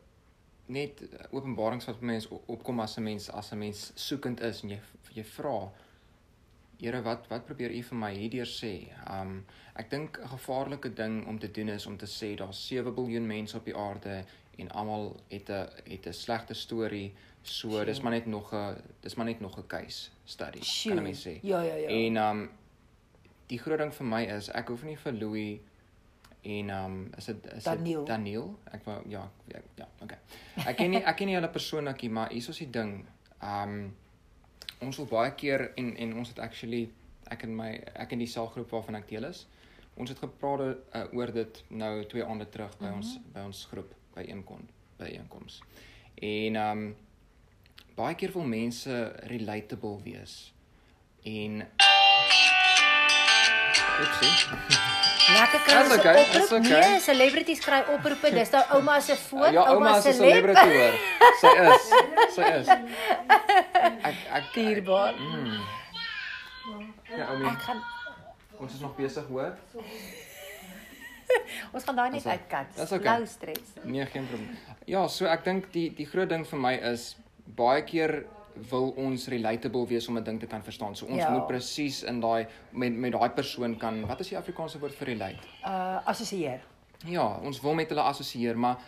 net 0.66 1.03
openbarings 1.31 1.87
wat 1.87 2.01
mense 2.01 2.29
opkom 2.46 2.81
as 2.81 2.96
'n 2.98 3.03
mens 3.03 3.31
as 3.31 3.53
'n 3.53 3.59
mens 3.59 3.92
soekend 3.94 4.40
is 4.40 4.62
en 4.62 4.70
jy 4.70 4.81
jy 5.14 5.25
vra 5.25 5.72
Here 6.83 6.98
wat 7.03 7.29
wat 7.31 7.44
probeer 7.46 7.70
u 7.70 7.81
vir 7.87 7.98
my 7.98 8.09
hierdeur 8.14 8.48
sê? 8.51 8.72
Um 9.07 9.44
ek 9.79 9.90
dink 9.90 10.18
'n 10.18 10.29
gevaarlike 10.29 10.90
ding 10.94 11.27
om 11.31 11.38
te 11.38 11.51
doen 11.51 11.68
is 11.68 11.87
om 11.87 11.96
te 11.96 12.07
sê 12.07 12.35
daar's 12.37 12.66
7 12.66 12.94
miljard 12.94 13.25
mense 13.25 13.57
op 13.57 13.64
die 13.64 13.77
aarde 13.77 14.25
en 14.59 14.70
almal 14.70 15.16
het 15.29 15.51
'n 15.51 15.68
het 15.85 16.07
'n 16.07 16.12
slegte 16.12 16.55
storie. 16.55 17.14
So 17.42 17.70
sure. 17.70 17.85
dis 17.85 18.01
maar 18.01 18.12
net 18.12 18.27
nog 18.27 18.53
'n 18.53 18.83
dis 19.01 19.14
maar 19.14 19.27
net 19.27 19.40
nog 19.40 19.59
'n 19.59 19.66
case 19.66 20.11
study 20.25 20.61
sure. 20.62 20.96
kan 20.96 21.07
ek 21.07 21.14
sê. 21.14 21.38
Ja 21.42 21.62
ja 21.62 21.75
ja. 21.75 21.88
En 21.88 22.16
um 22.16 22.51
die 23.46 23.59
groot 23.59 23.79
ding 23.79 23.94
vir 23.94 24.07
my 24.07 24.22
is 24.25 24.48
ek 24.48 24.68
hoef 24.68 24.83
nie 24.83 24.96
vir 24.96 25.12
Louis 25.12 25.61
en 26.42 26.70
um 26.70 27.11
is 27.16 27.24
dit 27.24 27.52
is 27.52 27.64
Daniel. 27.64 27.98
dit 27.98 28.07
Daniel? 28.07 28.59
Ek 28.64 28.85
wou 28.85 28.96
ja, 29.09 29.31
ja, 29.46 29.61
ja, 29.78 29.88
okay. 30.02 30.18
Ek 30.64 30.76
ken 30.76 30.90
nie 30.90 31.02
ek 31.02 31.16
ken 31.16 31.31
nie 31.31 31.37
hulle 31.38 31.50
persoonlikie, 31.52 32.11
maar 32.11 32.33
hier 32.35 32.48
is 32.50 32.62
die 32.64 32.70
ding. 32.70 33.05
Um 33.42 33.94
ons 34.83 34.98
wil 34.98 35.07
baie 35.07 35.35
keer 35.38 35.68
en 35.78 35.94
en 35.96 36.16
ons 36.18 36.28
het 36.28 36.40
actually 36.42 36.88
ek 37.31 37.46
en 37.46 37.55
my 37.57 37.70
ek 37.94 38.16
in 38.16 38.24
die 38.24 38.31
selgroep 38.31 38.74
waarvan 38.74 38.98
ek 38.98 39.09
deel 39.12 39.28
is. 39.31 39.46
Ons 39.94 40.11
het 40.11 40.18
gepraat 40.18 40.61
uh, 40.96 41.05
oor 41.12 41.33
dit 41.33 41.64
nou 41.68 41.92
twee 42.09 42.24
aande 42.24 42.48
terug 42.48 42.74
by 42.78 42.85
mm 42.85 42.90
-hmm. 42.90 42.96
ons 42.96 43.14
mhm. 43.14 43.33
by 43.33 43.40
ons 43.40 43.64
groep 43.70 43.94
by 44.14 44.26
eenkon 44.26 44.68
by 44.98 45.14
einkoms. 45.14 45.62
En 46.14 46.57
um 46.57 46.96
baie 47.94 48.14
keer 48.14 48.33
wil 48.33 48.44
mense 48.44 49.12
relatable 49.31 50.02
wees. 50.02 50.55
En 51.22 51.62
Oepsie. 54.00 55.12
Lekker 55.23 55.61
kry 55.67 55.77
ons 55.79 55.95
okay, 55.95 56.15
oproep. 56.23 56.53
Okay. 56.59 56.81
Nee, 56.83 57.01
celebrities 57.05 57.63
kry 57.63 57.81
oproepe. 57.95 58.33
Dis 58.35 58.51
nou 58.55 58.63
ouma 58.79 58.99
se 59.05 59.17
foon, 59.21 59.49
ja, 59.55 59.65
ouma 59.71 59.95
se 60.03 60.15
celebrity 60.19 60.67
hoor. 60.75 60.99
Sy 61.43 61.53
is. 61.69 61.89
Sy 62.37 62.51
is. 62.59 62.73
Ek 64.11 64.23
ek 64.41 64.53
dierbaar. 64.57 65.19
Mm. 65.19 65.59
Ja, 67.15 67.31
ouma. 67.31 67.55
Ek 67.55 67.67
gaan 67.69 67.83
Ons 68.63 68.77
is 68.77 68.83
nog 68.85 68.93
besig, 68.95 69.25
hoor. 69.27 69.57
ons 71.75 71.87
gaan 71.87 71.97
daai 71.99 72.13
net 72.15 72.27
uitkat. 72.27 72.69
Dis 72.77 72.93
okay. 72.95 73.17
Nou 73.17 73.27
stres. 73.27 73.73
Nee, 73.83 74.07
geen 74.13 74.29
probleem. 74.31 74.53
Ja, 74.87 75.09
so 75.11 75.27
ek 75.31 75.43
dink 75.49 75.67
die 75.75 75.89
die 75.99 76.07
groot 76.07 76.31
ding 76.31 76.47
vir 76.47 76.63
my 76.63 76.77
is 76.93 77.13
baie 77.59 77.83
keer 77.89 78.23
wil 78.69 78.91
ons 78.97 79.27
relatable 79.29 79.87
wees 79.87 80.09
om 80.09 80.19
'n 80.19 80.25
ding 80.25 80.41
te 80.41 80.47
kan 80.47 80.62
verstaan. 80.62 80.97
So 80.97 81.07
ons 81.07 81.23
ja. 81.23 81.31
moet 81.31 81.47
presies 81.47 82.03
in 82.03 82.21
daai 82.21 82.47
met 82.71 82.93
met 82.93 83.12
daai 83.12 83.31
persoon 83.31 83.77
kan 83.77 84.07
wat 84.07 84.21
is 84.21 84.29
die 84.29 84.38
Afrikaanse 84.38 84.79
woord 84.79 84.95
vir 84.95 85.07
relate? 85.07 85.47
Uh 85.65 86.07
assosieer. 86.07 86.61
Ja, 87.07 87.38
ons 87.43 87.61
wil 87.61 87.75
met 87.75 87.88
hulle 87.88 88.03
assosieer, 88.03 88.59
maar 88.59 88.79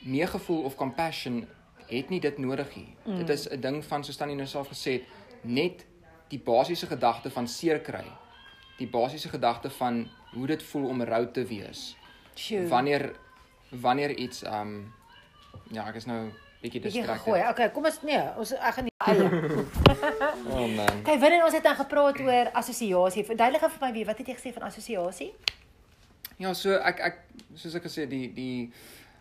meegevoel 0.00 0.62
of 0.62 0.74
compassion 0.74 1.48
het 1.86 2.08
nie 2.08 2.20
dit 2.20 2.38
nodig 2.38 2.76
nie. 2.76 2.96
Mm. 3.04 3.16
Dit 3.16 3.28
is 3.28 3.48
'n 3.48 3.60
ding 3.60 3.84
van 3.84 4.04
soos 4.04 4.16
Tannie 4.16 4.36
nou 4.36 4.48
self 4.48 4.68
gesê 4.68 4.92
het, 4.92 5.02
net 5.42 5.86
die 6.28 6.38
basiese 6.38 6.86
gedagte 6.86 7.30
van 7.30 7.48
seer 7.48 7.80
kry. 7.80 8.04
Die 8.78 8.88
basiese 8.88 9.28
gedagte 9.28 9.70
van 9.70 10.08
hoe 10.32 10.46
dit 10.46 10.62
voel 10.62 10.88
om 10.88 11.02
rou 11.02 11.30
te 11.32 11.44
wees. 11.44 11.96
Sure. 12.34 12.68
Wanneer 12.68 13.16
wanneer 13.70 14.16
iets 14.16 14.42
um 14.42 14.92
ja, 15.70 15.88
ek 15.88 15.94
is 15.94 16.06
nou 16.06 16.30
bietjie 16.60 16.80
distracted. 16.80 17.48
Okay, 17.50 17.70
kom 17.74 17.84
ons 17.88 18.00
nee, 18.02 18.22
ons 18.36 18.52
ek 18.58 18.78
gaan 18.78 18.88
Hallo. 19.00 19.24
oh 20.52 20.66
man. 20.68 21.02
Kyk, 21.06 21.20
wanneer 21.22 21.44
ons 21.46 21.56
het 21.56 21.64
dan 21.64 21.78
gepraat 21.78 22.20
oor 22.20 22.50
assosiasie. 22.60 23.24
Verduidelik 23.24 23.64
vir 23.64 23.82
my 23.86 23.92
wie, 23.96 24.04
wat 24.04 24.20
het 24.20 24.28
jy 24.28 24.36
gesê 24.36 24.52
van 24.52 24.66
assosiasie? 24.68 25.30
Ja, 26.40 26.52
so 26.56 26.76
ek 26.76 27.00
ek 27.00 27.22
soos 27.56 27.78
ek 27.80 27.88
gesê 27.88 28.08
die 28.08 28.26
die 28.36 28.56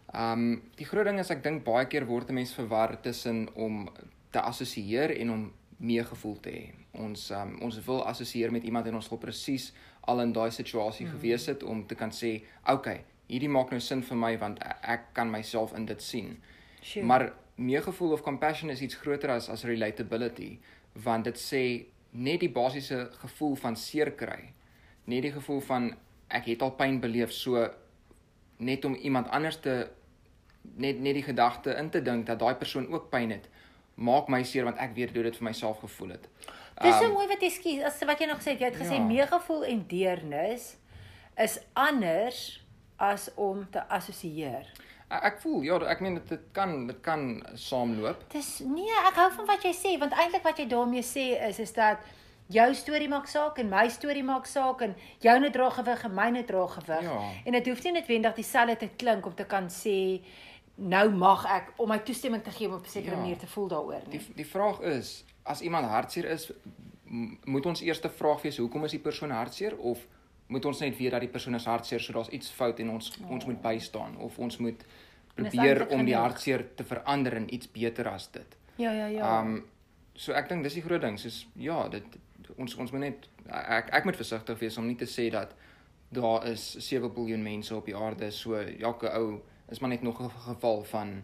Um 0.09 0.63
die 0.77 0.87
groot 0.89 1.05
ding 1.05 1.19
is 1.21 1.29
ek 1.29 1.43
dink 1.45 1.61
baie 1.65 1.85
keer 1.85 2.07
word 2.09 2.29
'n 2.29 2.33
mens 2.33 2.53
verwar 2.53 2.97
tussen 3.01 3.47
om 3.55 3.89
te 4.31 4.41
assosieer 4.41 5.11
en 5.21 5.31
om 5.31 5.53
meegevoel 5.77 6.39
te 6.41 6.49
hê. 6.49 6.63
Ons 6.91 7.29
um 7.31 7.57
ons 7.61 7.77
wil 7.85 8.05
assosieer 8.05 8.51
met 8.51 8.63
iemand 8.63 8.87
en 8.87 8.95
ons 8.95 9.09
wil 9.09 9.19
presies 9.19 9.71
al 10.01 10.21
in 10.21 10.33
daai 10.33 10.51
situasie 10.51 11.05
mm. 11.05 11.11
gewees 11.11 11.45
het 11.45 11.63
om 11.63 11.85
te 11.85 11.95
kan 11.95 12.09
sê, 12.09 12.41
"Oké, 12.65 12.73
okay, 12.73 13.03
hierdie 13.27 13.49
maak 13.49 13.69
nou 13.69 13.79
sin 13.79 14.01
vir 14.01 14.17
my 14.17 14.37
want 14.37 14.59
ek 14.81 15.13
kan 15.13 15.31
myself 15.31 15.73
in 15.73 15.85
dit 15.85 16.01
sien." 16.01 16.41
Sure. 16.81 17.05
Maar 17.05 17.33
meegevoel 17.55 18.11
of 18.11 18.21
compassion 18.21 18.69
is 18.69 18.81
iets 18.81 18.95
groter 18.95 19.29
as 19.29 19.49
as 19.49 19.63
relatability 19.63 20.59
want 21.03 21.23
dit 21.23 21.39
sê 21.39 21.63
net 22.11 22.39
die 22.39 22.51
basiese 22.51 23.09
gevoel 23.21 23.55
van 23.55 23.75
seer 23.75 24.11
kry. 24.11 24.53
Net 25.05 25.21
die 25.27 25.31
gevoel 25.31 25.61
van 25.61 25.91
ek 26.27 26.49
het 26.51 26.61
al 26.61 26.73
pyn 26.77 26.99
beleef 26.99 27.31
so 27.33 27.67
net 28.57 28.85
om 28.85 28.95
iemand 28.95 29.29
anders 29.29 29.59
te 29.59 29.87
net 30.61 30.99
net 30.99 31.15
die 31.15 31.23
gedagte 31.23 31.75
in 31.79 31.89
te 31.89 32.01
dink 32.01 32.25
dat 32.25 32.39
daai 32.39 32.55
persoon 32.55 32.89
ook 32.91 33.09
pyn 33.09 33.31
het 33.31 33.47
maak 33.99 34.29
my 34.31 34.43
seer 34.47 34.67
want 34.67 34.79
ek 34.79 34.95
weet 34.95 35.13
hoe 35.15 35.25
dit 35.27 35.37
vir 35.39 35.47
myself 35.49 35.79
gevoel 35.83 36.15
het. 36.15 36.27
Dis 36.79 36.95
so 36.95 37.09
um, 37.09 37.15
mooi 37.17 37.27
wat 37.27 37.41
jy 37.43 37.49
skiet 37.51 37.83
as 37.87 37.99
wat 38.07 38.21
jy 38.21 38.29
nog 38.29 38.39
gesê 38.39 38.55
het 38.55 38.63
jy 38.63 38.69
het 38.71 38.79
gesê 38.79 38.95
ja. 38.95 39.07
meegevoel 39.07 39.65
en 39.67 39.81
deernis 39.91 40.69
is 41.39 41.57
anders 41.73 42.43
as 42.99 43.29
om 43.35 43.65
te 43.71 43.83
assosieer. 43.87 44.67
Ek, 45.09 45.39
voel 45.41 45.63
ja, 45.65 45.79
ek 45.89 46.03
meen 46.05 46.19
dit 46.21 46.41
kan 46.53 46.85
dit 46.87 46.97
kan 47.01 47.43
saamloop. 47.57 48.27
Dis 48.29 48.59
nee, 48.61 48.93
ek 49.09 49.15
hou 49.17 49.29
van 49.39 49.47
wat 49.49 49.63
jy 49.65 49.73
sê 49.73 49.93
want 50.01 50.13
eintlik 50.13 50.43
wat 50.45 50.61
jy 50.61 50.67
daarmee 50.69 51.01
sê 51.05 51.31
is 51.47 51.59
is 51.59 51.73
dat 51.73 52.03
jou 52.53 52.67
storie 52.77 53.09
maak 53.09 53.25
saak 53.29 53.57
en 53.61 53.69
my 53.69 53.87
storie 53.89 54.23
maak 54.25 54.45
saak 54.49 54.83
en 54.85 54.93
joune 55.25 55.49
dra 55.53 55.69
gewig 55.73 56.03
en 56.05 56.13
myne 56.13 56.43
dra 56.45 56.67
gewig. 56.75 57.09
Ja. 57.09 57.17
En 57.45 57.57
dit 57.57 57.71
hoef 57.71 57.81
nie 57.83 57.95
noodwendig 57.97 58.37
dieselfde 58.37 58.77
te 58.77 58.89
klink 59.01 59.25
om 59.25 59.33
te 59.33 59.45
kan 59.49 59.69
sê 59.73 59.97
nou 60.79 61.09
mag 61.11 61.45
ek 61.57 61.73
om 61.77 61.89
my 61.89 61.99
toestemming 62.05 62.43
te 62.45 62.53
gee 62.55 62.69
om 62.69 62.77
op 62.77 62.85
'n 62.85 62.89
sekere 62.89 63.15
ja, 63.15 63.21
manier 63.21 63.37
te 63.37 63.47
voel 63.47 63.67
daaroor 63.67 64.05
nie. 64.07 64.19
Die 64.19 64.35
die 64.35 64.45
vraag 64.45 64.79
is, 64.81 65.25
as 65.43 65.61
iemand 65.61 65.85
hartseer 65.85 66.25
is, 66.25 66.51
moet 67.45 67.65
ons 67.65 67.81
eers 67.81 67.99
te 67.99 68.09
vraag 68.09 68.41
wees 68.41 68.57
hoekom 68.57 68.83
is 68.83 68.91
die 68.91 69.05
persoon 69.09 69.31
hartseer 69.31 69.77
of 69.77 70.05
moet 70.49 70.65
ons 70.65 70.79
net 70.81 70.97
weet 70.97 71.13
dat 71.13 71.21
die 71.21 71.29
persoon 71.29 71.55
is 71.55 71.67
hartseer 71.69 72.01
so 72.01 72.13
daar's 72.13 72.31
iets 72.33 72.49
fout 72.49 72.79
en 72.81 72.89
ons 72.95 73.11
oh. 73.21 73.31
ons 73.35 73.45
moet 73.45 73.61
bystaan 73.61 74.17
of 74.17 74.37
ons 74.41 74.57
moet 74.57 74.85
probeer 75.35 75.85
om 75.93 76.05
die 76.05 76.15
hartseer 76.17 76.65
te 76.75 76.83
verander 76.83 77.37
in 77.37 77.45
iets 77.53 77.69
beter 77.71 78.09
as 78.09 78.29
dit. 78.33 78.57
Ja 78.81 78.91
ja 78.91 79.07
ja. 79.13 79.39
Um 79.39 79.61
so 80.19 80.33
ek 80.35 80.49
dink 80.49 80.65
dis 80.65 80.75
die 80.75 80.83
groot 80.83 81.01
ding, 81.01 81.19
soos 81.19 81.45
ja, 81.55 81.83
dit 81.87 82.17
ons 82.57 82.75
ons 82.75 82.91
moet 82.91 83.05
net 83.05 83.29
ek 83.47 83.93
ek 84.01 84.09
moet 84.09 84.19
versigtig 84.19 84.59
wees 84.59 84.77
om 84.81 84.87
nie 84.89 84.97
te 84.99 85.07
sê 85.07 85.29
dat 85.31 85.53
daar 86.09 86.47
is 86.49 86.71
7 86.81 87.11
miljard 87.15 87.45
mense 87.45 87.75
op 87.75 87.85
die 87.85 87.95
aarde 87.95 88.31
so 88.33 88.57
elke 88.57 89.11
ou 89.13 89.39
is 89.69 89.79
maar 89.79 89.93
net 89.93 90.01
nog 90.01 90.21
'n 90.21 90.29
geval 90.29 90.83
van 90.83 91.21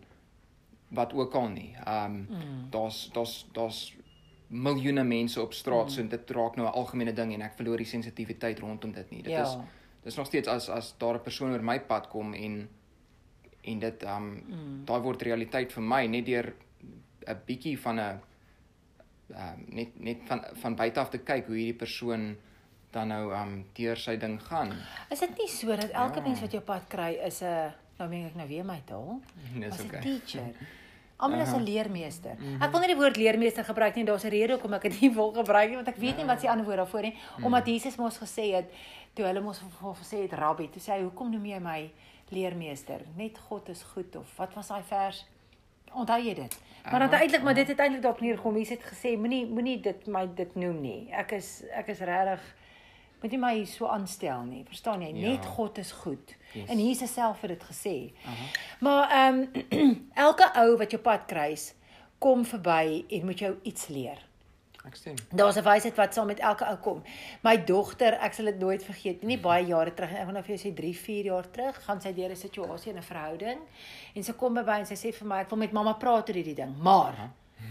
wat 0.89 1.13
ook 1.13 1.33
al 1.33 1.49
nie. 1.49 1.75
Ehm 1.85 2.05
um, 2.05 2.27
mm. 2.29 2.69
daar's 2.69 3.09
daar's 3.13 3.45
daar's 3.51 3.93
miljoene 4.47 5.03
mense 5.03 5.41
op 5.41 5.53
straat 5.53 5.85
mm. 5.85 5.89
so 5.89 6.07
dit 6.07 6.31
raak 6.31 6.55
nou 6.55 6.67
'n 6.67 6.73
algemene 6.73 7.13
ding 7.13 7.33
en 7.33 7.41
ek 7.41 7.55
verloor 7.55 7.77
die 7.77 7.85
sensitiwiteit 7.85 8.59
rondom 8.59 8.91
dit 8.91 9.11
nie. 9.11 9.21
Dit 9.21 9.31
ja. 9.31 9.43
is 9.43 9.57
dis 10.03 10.15
nog 10.15 10.27
steeds 10.27 10.47
as 10.47 10.69
as 10.69 10.93
daar 10.97 11.15
'n 11.15 11.23
persoon 11.23 11.51
oor 11.51 11.63
my 11.63 11.79
pad 11.79 12.09
kom 12.09 12.33
en 12.33 12.69
en 13.61 13.79
dit 13.79 14.03
ehm 14.03 14.23
um, 14.23 14.43
mm. 14.47 14.85
daai 14.85 15.01
word 15.01 15.21
realiteit 15.21 15.73
vir 15.73 15.83
my 15.83 16.05
net 16.07 16.25
deur 16.25 16.53
'n 17.27 17.41
bietjie 17.45 17.79
van 17.79 17.95
'n 17.95 17.99
ehm 17.99 19.53
um, 19.53 19.65
net 19.67 19.99
net 19.99 20.17
van 20.25 20.41
van 20.53 20.75
buite 20.75 20.99
af 20.99 21.09
te 21.09 21.17
kyk 21.17 21.47
hoe 21.47 21.55
hierdie 21.55 21.79
persoon 21.85 22.37
dan 22.91 23.07
nou 23.07 23.33
ehm 23.33 23.41
um, 23.41 23.65
deur 23.73 23.97
sy 23.97 24.17
ding 24.17 24.41
gaan. 24.43 24.71
Is 25.09 25.19
dit 25.19 25.37
nie 25.37 25.49
so 25.49 25.75
dat 25.75 25.89
elke 25.89 26.19
ja. 26.19 26.27
mens 26.27 26.39
wat 26.39 26.51
jou 26.51 26.63
pad 26.63 26.87
kry 26.87 27.11
is 27.25 27.41
'n 27.41 27.73
nou 27.97 28.09
meen 28.09 28.25
ek 28.25 28.35
nou 28.35 28.47
weer 28.47 28.65
my 28.65 28.81
taal. 28.85 29.21
Dis 29.63 29.81
okay. 29.81 29.99
'n 29.99 30.01
teacher. 30.01 30.49
Almal 31.17 31.39
is 31.39 31.53
'n 31.53 31.63
leermeester. 31.63 32.35
Mhm. 32.37 32.61
Ek 32.61 32.71
wil 32.71 32.79
nie 32.79 32.87
die 32.87 32.95
woord 32.95 33.17
leermeester 33.17 33.63
gebruik 33.63 33.95
nie. 33.95 34.03
Daar's 34.03 34.23
'n 34.23 34.29
rede 34.29 34.53
hoekom 34.53 34.73
ek 34.73 34.81
dit 34.81 35.01
nie 35.01 35.13
wil 35.13 35.31
gebruik 35.31 35.67
nie, 35.67 35.75
want 35.75 35.87
ek 35.87 35.97
weet 35.97 36.17
nie 36.17 36.25
wat 36.25 36.41
se 36.41 36.49
ander 36.49 36.65
woord 36.65 36.77
daarvoor 36.77 37.01
nie. 37.01 37.15
Mhm. 37.37 37.45
Omdat 37.45 37.65
Jesus 37.65 37.95
mos 37.95 38.17
gesê 38.17 38.53
het 38.53 38.65
toe 39.13 39.25
hulle 39.25 39.41
mos 39.41 39.61
gesê 39.81 40.21
het 40.21 40.33
rabbi, 40.33 40.69
toe 40.69 40.81
sê 40.81 40.91
hy, 40.91 41.01
"Hoekom 41.01 41.31
noem 41.31 41.45
jy 41.45 41.59
my 41.59 41.91
leermeester? 42.29 42.99
Net 43.15 43.37
God 43.37 43.69
is 43.69 43.83
goed 43.83 44.15
of 44.15 44.37
wat 44.37 44.53
was 44.53 44.67
daai 44.67 44.83
vers? 44.83 45.25
Onthou 45.93 46.19
jy 46.19 46.33
dit?" 46.33 46.59
Maar 46.91 46.99
dan 46.99 47.19
eintlik, 47.19 47.43
maar 47.43 47.53
dit 47.53 47.67
het 47.67 47.79
eintlik 47.79 48.01
daarop 48.01 48.21
neergekom. 48.21 48.57
Jesus 48.57 48.77
het 48.77 48.93
gesê, 48.93 49.17
"Moenie 49.17 49.45
moenie 49.45 49.81
dit 49.81 50.07
my 50.07 50.27
dit 50.35 50.55
noem 50.55 50.81
nie. 50.81 51.07
Ek 51.11 51.31
is 51.31 51.63
ek 51.71 51.87
is 51.87 51.99
regtig 51.99 52.55
moet 53.25 53.33
jy 53.33 53.39
my 53.41 53.65
so 53.65 53.89
aanstel 53.89 54.43
nie. 54.45 54.63
Verstaan 54.69 55.01
jy? 55.01 55.11
Ja. 55.15 55.31
Net 55.31 55.45
God 55.55 55.79
is 55.81 55.91
goed. 56.03 56.35
Yes. 56.55 56.69
En 56.69 56.79
Jesus 56.87 57.13
self 57.13 57.41
het 57.41 57.49
dit 57.49 57.63
gesê. 57.63 57.97
Aha. 58.25 58.45
Maar 58.79 59.09
ehm 59.09 59.47
um, 59.71 60.07
elke 60.27 60.51
ou 60.61 60.77
wat 60.77 60.91
jou 60.91 61.01
pad 61.01 61.25
kruis, 61.27 61.73
kom 62.17 62.45
verby 62.45 63.05
en 63.09 63.25
moet 63.25 63.39
jou 63.39 63.55
iets 63.63 63.87
leer. 63.87 64.23
Ek 64.85 64.95
stem. 64.95 65.15
Daar's 65.29 65.57
'n 65.57 65.63
wysheid 65.63 65.95
wat 65.95 66.13
saam 66.13 66.27
met 66.27 66.39
elke 66.39 66.65
ou 66.65 66.77
kom. 66.77 67.03
My 67.41 67.63
dogter, 67.63 68.13
ek 68.13 68.33
sal 68.33 68.45
dit 68.45 68.59
nooit 68.59 68.83
vergeet 68.83 69.23
nie, 69.23 69.37
baie 69.37 69.65
jare 69.65 69.93
terug, 69.93 70.11
ek 70.13 70.25
wil 70.25 70.33
nou 70.33 70.43
vir 70.43 70.55
jou 70.55 70.71
sê 70.71 70.73
3, 70.75 70.93
4 70.97 71.25
jaar 71.25 71.49
terug, 71.51 71.83
gaan 71.83 72.01
sy 72.01 72.13
deur 72.13 72.29
'n 72.29 72.35
situasie 72.35 72.91
in 72.91 72.97
'n 72.97 73.03
verhouding 73.03 73.59
en 74.15 74.23
sy 74.23 74.33
kom 74.33 74.53
by 74.53 74.61
my 74.61 74.79
en 74.79 74.85
sy 74.85 74.95
sê 74.95 75.13
vir 75.13 75.27
my, 75.27 75.39
ek 75.39 75.49
wil 75.49 75.59
met 75.59 75.71
mamma 75.71 75.93
praat 75.93 76.29
oor 76.29 76.35
hierdie 76.35 76.55
ding, 76.55 76.77
maar 76.81 77.13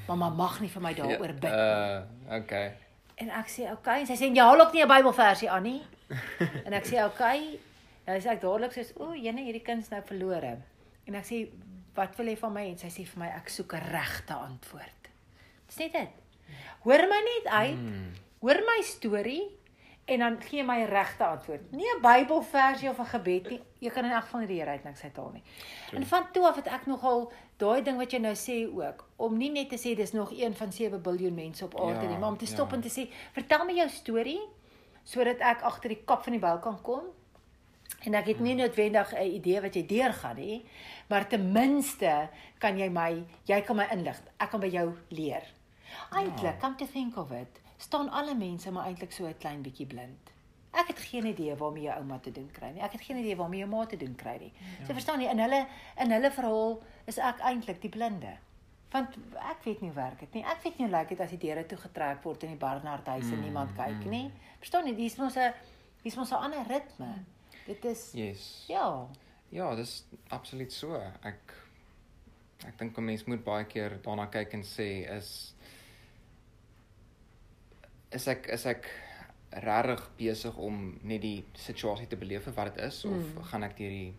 mamma 0.09 0.29
mag 0.29 0.61
nie 0.61 0.69
vir 0.69 0.83
my 0.83 0.95
daaroor 0.95 1.27
ja, 1.27 1.33
bid 1.33 1.43
nie. 1.43 1.61
Uh, 1.61 2.37
okay. 2.41 2.73
En 3.17 3.31
ek 3.31 3.49
sê, 3.49 3.63
"Oké." 3.63 3.73
Okay. 3.73 4.01
En 4.01 4.07
sy 4.07 4.15
sê, 4.15 4.35
"Jy 4.35 4.41
haal 4.43 4.61
ook 4.61 4.73
nie 4.73 4.83
'n 4.83 4.89
Bybelversie 4.89 5.51
aan 5.51 5.63
nie." 5.63 5.83
en 6.67 6.73
ek 6.73 6.85
sê, 6.85 7.05
"Oké." 7.05 7.15
Okay. 7.15 7.59
Nou 8.07 8.19
sê 8.21 8.35
ek 8.35 8.41
dadelik 8.41 8.73
sê, 8.73 8.85
"O, 8.97 9.15
jene, 9.15 9.45
hierdie 9.45 9.63
kind 9.63 9.83
is 9.83 9.91
nou 9.91 10.03
verlore." 10.03 10.59
En 11.07 11.15
ek 11.15 11.25
sê, 11.25 11.49
"Wat 11.95 12.17
wil 12.17 12.27
jy 12.27 12.37
van 12.37 12.53
my?" 12.53 12.69
En 12.71 12.79
sy 12.79 12.87
sê 12.87 13.07
vir 13.07 13.19
my, 13.19 13.29
"Ek 13.29 13.49
soek 13.49 13.75
'n 13.75 13.91
regte 13.91 14.35
antwoord." 14.35 15.09
Dis 15.67 15.77
net 15.77 15.93
dit. 15.93 16.09
Hoor 16.85 17.09
my 17.09 17.21
net 17.25 17.53
uit. 17.53 17.79
Hmm. 17.79 18.13
Hoor 18.41 18.61
my 18.67 18.83
storie 18.83 19.51
en 20.05 20.19
dan 20.19 20.43
gee 20.43 20.65
my 20.65 20.85
regte 20.85 21.25
antwoord. 21.25 21.71
Nie 21.71 21.89
'n 21.97 22.01
Bybelversie 22.01 22.89
of 22.89 22.99
'n 22.99 23.07
gebed 23.07 23.49
nie. 23.51 23.61
Jy 23.79 23.91
kan 23.91 24.05
in 24.05 24.11
elk 24.11 24.23
geval 24.23 24.41
nie 24.41 24.49
die 24.49 24.59
Here 24.59 24.71
uit 24.71 24.85
niks 24.85 25.03
uithaal 25.03 25.31
nie. 25.33 25.43
True. 25.89 26.01
En 26.01 26.07
van 26.07 26.33
toe 26.33 26.47
af 26.47 26.57
het 26.57 26.67
ek 26.67 26.87
nogal 26.87 27.33
daai 27.57 27.83
ding 27.83 27.97
wat 27.97 28.11
jy 28.13 28.19
nou 28.19 28.35
sê 28.35 28.69
ook 28.75 29.09
om 29.17 29.37
nie 29.37 29.51
net 29.51 29.69
te 29.69 29.77
sê 29.77 29.97
dis 29.97 30.13
nog 30.13 30.31
een 30.33 30.55
van 30.55 30.73
7 30.73 31.01
miljard 31.05 31.35
mense 31.35 31.65
op 31.65 31.81
aarde 31.81 32.03
ja, 32.03 32.09
nie, 32.09 32.19
maar 32.19 32.29
om 32.29 32.37
te 32.37 32.47
stop 32.47 32.71
ja. 32.71 32.75
en 32.75 32.81
te 32.81 32.89
sê 33.01 33.13
vertel 33.33 33.65
my 33.65 33.73
jou 33.73 33.89
storie 33.89 34.41
sodat 35.05 35.39
ek 35.39 35.61
agter 35.63 35.89
die 35.89 36.03
kap 36.05 36.23
van 36.23 36.33
die 36.33 36.41
bou 36.41 36.59
kan 36.59 36.81
kom. 36.83 37.03
En 38.05 38.15
ek 38.15 38.27
het 38.27 38.41
nie 38.41 38.55
noodwendig 38.55 39.13
'n 39.15 39.35
idee 39.41 39.61
wat 39.61 39.75
jy 39.75 39.87
deurgaan 39.87 40.37
nie, 40.37 40.65
maar 41.09 41.29
ten 41.29 41.53
minste 41.53 42.29
kan 42.59 42.79
jy 42.79 42.89
my 42.89 43.25
jy 43.45 43.61
kan 43.61 43.77
my 43.77 43.87
inlig. 43.91 44.21
Ek 44.37 44.51
kan 44.51 44.61
by 44.61 44.69
jou 44.69 44.97
leer. 45.09 45.43
Eintlik, 46.11 46.43
ja. 46.43 46.61
come 46.61 46.75
to 46.75 46.87
think 46.87 47.17
of 47.17 47.31
it, 47.31 47.61
staan 47.77 48.11
alle 48.11 48.35
mense 48.35 48.71
maar 48.71 48.87
eintlik 48.87 49.13
so 49.13 49.27
'n 49.27 49.39
klein 49.39 49.63
bietjie 49.63 49.87
blind. 49.87 50.33
Ek 50.75 50.87
het 50.87 50.99
geen 50.99 51.27
idee 51.27 51.57
waarmee 51.57 51.83
jou 51.83 51.97
ouma 51.99 52.19
te 52.19 52.33
doen 52.33 52.51
kry 52.51 52.71
nie. 52.75 52.83
Ek 52.83 52.93
het 52.93 53.01
geen 53.01 53.17
idee 53.17 53.37
waarmee 53.37 53.59
jou 53.59 53.71
ma 53.71 53.87
te 53.87 53.97
doen 53.97 54.15
kry 54.15 54.37
nie. 54.41 54.53
Ja. 54.59 54.87
So 54.87 54.93
verstaan 54.93 55.21
jy, 55.21 55.29
in 55.31 55.39
hulle 55.39 55.67
in 56.03 56.11
hulle 56.11 56.31
verhaal 56.31 56.83
is 57.05 57.19
ek 57.19 57.39
eintlik 57.41 57.81
die 57.81 57.91
blinde. 57.91 58.33
Want 58.91 59.17
ek 59.51 59.63
weet 59.65 59.81
nie 59.81 59.91
hoe 59.91 59.97
werk 59.97 60.19
dit 60.19 60.33
nie. 60.33 60.43
Ek 60.45 60.63
weet 60.63 60.79
nie 60.79 60.87
hoe 60.89 60.97
lyk 60.97 61.09
dit 61.09 61.21
as 61.21 61.31
die 61.31 61.39
deure 61.39 61.67
toe 61.67 61.79
getrek 61.79 62.23
word 62.23 62.43
in 62.43 62.49
die 62.55 62.59
Barnard 62.59 63.07
huis 63.07 63.31
en 63.31 63.37
mm, 63.37 63.43
niemand 63.43 63.73
kyk 63.77 64.03
mm. 64.05 64.11
nie. 64.11 64.33
Verstaan 64.59 64.87
jy, 64.87 64.95
dis 64.99 65.17
mos 65.17 65.37
'n 65.37 65.53
dis 66.03 66.17
mos 66.17 66.31
'n 66.31 66.43
ander 66.49 66.67
ritme. 66.69 67.13
Dit 67.67 67.85
is 67.85 68.11
Yes. 68.13 68.65
Ja. 68.69 69.09
Ja, 69.49 69.75
dis 69.75 70.05
absoluut 70.29 70.73
so. 70.73 70.99
Ek 71.23 71.55
ek 72.65 72.79
dink 72.79 72.99
'n 72.99 73.05
mens 73.05 73.25
moet 73.25 73.45
baie 73.45 73.65
keer 73.65 73.99
daarna 74.03 74.27
kyk 74.27 74.55
en 74.55 74.63
sê 74.63 75.05
is 75.17 75.55
is 78.11 78.27
ek 78.29 78.47
is 78.47 78.67
ek 78.67 78.89
regtig 79.51 80.11
besig 80.19 80.57
om 80.57 80.99
net 81.03 81.21
die 81.23 81.45
situasie 81.53 82.07
te 82.07 82.17
beleef 82.17 82.47
wat 82.57 82.75
dit 82.75 82.85
is 82.85 83.05
of 83.05 83.13
mm. 83.13 83.43
gaan 83.51 83.63
ek 83.63 83.77
deur 83.77 83.91
die 83.91 84.15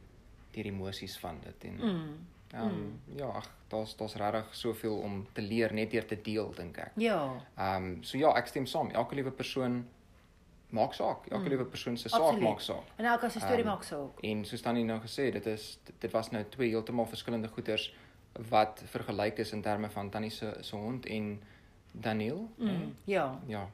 deur 0.54 0.64
die 0.64 0.72
emosies 0.72 1.18
van 1.20 1.42
dit 1.44 1.64
en 1.64 1.78
mm. 1.82 2.16
Um, 2.56 2.62
mm. 2.62 3.18
ja, 3.18 3.26
ag, 3.26 3.48
daar's 3.68 3.96
daar's 3.98 4.16
regtig 4.16 4.56
soveel 4.56 4.98
om 5.04 5.28
te 5.34 5.42
leer 5.42 5.74
net 5.74 5.92
deur 5.92 6.06
te 6.06 6.16
deel 6.22 6.54
dink 6.56 6.78
ek. 6.78 6.94
Ja. 6.96 7.18
Ehm 7.58 7.84
um, 7.84 8.04
so 8.04 8.18
ja, 8.18 8.32
ek 8.38 8.48
stem 8.48 8.66
saam. 8.66 8.92
Elke 8.96 9.16
liewe 9.16 9.32
persoon 9.32 9.82
maak 10.76 10.94
saak. 10.98 11.28
Elke 11.30 11.44
mm. 11.44 11.54
liewe 11.54 11.66
persoon 11.72 11.98
se 11.98 12.12
saak 12.12 12.40
maak 12.44 12.62
saak. 12.64 12.92
En 13.00 13.08
elke 13.12 13.30
se 13.30 13.40
storie 13.40 13.64
um, 13.64 13.72
maak 13.72 13.84
saak. 13.88 14.20
En 14.32 14.44
soos 14.46 14.66
dan 14.66 14.82
nou 14.86 15.00
gesê, 15.04 15.30
dit 15.38 15.48
is 15.52 15.70
dit, 15.84 15.96
dit 16.08 16.12
was 16.12 16.32
nou 16.36 16.44
twee 16.50 16.70
heeltemal 16.74 17.08
verskillende 17.12 17.52
goeters 17.56 17.90
wat 18.50 18.84
vergelyk 18.92 19.40
is 19.40 19.54
in 19.56 19.62
terme 19.64 19.90
van 19.90 20.10
Tannie 20.12 20.32
se 20.32 20.52
se 20.62 20.76
hond 20.76 21.06
en 21.06 21.34
Daniel. 21.92 22.46
Mm. 22.58 22.66
Nee? 22.68 22.94
Ja. 23.16 23.26
Ja 23.48 23.66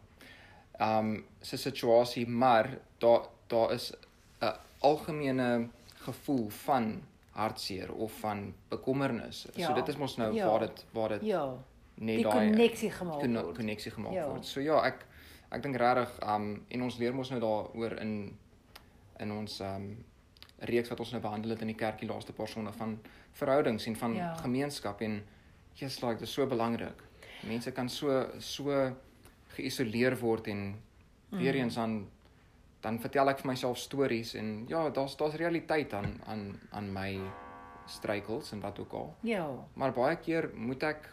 um 0.82 1.26
se 1.42 1.58
situasie, 1.58 2.28
maar 2.28 2.78
daar 2.98 3.22
daar 3.48 3.72
is 3.72 3.94
'n 4.40 4.56
algemene 4.80 5.68
gevoel 5.94 6.50
van 6.50 7.04
hartseer 7.30 7.94
of 7.94 8.20
van 8.20 8.54
bekommernis. 8.68 9.48
Ja. 9.54 9.68
So 9.68 9.74
dit 9.74 9.88
is 9.88 9.98
mos 9.98 10.18
nou 10.18 10.34
ja. 10.34 10.48
waar 10.48 10.60
dit 10.60 10.86
waar 10.92 11.10
dit 11.10 11.22
Ja. 11.22 11.54
net 11.94 12.24
daai 12.24 12.50
koneksie 12.50 12.92
gemaak 12.92 13.26
word. 13.26 13.56
Koneksie 13.56 13.92
gemaak 13.92 14.14
ja. 14.14 14.28
word. 14.28 14.46
So 14.46 14.60
ja, 14.60 14.84
ek 14.84 15.06
ek 15.52 15.64
dink 15.64 15.78
regtig 15.82 16.16
um 16.36 16.54
en 16.70 16.88
ons 16.88 16.98
leer 17.02 17.16
mos 17.16 17.32
nou 17.34 17.42
daaroor 17.44 17.98
in 18.04 18.16
in 19.20 19.32
ons 19.36 19.60
um 19.68 19.92
reeks 20.70 20.90
wat 20.94 21.00
ons 21.00 21.12
nou 21.16 21.22
behandel 21.22 21.56
het 21.56 21.62
in 21.66 21.72
die 21.74 21.78
kerk 21.78 22.00
die 22.02 22.10
laaste 22.10 22.34
paar 22.38 22.50
sonde 22.50 22.72
van 22.78 23.00
verhoudings 23.38 23.88
en 23.90 23.96
van 23.96 24.16
ja. 24.16 24.34
gemeenskap 24.44 25.02
en 25.02 25.22
just 25.76 26.02
like 26.04 26.20
dit 26.20 26.28
is 26.28 26.34
so 26.34 26.46
belangrik. 26.48 27.04
Mense 27.48 27.72
kan 27.72 27.90
so 27.90 28.26
so 28.40 28.96
geïsoleer 29.56 30.18
word 30.20 30.48
en 30.48 30.66
weer 31.30 31.54
mm. 31.54 31.64
eens 31.64 31.78
aan 31.78 31.96
dan 32.82 32.98
vertel 33.00 33.30
ek 33.30 33.42
vir 33.42 33.52
myself 33.52 33.78
stories 33.78 34.34
en 34.40 34.66
ja, 34.70 34.90
daar's 34.90 35.16
daar's 35.18 35.38
realiteit 35.40 35.94
aan 35.94 36.16
aan 36.26 36.46
aan 36.72 36.92
my 36.94 37.10
struikels 37.86 38.52
en 38.52 38.62
wat 38.62 38.80
ook 38.80 38.94
al. 38.94 39.16
Ja. 39.22 39.48
Maar 39.74 39.94
baie 39.94 40.18
keer 40.18 40.50
moet 40.56 40.84
ek 40.84 41.10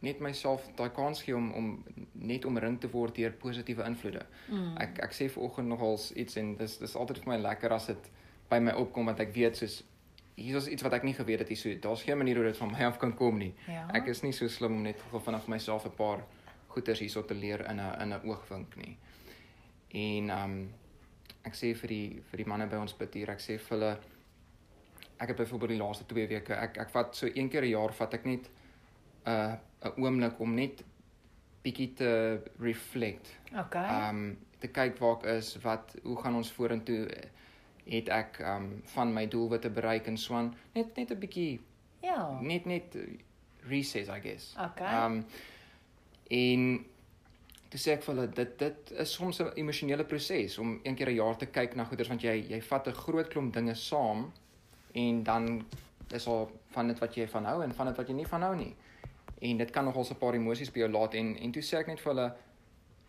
net 0.00 0.20
myself 0.20 0.64
daai 0.76 0.90
kans 0.96 1.22
gee 1.22 1.36
om 1.36 1.52
om 1.52 1.84
net 2.12 2.44
omring 2.44 2.78
te 2.80 2.88
word 2.90 3.14
deur 3.14 3.32
positiewe 3.32 3.84
invloede. 3.84 4.24
Mm. 4.48 4.76
Ek 4.80 4.98
ek 5.04 5.12
sê 5.16 5.28
vanoggend 5.28 5.68
nogals 5.68 6.10
iets 6.12 6.36
en 6.40 6.56
dis 6.56 6.78
dis 6.80 6.96
altyd 6.96 7.22
vir 7.24 7.32
my 7.34 7.38
lekker 7.42 7.72
as 7.76 7.86
dit 7.92 8.10
by 8.50 8.58
my 8.58 8.72
opkom 8.72 9.10
want 9.10 9.20
ek 9.20 9.34
weet 9.34 9.60
soos 9.60 9.82
hier 10.40 10.56
is 10.56 10.68
iets 10.72 10.82
wat 10.82 10.96
ek 10.96 11.04
nie 11.04 11.14
geweet 11.14 11.44
het 11.44 11.52
hier 11.52 11.60
so 11.60 11.74
daar's 11.84 12.02
geen 12.06 12.18
manier 12.18 12.40
hoe 12.40 12.46
dit 12.48 12.56
van 12.56 12.72
my 12.72 12.84
af 12.88 12.98
kan 12.98 13.12
kom 13.16 13.38
nie. 13.38 13.52
Ja. 13.68 13.86
Ek 13.94 14.08
is 14.08 14.22
nie 14.24 14.32
so 14.32 14.48
slim 14.48 14.78
om 14.78 14.82
net 14.82 15.00
gou 15.10 15.20
vanaf 15.20 15.48
myself 15.48 15.86
'n 15.86 15.96
paar 15.96 16.24
goeters 16.68 17.00
hierso 17.00 17.22
te 17.22 17.34
leer 17.34 17.66
in 17.70 17.80
'n 17.80 18.02
in 18.02 18.12
'n 18.14 18.20
oogwink 18.24 18.76
nie. 18.76 18.96
En 19.92 20.30
um 20.30 20.72
ek 21.44 21.54
sê 21.54 21.74
vir 21.74 21.88
die 21.88 22.22
vir 22.30 22.36
die 22.36 22.48
manne 22.48 22.66
by 22.66 22.76
ons 22.76 22.92
bid 22.92 23.14
hier, 23.14 23.30
ek 23.30 23.40
sê 23.40 23.58
vir 23.58 23.76
hulle 23.76 23.98
ek 25.20 25.28
het 25.28 25.36
byvoorbeeld 25.36 25.70
die 25.70 25.82
laaste 25.82 26.04
2 26.04 26.26
weke 26.28 26.54
ek 26.54 26.78
ek 26.78 26.90
vat 26.90 27.16
so 27.16 27.26
een 27.26 27.48
keer 27.48 27.62
'n 27.62 27.70
jaar 27.70 27.92
vat 27.92 28.14
ek 28.14 28.24
net 28.24 28.50
'n 29.24 29.30
uh, 29.30 29.54
'n 29.80 30.02
oomblik 30.02 30.40
om 30.40 30.54
net 30.54 30.84
bietjie 31.62 31.92
te 31.94 32.40
reflect. 32.58 33.38
Okay. 33.56 34.08
Um 34.08 34.38
te 34.60 34.68
kyk 34.68 34.98
waar 35.00 35.16
ek 35.16 35.24
is, 35.38 35.54
wat 35.64 35.94
hoe 36.02 36.16
gaan 36.20 36.36
ons 36.36 36.52
vorentoe 36.52 37.08
het 37.84 38.08
ek 38.12 38.40
um 38.44 38.82
van 38.94 39.12
my 39.12 39.26
doelwitte 39.28 39.70
bereik 39.70 40.06
en 40.06 40.18
so 40.20 40.34
aan 40.34 40.54
net 40.74 40.96
net 40.96 41.10
'n 41.10 41.18
bietjie 41.18 41.60
ja, 42.02 42.38
net 42.40 42.64
net 42.64 42.96
recess 43.68 44.08
I 44.08 44.20
guess. 44.20 44.54
Okay. 44.56 45.04
Um 45.04 45.24
en 46.28 46.84
toe 47.70 47.80
sê 47.80 47.94
ek 47.96 48.04
vir 48.04 48.14
hulle 48.14 48.28
dit 48.34 48.58
dit 48.58 48.92
is 49.04 49.12
soms 49.12 49.40
'n 49.40 49.52
emosionele 49.56 50.04
proses 50.04 50.58
om 50.58 50.80
een 50.82 50.94
keer 50.94 51.10
'n 51.10 51.14
jaar 51.14 51.36
te 51.36 51.46
kyk 51.46 51.74
na 51.74 51.84
goeders 51.84 52.08
want 52.08 52.22
jy 52.22 52.36
jy 52.48 52.60
vat 52.60 52.88
'n 52.88 52.92
groot 52.92 53.28
klomp 53.28 53.54
dinge 53.54 53.74
saam 53.74 54.32
en 54.92 55.22
dan 55.22 55.64
is 56.10 56.26
al 56.26 56.50
van 56.70 56.86
dit 56.86 56.98
wat 56.98 57.14
jy 57.14 57.28
van 57.28 57.44
hou 57.44 57.62
en 57.62 57.74
van 57.74 57.86
dit 57.86 57.96
wat 57.96 58.08
jy 58.08 58.14
nie 58.14 58.26
van 58.26 58.42
hou 58.42 58.56
nie. 58.56 58.74
En 59.40 59.56
dit 59.56 59.70
kan 59.70 59.84
nogal 59.84 60.04
'n 60.10 60.18
paar 60.20 60.34
emosies 60.34 60.72
by 60.72 60.78
jou 60.78 60.90
laat 60.90 61.14
en 61.14 61.36
en 61.36 61.52
toe 61.52 61.62
sê 61.62 61.78
ek 61.78 61.86
net 61.86 62.00
vir 62.00 62.12
hulle 62.12 62.32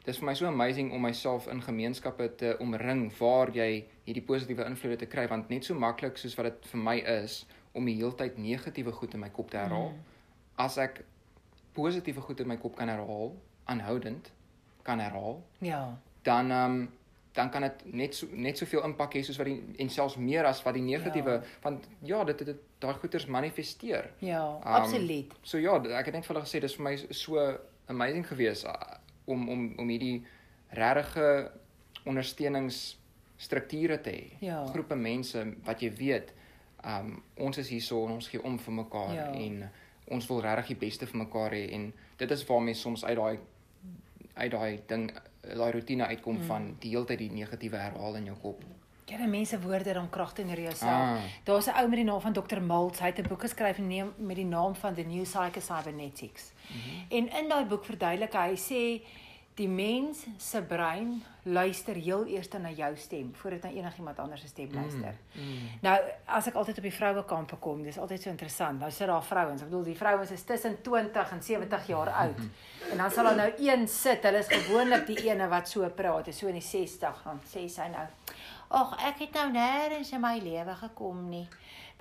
dis 0.06 0.18
vir 0.18 0.26
my 0.26 0.34
so 0.34 0.48
amazing 0.48 0.92
om 0.94 1.02
myself 1.02 1.48
in 1.48 1.62
gemeenskappe 1.62 2.28
te 2.36 2.56
omring 2.60 3.12
waar 3.20 3.52
jy 3.54 3.86
hierdie 4.06 4.24
positiewe 4.26 4.66
invloede 4.66 4.98
te 5.04 5.06
kry 5.06 5.28
want 5.30 5.50
net 5.50 5.66
so 5.66 5.78
maklik 5.78 6.18
soos 6.18 6.36
wat 6.40 6.50
dit 6.50 6.70
vir 6.72 6.82
my 6.82 6.96
is 6.98 7.46
om 7.78 7.86
die 7.86 7.96
heeltyd 8.00 8.38
negatiewe 8.38 8.92
goed 8.92 9.14
in 9.14 9.20
my 9.20 9.30
kop 9.30 9.52
te 9.52 9.58
herhaal 9.58 9.92
mm. 9.92 10.00
as 10.66 10.78
ek 10.82 11.04
positiewe 11.78 12.22
goed 12.22 12.42
in 12.42 12.50
my 12.50 12.58
kop 12.58 12.76
kan 12.80 12.90
herhaal 12.90 13.36
aanhoudend 13.70 14.32
kan 14.88 15.00
herhaal 15.00 15.44
ja 15.60 15.84
dan 16.26 16.52
ehm 16.52 16.82
um, 16.82 16.90
dan 17.34 17.50
kan 17.50 17.62
dit 17.62 17.84
net 17.94 18.16
so 18.16 18.28
net 18.32 18.58
soveel 18.58 18.84
impak 18.84 19.14
hê 19.16 19.22
soos 19.24 19.38
wat 19.40 19.48
die 19.48 19.62
en 19.80 19.90
selfs 19.90 20.18
meer 20.20 20.46
as 20.46 20.64
wat 20.66 20.76
die 20.76 20.84
negatiewe 20.84 21.38
ja. 21.38 21.44
want 21.64 21.88
ja 22.08 22.24
dit 22.28 22.46
dit 22.46 22.58
daai 22.82 22.94
goeters 23.00 23.26
manifesteer. 23.26 24.12
Ja, 24.20 24.44
um, 24.58 24.62
absoluut. 24.82 25.34
So 25.42 25.58
ja, 25.62 25.78
ek 26.00 26.06
het 26.10 26.16
net 26.18 26.26
vir 26.26 26.36
hulle 26.36 26.46
gesê 26.48 26.60
dis 26.64 26.76
vir 26.80 26.86
my 26.90 26.96
so 26.98 27.46
amazing 27.92 28.28
geweest 28.28 28.66
uh, 28.68 28.74
om 29.26 29.50
om 29.50 29.62
om 29.80 29.88
hierdie 29.90 30.26
regte 30.76 31.52
ondersteuningsstrukture 32.10 34.02
te 34.02 34.12
hê. 34.16 34.24
Ja. 34.42 34.66
Groepe 34.74 34.96
mense 34.98 35.46
wat 35.68 35.82
jy 35.86 35.92
weet, 35.96 36.34
um 36.84 37.24
ons 37.38 37.58
is 37.62 37.70
hierso 37.70 38.06
en 38.08 38.18
ons 38.18 38.28
gee 38.28 38.42
om 38.44 38.58
vir 38.60 38.74
mekaar 38.82 39.16
ja. 39.16 39.32
en 39.32 39.70
ons 40.12 40.28
wil 40.28 40.42
regtig 40.44 40.74
die 40.74 40.82
beste 40.88 41.08
vir 41.08 41.24
mekaar 41.24 41.54
hê 41.56 41.68
en 41.78 41.92
dit 42.18 42.32
is 42.32 42.46
waarmee 42.48 42.76
soms 42.76 43.06
uit 43.06 43.18
daai 43.18 43.38
uit 44.34 44.52
daai 44.52 44.80
ding 44.88 45.12
daai 45.56 45.72
rotine 45.72 46.06
uitkom 46.06 46.38
mm. 46.38 46.44
van 46.44 46.76
die 46.80 46.90
hele 46.90 47.06
tyd 47.06 47.20
die 47.20 47.32
negatiewe 47.32 47.78
herhaal 47.78 48.16
in 48.16 48.26
jou 48.26 48.38
kop. 48.42 48.64
Ja, 49.12 49.18
die 49.18 49.28
mense 49.28 49.60
woorde 49.60 49.94
dan 49.94 50.10
krag 50.10 50.34
teenoor 50.34 50.60
jouself. 50.60 50.92
Ah. 50.92 51.24
Daar's 51.44 51.68
'n 51.68 51.76
ou 51.80 51.88
met 51.88 52.00
die 52.00 52.06
naam 52.06 52.22
van 52.22 52.34
Dr. 52.34 52.62
Maltz, 52.62 53.00
hy 53.00 53.06
het 53.06 53.20
'n 53.20 53.28
boek 53.28 53.42
geskryf 53.42 53.78
met 54.18 54.36
die 54.36 54.46
naam 54.46 54.76
van 54.76 54.94
The 54.94 55.02
New 55.02 55.24
Psycho-Cybernetics. 55.24 56.52
Mm 56.52 56.80
-hmm. 56.80 57.06
En 57.18 57.40
in 57.40 57.50
daai 57.50 57.66
boek 57.66 57.86
verduidelik 57.86 58.34
hy 58.34 58.56
sê 58.56 59.02
die 59.56 59.68
mens 59.68 60.24
se 60.40 60.62
brein 60.64 61.24
luister 61.44 61.98
heel 61.98 62.26
eers 62.32 62.48
na 62.62 62.70
jou 62.72 62.92
stem 62.98 63.32
voordat 63.36 63.66
hy 63.68 63.82
enigiemand 63.82 64.20
anders 64.20 64.42
se 64.42 64.48
stem 64.48 64.70
mm, 64.70 64.76
luister. 64.76 65.18
Mm, 65.34 65.48
mm. 65.48 65.72
Nou 65.84 65.96
as 66.38 66.48
ek 66.48 66.60
altyd 66.62 66.78
op 66.78 66.88
die 66.88 66.94
vrouekampe 66.96 67.58
kom, 67.64 67.82
dis 67.84 67.98
altyd 68.00 68.24
so 68.24 68.32
interessant. 68.32 68.80
Nou 68.80 68.92
sit 68.94 69.10
daar 69.12 69.26
vrouens, 69.26 69.64
ek 69.64 69.72
bedoel 69.72 69.90
die 69.90 69.98
vrouens 69.98 70.32
is 70.32 70.46
tussen 70.48 70.78
20 70.86 71.34
en 71.36 71.44
70 71.44 71.90
jaar 71.92 72.14
oud. 72.26 72.46
en 72.92 72.98
dan 72.98 73.12
sal 73.12 73.30
daar 73.32 73.42
nou 73.42 73.50
een 73.58 73.88
sit, 73.88 74.24
hulle 74.24 74.44
is 74.44 74.52
gewoonlik 74.52 75.08
die 75.10 75.20
ene 75.30 75.50
wat 75.52 75.70
so 75.70 75.90
praat, 75.96 76.32
is 76.32 76.38
so 76.38 76.52
in 76.52 76.60
die 76.60 76.66
60 76.66 77.24
dan 77.26 77.44
sê 77.48 77.68
sy 77.70 77.90
nou: 77.92 78.08
"Ag, 78.82 78.96
ek 79.12 79.26
het 79.26 79.34
nou 79.40 79.50
nêrens 79.52 80.14
in 80.14 80.22
my 80.22 80.38
lewe 80.40 80.78
gekom 80.86 81.28
nie." 81.30 81.48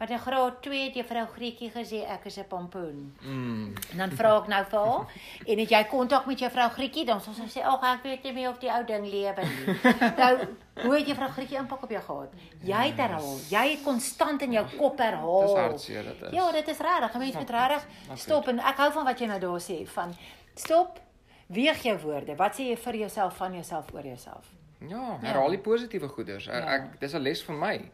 Wat 0.00 0.08
'n 0.08 0.18
graad 0.18 0.62
2 0.62 0.84
het 0.84 0.94
juffrou 0.94 1.26
Grietjie 1.26 1.70
gesê 1.70 2.08
ek 2.08 2.24
is 2.24 2.38
'n 2.38 2.46
pompoen. 2.48 3.14
Mm. 3.20 3.74
En 3.90 3.96
dan 3.96 4.10
vra 4.10 4.36
ek 4.36 4.46
nou 4.46 4.64
vir 4.64 4.78
haar, 4.78 5.06
en 5.46 5.58
het 5.58 5.68
jy 5.68 5.84
kontak 5.84 6.26
met 6.26 6.38
juffrou 6.38 6.68
Grietjie? 6.70 7.04
Dan 7.04 7.20
sê 7.20 7.48
sy, 7.48 7.60
"Ag, 7.60 7.82
ek 7.82 8.02
weet 8.02 8.22
nie 8.22 8.32
meer 8.32 8.48
of 8.48 8.58
die 8.58 8.70
ou 8.70 8.84
ding 8.84 9.06
lewe 9.06 9.42
nie." 9.42 9.76
nou, 10.22 10.38
hoe 10.82 10.96
het 10.96 11.06
juffrou 11.06 11.28
Grietjie 11.28 11.58
impak 11.58 11.82
op 11.82 11.90
jou 11.90 12.02
gehad? 12.02 12.32
Jy 12.62 12.86
het 12.86 12.96
herhaal. 12.96 13.36
Jy 13.50 13.70
het 13.70 13.82
konstant 13.82 14.42
in 14.42 14.52
jou 14.52 14.66
kop 14.78 14.98
herhaal. 14.98 15.40
Dis 15.40 15.56
hartseer 15.56 16.02
dit 16.02 16.22
is. 16.22 16.30
Ja, 16.30 16.52
dit 16.52 16.68
is 16.68 16.78
regtig. 16.78 17.14
'n 17.14 17.18
Mens 17.18 17.34
moet 17.34 17.50
regtig 17.50 17.86
stop 18.14 18.48
en 18.48 18.58
ek 18.58 18.76
hou 18.76 18.92
van 18.92 19.04
wat 19.04 19.18
jy 19.18 19.26
nou 19.26 19.40
daar 19.40 19.60
sê 19.60 19.86
van 19.86 20.16
stop. 20.54 20.98
Weeg 21.46 21.82
jou 21.82 21.98
woorde. 21.98 22.36
Wat 22.36 22.54
sê 22.54 22.62
jy 22.62 22.76
vir 22.76 22.96
jouself 22.96 23.36
van 23.36 23.52
jouself 23.52 23.92
oor 23.92 24.02
jouself? 24.04 24.46
Ja, 24.78 25.18
herhaal 25.20 25.50
die 25.50 25.58
positiewe 25.58 26.08
goeders. 26.08 26.44
Ja. 26.44 26.74
Ek 26.74 27.00
dis 27.00 27.12
'n 27.12 27.20
les 27.20 27.42
vir 27.42 27.54
my 27.54 27.90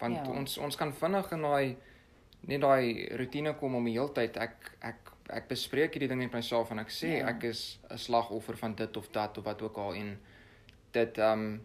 want 0.00 0.16
ja. 0.16 0.32
ons 0.32 0.58
ons 0.58 0.76
kan 0.76 0.92
vinnig 0.92 1.32
in 1.32 1.42
daai 1.42 1.76
net 2.40 2.60
daai 2.60 3.08
rotine 3.16 3.54
kom 3.54 3.74
om 3.74 3.84
die 3.84 3.96
hele 3.98 4.12
tyd 4.12 4.36
ek 4.36 4.72
ek 4.80 5.12
ek 5.32 5.48
bespreek 5.48 5.94
hierdie 5.94 6.08
ding 6.08 6.20
met 6.20 6.32
myself 6.32 6.70
en 6.70 6.78
ek 6.78 6.90
sê 6.92 7.18
ja. 7.18 7.28
ek 7.28 7.44
is 7.44 7.78
'n 7.90 7.98
slagoffer 7.98 8.56
van 8.56 8.74
dit 8.74 8.96
of 8.96 9.08
dat 9.12 9.38
of 9.38 9.44
wat 9.44 9.62
ook 9.62 9.78
al 9.78 9.94
en 9.94 10.18
dit 10.92 11.18
um 11.18 11.62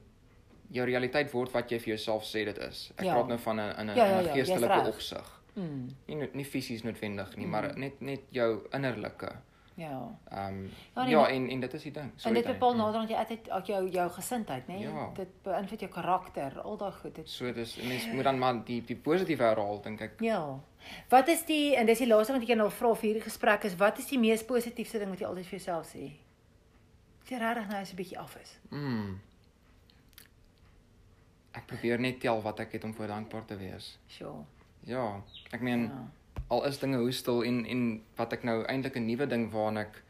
jou 0.72 0.86
realiteit 0.86 1.32
word 1.34 1.54
wat 1.54 1.72
jy 1.72 1.80
vir 1.82 1.96
jouself 1.96 2.26
sê 2.30 2.46
dit 2.46 2.58
is. 2.70 2.90
Ek 2.98 3.08
ja. 3.08 3.14
praat 3.16 3.28
nou 3.32 3.38
van 3.42 3.60
'n 3.60 3.70
in 3.82 3.90
'n 3.90 3.98
ja, 3.98 4.06
ja, 4.06 4.20
ja, 4.22 4.34
geestelike 4.34 4.88
opsig. 4.88 5.28
Mm. 5.56 5.88
Nie 6.08 6.30
nie 6.34 6.46
fisies 6.46 6.84
noodwendig 6.84 7.36
nie, 7.36 7.46
mm. 7.46 7.52
maar 7.52 7.78
net 7.78 8.02
net 8.02 8.22
jou 8.30 8.68
innerlike. 8.72 9.32
Ja. 9.80 10.20
Ehm 10.30 10.48
um, 10.48 10.70
ja, 10.96 11.04
nee, 11.04 11.10
ja 11.10 11.28
en 11.28 11.50
en 11.50 11.60
dit 11.60 11.74
is 11.74 11.84
die 11.84 11.92
ding. 11.92 12.12
So 12.16 12.28
en 12.28 12.34
dit 12.34 12.46
bepaal 12.46 12.76
naderhand 12.76 13.10
jy 13.10 13.16
altyd 13.16 13.50
ook 13.52 13.66
jou 13.66 13.90
jou 13.90 14.10
gesindheid, 14.12 14.68
nê? 14.68 14.74
Nee? 14.74 14.88
Ja. 14.88 15.06
Dit 15.16 15.30
beïnvloed 15.44 15.86
jou 15.86 15.92
karakter, 15.92 16.60
al 16.62 16.78
daai 16.78 16.92
goed. 16.92 17.16
Dit 17.16 17.30
So 17.30 17.54
dis 17.54 17.76
mens 17.76 18.08
moet 18.12 18.24
dan 18.24 18.40
maar 18.40 18.60
die 18.66 18.82
die 18.86 18.96
positiewe 18.96 19.44
herhaal 19.44 19.80
dink 19.82 20.02
ek. 20.02 20.20
Ja. 20.20 20.60
Wat 21.10 21.28
is 21.28 21.46
die 21.46 21.76
en 21.76 21.86
dis 21.86 22.04
die 22.04 22.08
laaste 22.08 22.36
wat 22.36 22.42
ek 22.42 22.52
jou 22.54 22.60
nou 22.60 22.70
vra 22.72 22.94
vir 22.96 23.10
hierdie 23.10 23.24
gesprek 23.30 23.64
is 23.64 23.80
wat 23.80 24.04
is 24.04 24.12
die 24.12 24.20
mees 24.20 24.44
positiefste 24.44 25.00
ding 25.00 25.16
wat 25.16 25.24
jy 25.24 25.32
altyd 25.32 25.48
vir 25.48 25.60
jouself 25.60 25.88
sê? 25.94 26.12
Jy 27.30 27.40
regtig 27.40 27.68
nou 27.72 27.82
is 27.82 27.92
'n 27.94 27.96
bietjie 27.96 28.20
af 28.20 28.36
is. 28.36 28.60
Mm. 28.70 29.20
Ek 31.52 31.66
probeer 31.68 32.00
net 32.00 32.20
tel 32.20 32.42
wat 32.42 32.60
ek 32.60 32.72
het 32.72 32.84
om 32.84 32.94
voor 32.94 33.08
dankbaar 33.08 33.46
te 33.46 33.56
wees. 33.56 33.98
Sure. 34.08 34.44
Ja, 34.84 35.22
ek 35.52 35.62
meen 35.62 35.84
ja 35.84 36.08
al 36.48 36.66
is 36.66 36.80
dinge 36.80 36.98
hoe 36.98 37.12
stil 37.12 37.44
en 37.46 37.66
en 37.66 37.84
wat 38.18 38.34
ek 38.34 38.44
nou 38.44 38.64
eintlik 38.66 38.96
'n 38.98 39.06
nuwe 39.06 39.28
ding 39.28 39.52
waarna 39.52 39.82
ek 39.82 40.02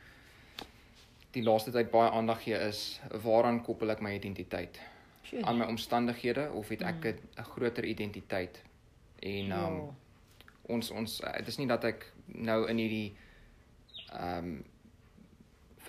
die 1.32 1.43
laaste 1.43 1.72
tyd 1.72 1.91
baie 1.91 2.09
aandag 2.09 2.43
gee 2.43 2.57
is 2.67 2.99
waaraan 3.24 3.61
koppel 3.63 3.89
ek 3.89 4.01
my 4.01 4.13
identiteit? 4.15 4.80
Sure. 5.24 5.43
Aan 5.45 5.57
my 5.57 5.65
omstandighede 5.65 6.49
of 6.51 6.70
het 6.70 6.82
ek 6.82 7.03
mm. 7.03 7.17
'n 7.38 7.43
groter 7.43 7.86
identiteit? 7.86 8.63
En 9.20 9.51
um 9.51 9.80
oh. 9.80 9.93
ons 10.61 10.91
ons 10.91 11.22
dit 11.38 11.47
is 11.47 11.57
nie 11.57 11.67
dat 11.67 11.84
ek 11.84 12.11
nou 12.26 12.67
in 12.70 12.78
hierdie 12.78 13.15
um 14.13 14.63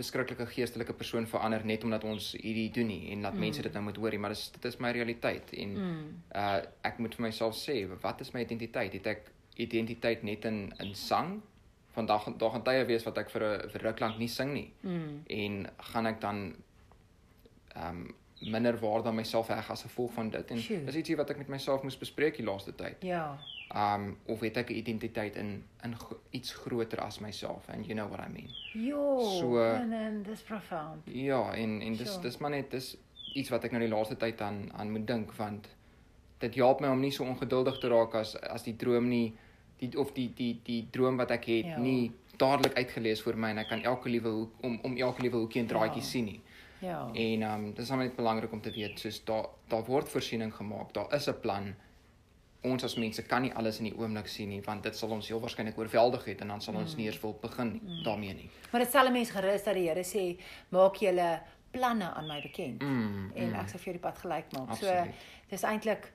verskriklike 0.00 0.46
geestelike 0.46 0.92
persoon 0.92 1.26
verander 1.26 1.64
net 1.64 1.84
omdat 1.84 2.04
ons 2.04 2.32
hierdie 2.32 2.70
doen 2.70 2.86
nie 2.86 3.10
en 3.12 3.22
dat 3.26 3.34
mm. 3.34 3.40
mense 3.40 3.62
dit 3.62 3.72
nou 3.72 3.82
moet 3.84 3.96
hoor 3.96 4.14
nie 4.14 4.20
maar 4.22 4.34
dis 4.34 4.46
dit 4.54 4.64
is 4.64 4.78
my 4.80 4.92
realiteit 4.96 5.52
en 5.52 5.74
mm. 5.76 6.06
uh 6.42 6.60
ek 6.88 6.98
moet 6.98 7.14
vir 7.18 7.26
myself 7.26 7.58
sê 7.58 7.76
wat 8.04 8.20
is 8.20 8.32
my 8.36 8.44
identiteit 8.46 8.96
het 8.98 9.06
ek 9.06 9.30
identiteit 9.60 10.22
net 10.22 10.44
in 10.44 10.72
in 10.78 10.94
sang. 10.94 11.40
Vandag 11.90 12.28
daar 12.38 12.50
gaan 12.50 12.64
tye 12.64 12.84
wees 12.86 13.04
wat 13.04 13.18
ek 13.18 13.30
vir 13.30 13.42
'n 13.42 13.70
vir 13.70 13.82
ruk 13.88 14.00
lank 14.00 14.18
nie 14.18 14.28
sing 14.28 14.52
nie. 14.52 14.72
Mm. 14.80 15.22
En 15.26 15.70
gaan 15.92 16.06
ek 16.06 16.20
dan 16.20 16.54
ehm 17.74 17.96
um, 17.96 18.14
minder 18.40 18.78
waarde 18.78 19.08
aan 19.08 19.14
myself 19.14 19.48
heg 19.48 19.70
as 19.70 19.82
gevolg 19.82 20.12
van 20.12 20.30
dit 20.30 20.50
en 20.50 20.58
Sjoe. 20.58 20.84
dis 20.84 20.94
ietsie 20.94 21.16
wat 21.16 21.30
ek 21.30 21.42
met 21.42 21.48
myself 21.48 21.82
moes 21.82 21.98
bespreek 21.98 22.38
die 22.40 22.44
laaste 22.44 22.74
tyd. 22.74 23.02
Ja. 23.04 23.38
Ehm 23.68 24.04
um, 24.04 24.16
of 24.26 24.40
het 24.40 24.56
ek 24.56 24.70
'n 24.70 24.76
identiteit 24.76 25.36
in 25.36 25.64
in 25.84 25.96
iets 26.30 26.52
groter 26.52 27.00
as 27.00 27.18
myself 27.18 27.68
and 27.68 27.86
you 27.86 27.94
know 27.94 28.08
what 28.08 28.26
I 28.26 28.32
mean. 28.32 28.50
Jo. 28.72 29.20
So 29.40 29.62
en 29.62 29.92
en 29.92 30.22
dis 30.22 30.42
profound. 30.42 31.02
Ja, 31.04 31.52
en 31.54 31.80
en 31.80 31.96
dis 31.96 32.20
dis 32.20 32.38
maar 32.38 32.50
net 32.50 32.70
dis 32.70 32.96
iets 33.34 33.48
wat 33.48 33.64
ek 33.64 33.70
nou 33.70 33.82
die 33.82 33.94
laaste 33.94 34.16
tyd 34.16 34.40
aan 34.40 34.72
aan 34.72 34.90
moet 34.90 35.06
dink 35.06 35.32
want 35.32 35.68
dit 36.38 36.54
help 36.54 36.80
my 36.80 36.88
om 36.88 37.00
nie 37.00 37.12
so 37.12 37.24
ongeduldig 37.24 37.78
te 37.78 37.88
raak 37.88 38.14
as 38.14 38.36
as 38.40 38.62
die 38.62 38.76
droom 38.76 39.08
nie 39.08 39.36
die 39.80 39.98
of 39.98 40.12
die 40.16 40.28
die 40.36 40.52
die 40.64 40.80
droom 40.92 41.16
wat 41.20 41.30
ek 41.36 41.44
het 41.50 41.74
ja. 41.74 41.78
nie 41.78 42.12
dadelik 42.40 42.76
uitgelees 42.78 43.22
vir 43.24 43.36
my 43.36 43.52
en 43.54 43.62
ek 43.62 43.68
kan 43.72 43.82
elke 43.84 44.12
liewe 44.12 44.32
hoek 44.38 44.64
om 44.66 44.78
om 44.86 44.96
elke 44.96 45.24
liewe 45.26 45.42
hoekie 45.42 45.62
en 45.62 45.68
draadjie 45.70 46.02
ja. 46.02 46.08
sien 46.08 46.24
nie. 46.30 46.40
Ja. 46.80 46.98
En 47.12 47.42
ehm 47.42 47.54
um, 47.54 47.68
dit 47.74 47.84
is 47.84 47.90
net 47.90 48.16
belangrik 48.16 48.52
om 48.52 48.60
te 48.60 48.72
weet 48.72 49.00
soos 49.00 49.20
daar 49.24 49.46
daar 49.68 49.84
word 49.84 50.08
voorsiening 50.08 50.54
gemaak. 50.56 50.94
Daar 50.94 51.14
is 51.14 51.28
'n 51.28 51.40
plan. 51.40 51.74
Ons 52.62 52.84
as 52.84 52.94
mense 52.96 53.22
kan 53.22 53.42
nie 53.42 53.54
alles 53.54 53.78
in 53.78 53.84
die 53.84 53.96
oomblik 53.96 54.26
sien 54.28 54.48
nie 54.48 54.62
want 54.62 54.82
dit 54.82 54.96
sal 54.96 55.10
ons 55.10 55.28
heel 55.28 55.40
waarskynlik 55.40 55.78
oorweldig 55.78 56.24
het 56.24 56.40
en 56.40 56.48
dan 56.48 56.60
sal 56.60 56.74
ons 56.74 56.92
mm. 56.92 56.96
nie 56.96 57.06
eens 57.06 57.20
wil 57.20 57.38
begin 57.40 57.80
mm. 57.82 58.02
daarmee 58.04 58.34
nie. 58.34 58.50
Maar 58.70 58.80
dit 58.80 58.88
stel 58.88 59.10
mense 59.10 59.32
gerus 59.32 59.64
dat 59.64 59.74
die 59.74 59.88
Here 59.88 60.04
sê 60.04 60.36
maak 60.68 60.96
julle 60.96 61.40
planne 61.70 62.14
aan 62.14 62.26
my 62.26 62.40
bekend 62.40 62.82
mm, 62.82 63.32
en 63.34 63.48
mm. 63.48 63.54
ek 63.54 63.68
sal 63.68 63.78
vir 63.78 63.92
die 63.92 64.00
pad 64.00 64.18
gelyk 64.18 64.52
maak. 64.52 64.68
Absoluut. 64.68 65.04
So 65.04 65.48
dis 65.48 65.62
eintlik 65.62 66.12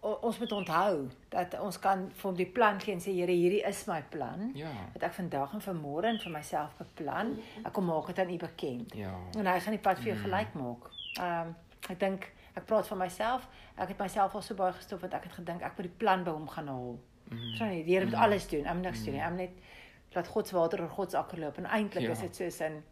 ons 0.00 0.38
moet 0.38 0.52
onthou 0.52 1.08
dat 1.28 1.56
ons 1.60 1.78
kan 1.78 2.04
vir 2.20 2.36
die 2.38 2.46
plan 2.46 2.80
gee 2.80 2.94
en 2.94 3.02
sê 3.02 3.12
Here 3.14 3.32
hierdie 3.32 3.62
is 3.68 3.84
my 3.86 4.00
plan. 4.10 4.50
Ja. 4.58 4.72
Wat 4.92 5.06
ek 5.08 5.16
vandag 5.18 5.54
en 5.56 5.64
vanmôre 5.64 6.10
en 6.10 6.20
vir 6.22 6.32
myself 6.32 6.76
beplan. 6.78 7.34
Ek 7.64 7.72
kom 7.72 7.88
maak 7.88 8.10
dit 8.12 8.22
aan 8.22 8.32
U 8.34 8.38
bekend. 8.42 8.94
Ja. 8.98 9.12
En 9.38 9.46
hy 9.46 9.58
gaan 9.60 9.76
die 9.76 9.82
pad 9.82 10.02
vir 10.02 10.12
jou 10.12 10.18
mm. 10.18 10.24
gelyk 10.26 10.56
maak. 10.60 10.90
Ehm 11.18 11.52
um, 11.52 11.54
ek 11.88 12.00
dink 12.00 12.30
ek 12.54 12.64
praat 12.64 12.86
van 12.88 12.98
myself. 12.98 13.48
Ek 13.76 13.90
het 13.92 13.98
myself 14.00 14.34
al 14.34 14.42
so 14.42 14.56
baie 14.56 14.72
gestof 14.72 15.02
want 15.04 15.14
ek 15.14 15.28
het 15.28 15.38
gedink 15.40 15.62
ek 15.62 15.76
moet 15.76 15.90
die 15.90 15.98
plan 16.04 16.24
by 16.24 16.32
hom 16.36 16.48
gaan 16.48 16.70
haal. 16.72 16.98
Mm. 17.30 17.54
So 17.58 17.64
nee, 17.64 17.84
die 17.84 17.96
Here 17.96 18.08
moet 18.08 18.16
mm. 18.16 18.26
alles 18.28 18.48
doen. 18.48 18.64
Ek 18.64 18.78
moet 18.78 18.90
niks 18.90 19.00
mm. 19.00 19.04
doen 19.04 19.18
nie. 19.18 19.24
Ek 19.24 19.30
moet 19.30 19.46
net 19.46 20.14
laat 20.14 20.28
God 20.28 20.48
se 20.48 20.54
water 20.54 20.82
oor 20.82 20.92
God 20.94 21.10
se 21.10 21.18
akker 21.18 21.40
loop 21.42 21.56
en 21.58 21.66
eintlik 21.66 22.06
ja. 22.06 22.14
is 22.14 22.22
dit 22.26 22.36
soos 22.36 22.60
in 22.66 22.82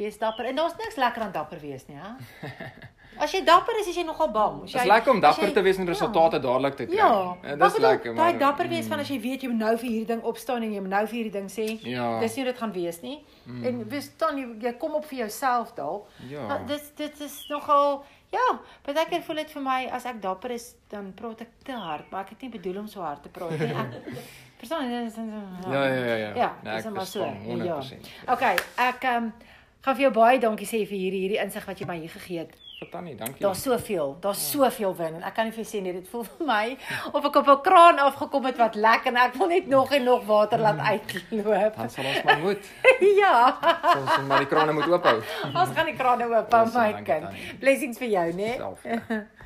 wees 0.00 0.18
dapper 0.18 0.48
en 0.50 0.58
daar's 0.58 0.74
niks 0.80 0.98
lekker 0.98 1.22
aan 1.22 1.34
dapper 1.34 1.60
wees 1.62 1.86
nie, 1.86 1.98
hè? 2.00 2.12
As 3.20 3.32
jy 3.32 3.42
dapper 3.44 3.76
is, 3.80 3.88
is 3.92 3.96
jy 3.96 4.04
nogal 4.08 4.30
bang. 4.32 4.60
Dit 4.64 4.74
is 4.80 4.88
lekker 4.88 5.12
om 5.12 5.20
dapper 5.20 5.48
jy, 5.48 5.52
te 5.52 5.64
wees 5.66 5.78
en 5.78 5.86
resultate 5.86 6.38
ja, 6.38 6.42
dadelik 6.46 6.78
te 6.78 6.86
kry. 6.86 6.96
Ja, 6.96 7.10
ja 7.44 7.56
dis 7.60 7.76
lekker 7.84 8.14
maar. 8.14 8.32
Daai 8.32 8.40
dapper 8.40 8.70
wees 8.72 8.84
mm. 8.84 8.94
van 8.94 9.04
as 9.04 9.12
jy 9.12 9.18
weet 9.20 9.44
jy 9.44 9.52
moet 9.52 9.62
nou 9.66 9.74
vir 9.76 9.88
hierdie 9.88 10.08
ding 10.14 10.24
opstaan 10.32 10.64
en 10.64 10.72
jy 10.72 10.80
moet 10.80 10.94
nou 10.94 11.04
vir 11.10 11.18
hierdie 11.20 11.34
ding 11.36 11.52
sê. 11.52 11.68
Ja. 11.88 12.08
Dis 12.22 12.38
nie 12.38 12.46
dit 12.48 12.58
gaan 12.64 12.72
wees 12.72 13.02
nie. 13.04 13.18
Mm. 13.44 13.62
En 13.68 13.84
wees 13.92 14.08
dan 14.22 14.40
jy, 14.40 14.48
jy 14.64 14.74
kom 14.80 14.96
op 14.98 15.06
vir 15.10 15.24
jouself 15.26 15.76
daal. 15.78 16.02
Ja. 16.30 16.48
Maar 16.48 16.66
dit 16.72 16.90
dit 17.02 17.24
is 17.28 17.38
nogal 17.52 18.02
Ja, 18.32 18.60
baie 18.86 19.02
keer 19.10 19.20
voel 19.26 19.42
dit 19.42 19.50
vir 19.52 19.60
my 19.60 19.80
as 19.92 20.06
ek 20.08 20.22
dapper 20.22 20.54
is, 20.54 20.70
dan 20.88 21.10
praat 21.16 21.42
ek 21.44 21.50
te 21.66 21.74
hard, 21.76 22.06
maar 22.08 22.24
ek 22.24 22.32
het 22.32 22.46
nie 22.46 22.52
bedoel 22.54 22.78
om 22.80 22.86
so 22.88 23.04
hard 23.04 23.20
te 23.26 23.32
praat 23.32 23.58
nie. 23.60 23.68
Ek 23.76 24.22
verstaan 24.62 24.88
jy? 24.88 25.02
Ja, 25.12 25.82
ja, 25.82 25.82
ja, 25.92 26.14
ja. 26.16 26.30
Ja, 26.40 26.48
nee, 26.64 26.78
dis 26.78 26.88
maar 26.94 27.10
so. 27.10 27.28
100%. 27.44 27.60
Ja. 27.60 28.32
Okay, 28.32 28.54
ek 28.80 29.04
ehm 29.04 29.28
um, 29.28 29.32
gaan 29.82 29.98
vir 29.98 30.06
jou 30.06 30.12
baie 30.16 30.40
dankie 30.40 30.68
sê 30.70 30.80
vir 30.86 30.96
hierdie 30.96 31.24
hierdie 31.26 31.40
insig 31.42 31.66
wat 31.68 31.80
jy 31.82 31.90
my 31.90 31.98
hier 32.00 32.14
gegee 32.14 32.46
het. 32.46 32.56
Tannie, 32.90 33.14
dankie. 33.16 33.40
Daar's 33.42 33.62
soveel, 33.62 34.16
daar's 34.20 34.52
ja. 34.52 34.58
soveel 34.58 34.96
win 34.96 35.14
en 35.14 35.22
ek 35.22 35.34
kan 35.34 35.48
nie 35.48 35.54
vir 35.56 35.66
sê 35.68 35.82
nie, 35.82 35.92
dit 35.92 36.08
voel 36.08 36.24
vir 36.28 36.46
my 36.46 36.76
of 37.12 37.24
ek 37.24 37.36
op 37.42 37.48
'n 37.48 37.60
kraan 37.66 37.98
afgekom 37.98 38.48
het 38.50 38.56
wat 38.56 38.74
lek 38.74 39.06
en 39.06 39.16
ek 39.16 39.34
wil 39.34 39.48
net 39.48 39.66
nog 39.66 39.92
en 39.92 40.04
nog 40.04 40.24
water 40.26 40.58
laat 40.58 40.76
mm. 40.76 40.86
uitloop. 40.92 41.76
Dan 41.76 41.90
sal 41.90 42.04
ons 42.04 42.22
maar 42.22 42.38
moet. 42.38 42.72
ja. 43.22 43.36
Ons 43.96 44.16
moet 44.16 44.26
maar 44.26 44.38
die 44.38 44.50
krane 44.54 44.72
moet 44.72 44.88
oop 44.88 45.04
hou. 45.04 45.18
ons 45.60 45.76
gaan 45.76 45.86
die 45.86 45.96
krane 45.96 46.26
oop 46.26 46.52
hou 46.52 46.66
my 46.72 47.02
kind. 47.02 47.30
Blessings 47.60 47.98
vir 47.98 48.08
jou, 48.08 48.32
né? 48.32 48.50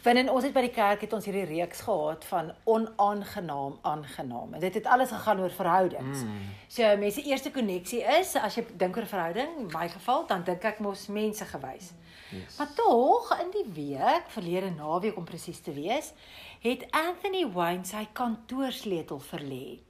Wanneer 0.00 0.30
ons 0.32 0.46
het 0.46 0.54
by 0.56 0.62
die 0.64 0.72
kerk 0.72 1.02
het 1.04 1.12
ons 1.12 1.26
hierdie 1.28 1.44
reeks 1.44 1.82
gehad 1.84 2.24
van 2.30 2.46
onaangenaam 2.64 3.74
aangenaam. 3.84 4.54
Dit 4.62 4.78
het 4.78 4.86
alles 4.88 5.12
gegaan 5.12 5.42
oor 5.44 5.52
verhoudings. 5.52 6.22
Mm. 6.24 6.46
So 6.72 6.96
mense 6.96 7.24
eerste 7.28 7.52
koneksie 7.52 8.00
is 8.16 8.32
as 8.40 8.56
jy 8.56 8.64
dink 8.80 8.96
oor 8.96 9.08
verhouding, 9.10 9.58
in 9.60 9.68
my 9.74 9.88
geval, 9.92 10.24
dan 10.30 10.46
dink 10.46 10.64
ek 10.64 10.80
mos 10.80 11.04
mense 11.12 11.44
gewys. 11.52 11.92
Yes. 12.30 12.56
Maar 12.58 12.74
tog 12.74 13.30
in 13.40 13.50
die 13.50 13.66
week, 13.74 14.30
verlede 14.34 14.70
naweek 14.70 15.16
om 15.16 15.24
presies 15.24 15.60
te 15.60 15.72
wees, 15.72 16.12
het 16.60 16.86
Anthony 16.90 17.46
Wayne 17.52 17.84
sy 17.84 18.06
kantoorsleutel 18.12 19.20
verlê. 19.20 19.80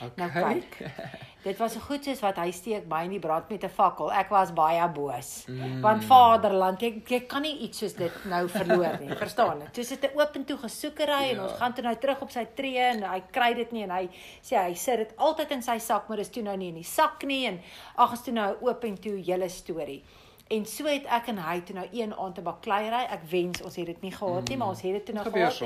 Okay. 0.00 0.10
Nou 0.16 0.30
kyk. 0.30 0.78
Dit 1.44 1.56
was 1.56 1.72
so 1.72 1.80
goed 1.80 2.04
soos 2.04 2.20
wat 2.20 2.36
hy 2.36 2.50
steek 2.52 2.84
my 2.88 2.98
in 3.06 3.14
die 3.14 3.20
brand 3.22 3.48
met 3.48 3.62
'n 3.64 3.72
fakkel. 3.72 4.10
Ek 4.12 4.28
was 4.28 4.52
baie 4.52 4.84
boos. 4.92 5.46
Mm. 5.48 5.80
Want 5.80 6.04
Vaderland, 6.04 6.82
ek, 6.82 7.10
ek 7.10 7.28
kan 7.28 7.40
nie 7.42 7.56
iets 7.64 7.80
soos 7.80 7.94
dit 7.96 8.24
nou 8.28 8.42
verloor 8.48 9.00
nie. 9.00 9.08
Verstaan 9.24 9.64
jy? 9.64 9.68
Dis 9.72 9.88
dit 9.88 10.04
'n 10.04 10.18
oop 10.20 10.36
en 10.36 10.44
toe 10.44 10.58
gesoekery 10.58 11.22
ja. 11.24 11.30
en 11.32 11.40
ons 11.40 11.56
gaan 11.56 11.72
toe 11.72 11.84
nou 11.84 11.96
terug 11.96 12.20
op 12.20 12.30
sy 12.30 12.44
tree 12.54 12.78
en 12.92 13.02
hy 13.08 13.22
kry 13.32 13.54
dit 13.54 13.72
nie 13.72 13.84
en 13.88 13.90
hy 13.90 14.04
sê 14.44 14.60
hy 14.60 14.74
sit 14.74 14.98
dit 15.00 15.16
altyd 15.16 15.50
in 15.56 15.62
sy 15.62 15.78
sak, 15.78 16.08
maar 16.08 16.20
dis 16.20 16.28
toe 16.28 16.42
nou 16.42 16.56
nie 16.56 16.68
in 16.68 16.80
die 16.82 16.84
sak 16.84 17.24
nie 17.24 17.46
en 17.46 17.60
ag, 17.96 18.12
is 18.12 18.22
toe 18.22 18.34
nou 18.36 18.52
'n 18.52 18.60
oop 18.60 18.84
en 18.84 18.96
toe 19.00 19.16
hele 19.16 19.48
storie. 19.48 20.04
En 20.50 20.64
so 20.66 20.82
het 20.90 21.04
ek 21.06 21.28
en 21.30 21.36
hy 21.38 21.60
toe 21.62 21.76
nou 21.76 21.84
een 21.94 22.10
aand 22.18 22.34
te 22.34 22.42
bakleierery. 22.42 23.04
Ek 23.14 23.20
wens 23.30 23.60
ons 23.62 23.76
het 23.78 23.86
dit 23.86 24.00
nie 24.02 24.10
gehad 24.10 24.48
nie, 24.48 24.56
mm. 24.56 24.58
maar 24.58 24.72
ons 24.74 24.80
het 24.82 24.96
dit 24.96 25.04
toe 25.06 25.14
nou 25.14 25.26
gehad. 25.30 25.60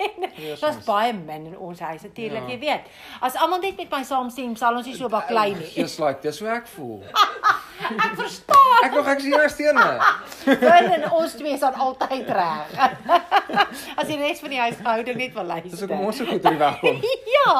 Dit 0.40 0.60
was 0.62 0.78
baie 0.86 1.12
min 1.12 1.50
in 1.50 1.58
ons 1.58 1.80
huis 1.80 2.02
natuurlik, 2.02 2.46
ja. 2.46 2.54
jy 2.54 2.58
weet. 2.62 2.88
As 3.20 3.36
almal 3.36 3.60
net 3.60 3.76
met 3.76 3.90
my 3.92 4.00
saamstem, 4.06 4.54
sal 4.56 4.78
ons 4.78 4.86
nie 4.88 4.96
so 4.96 5.12
baklei 5.12 5.50
nie. 5.58 5.68
Just 5.74 6.00
like 6.00 6.24
dis 6.24 6.40
hoe 6.40 6.48
ek 6.54 6.70
voel. 6.72 7.02
ek 8.06 8.14
verstaan. 8.16 8.78
Ek 8.86 8.96
nog 8.96 9.10
ek 9.12 9.20
sien 9.24 9.34
jou 9.34 9.48
stene. 9.52 9.86
Want 10.62 10.94
en 10.96 11.04
ons 11.18 11.36
twee 11.36 11.52
is 11.58 11.64
altyd 11.68 12.32
reg. 12.38 12.72
As 14.00 14.08
die 14.08 14.16
res 14.20 14.40
van 14.40 14.54
die 14.54 14.60
huishouding 14.60 15.20
net 15.20 15.36
wil 15.36 15.48
luister. 15.52 15.74
Dis 15.74 15.84
ook 15.84 15.94
ons 15.98 16.20
so 16.22 16.28
goed 16.30 16.48
hier 16.48 16.58
wegkom. 16.60 17.04
ja. 17.36 17.54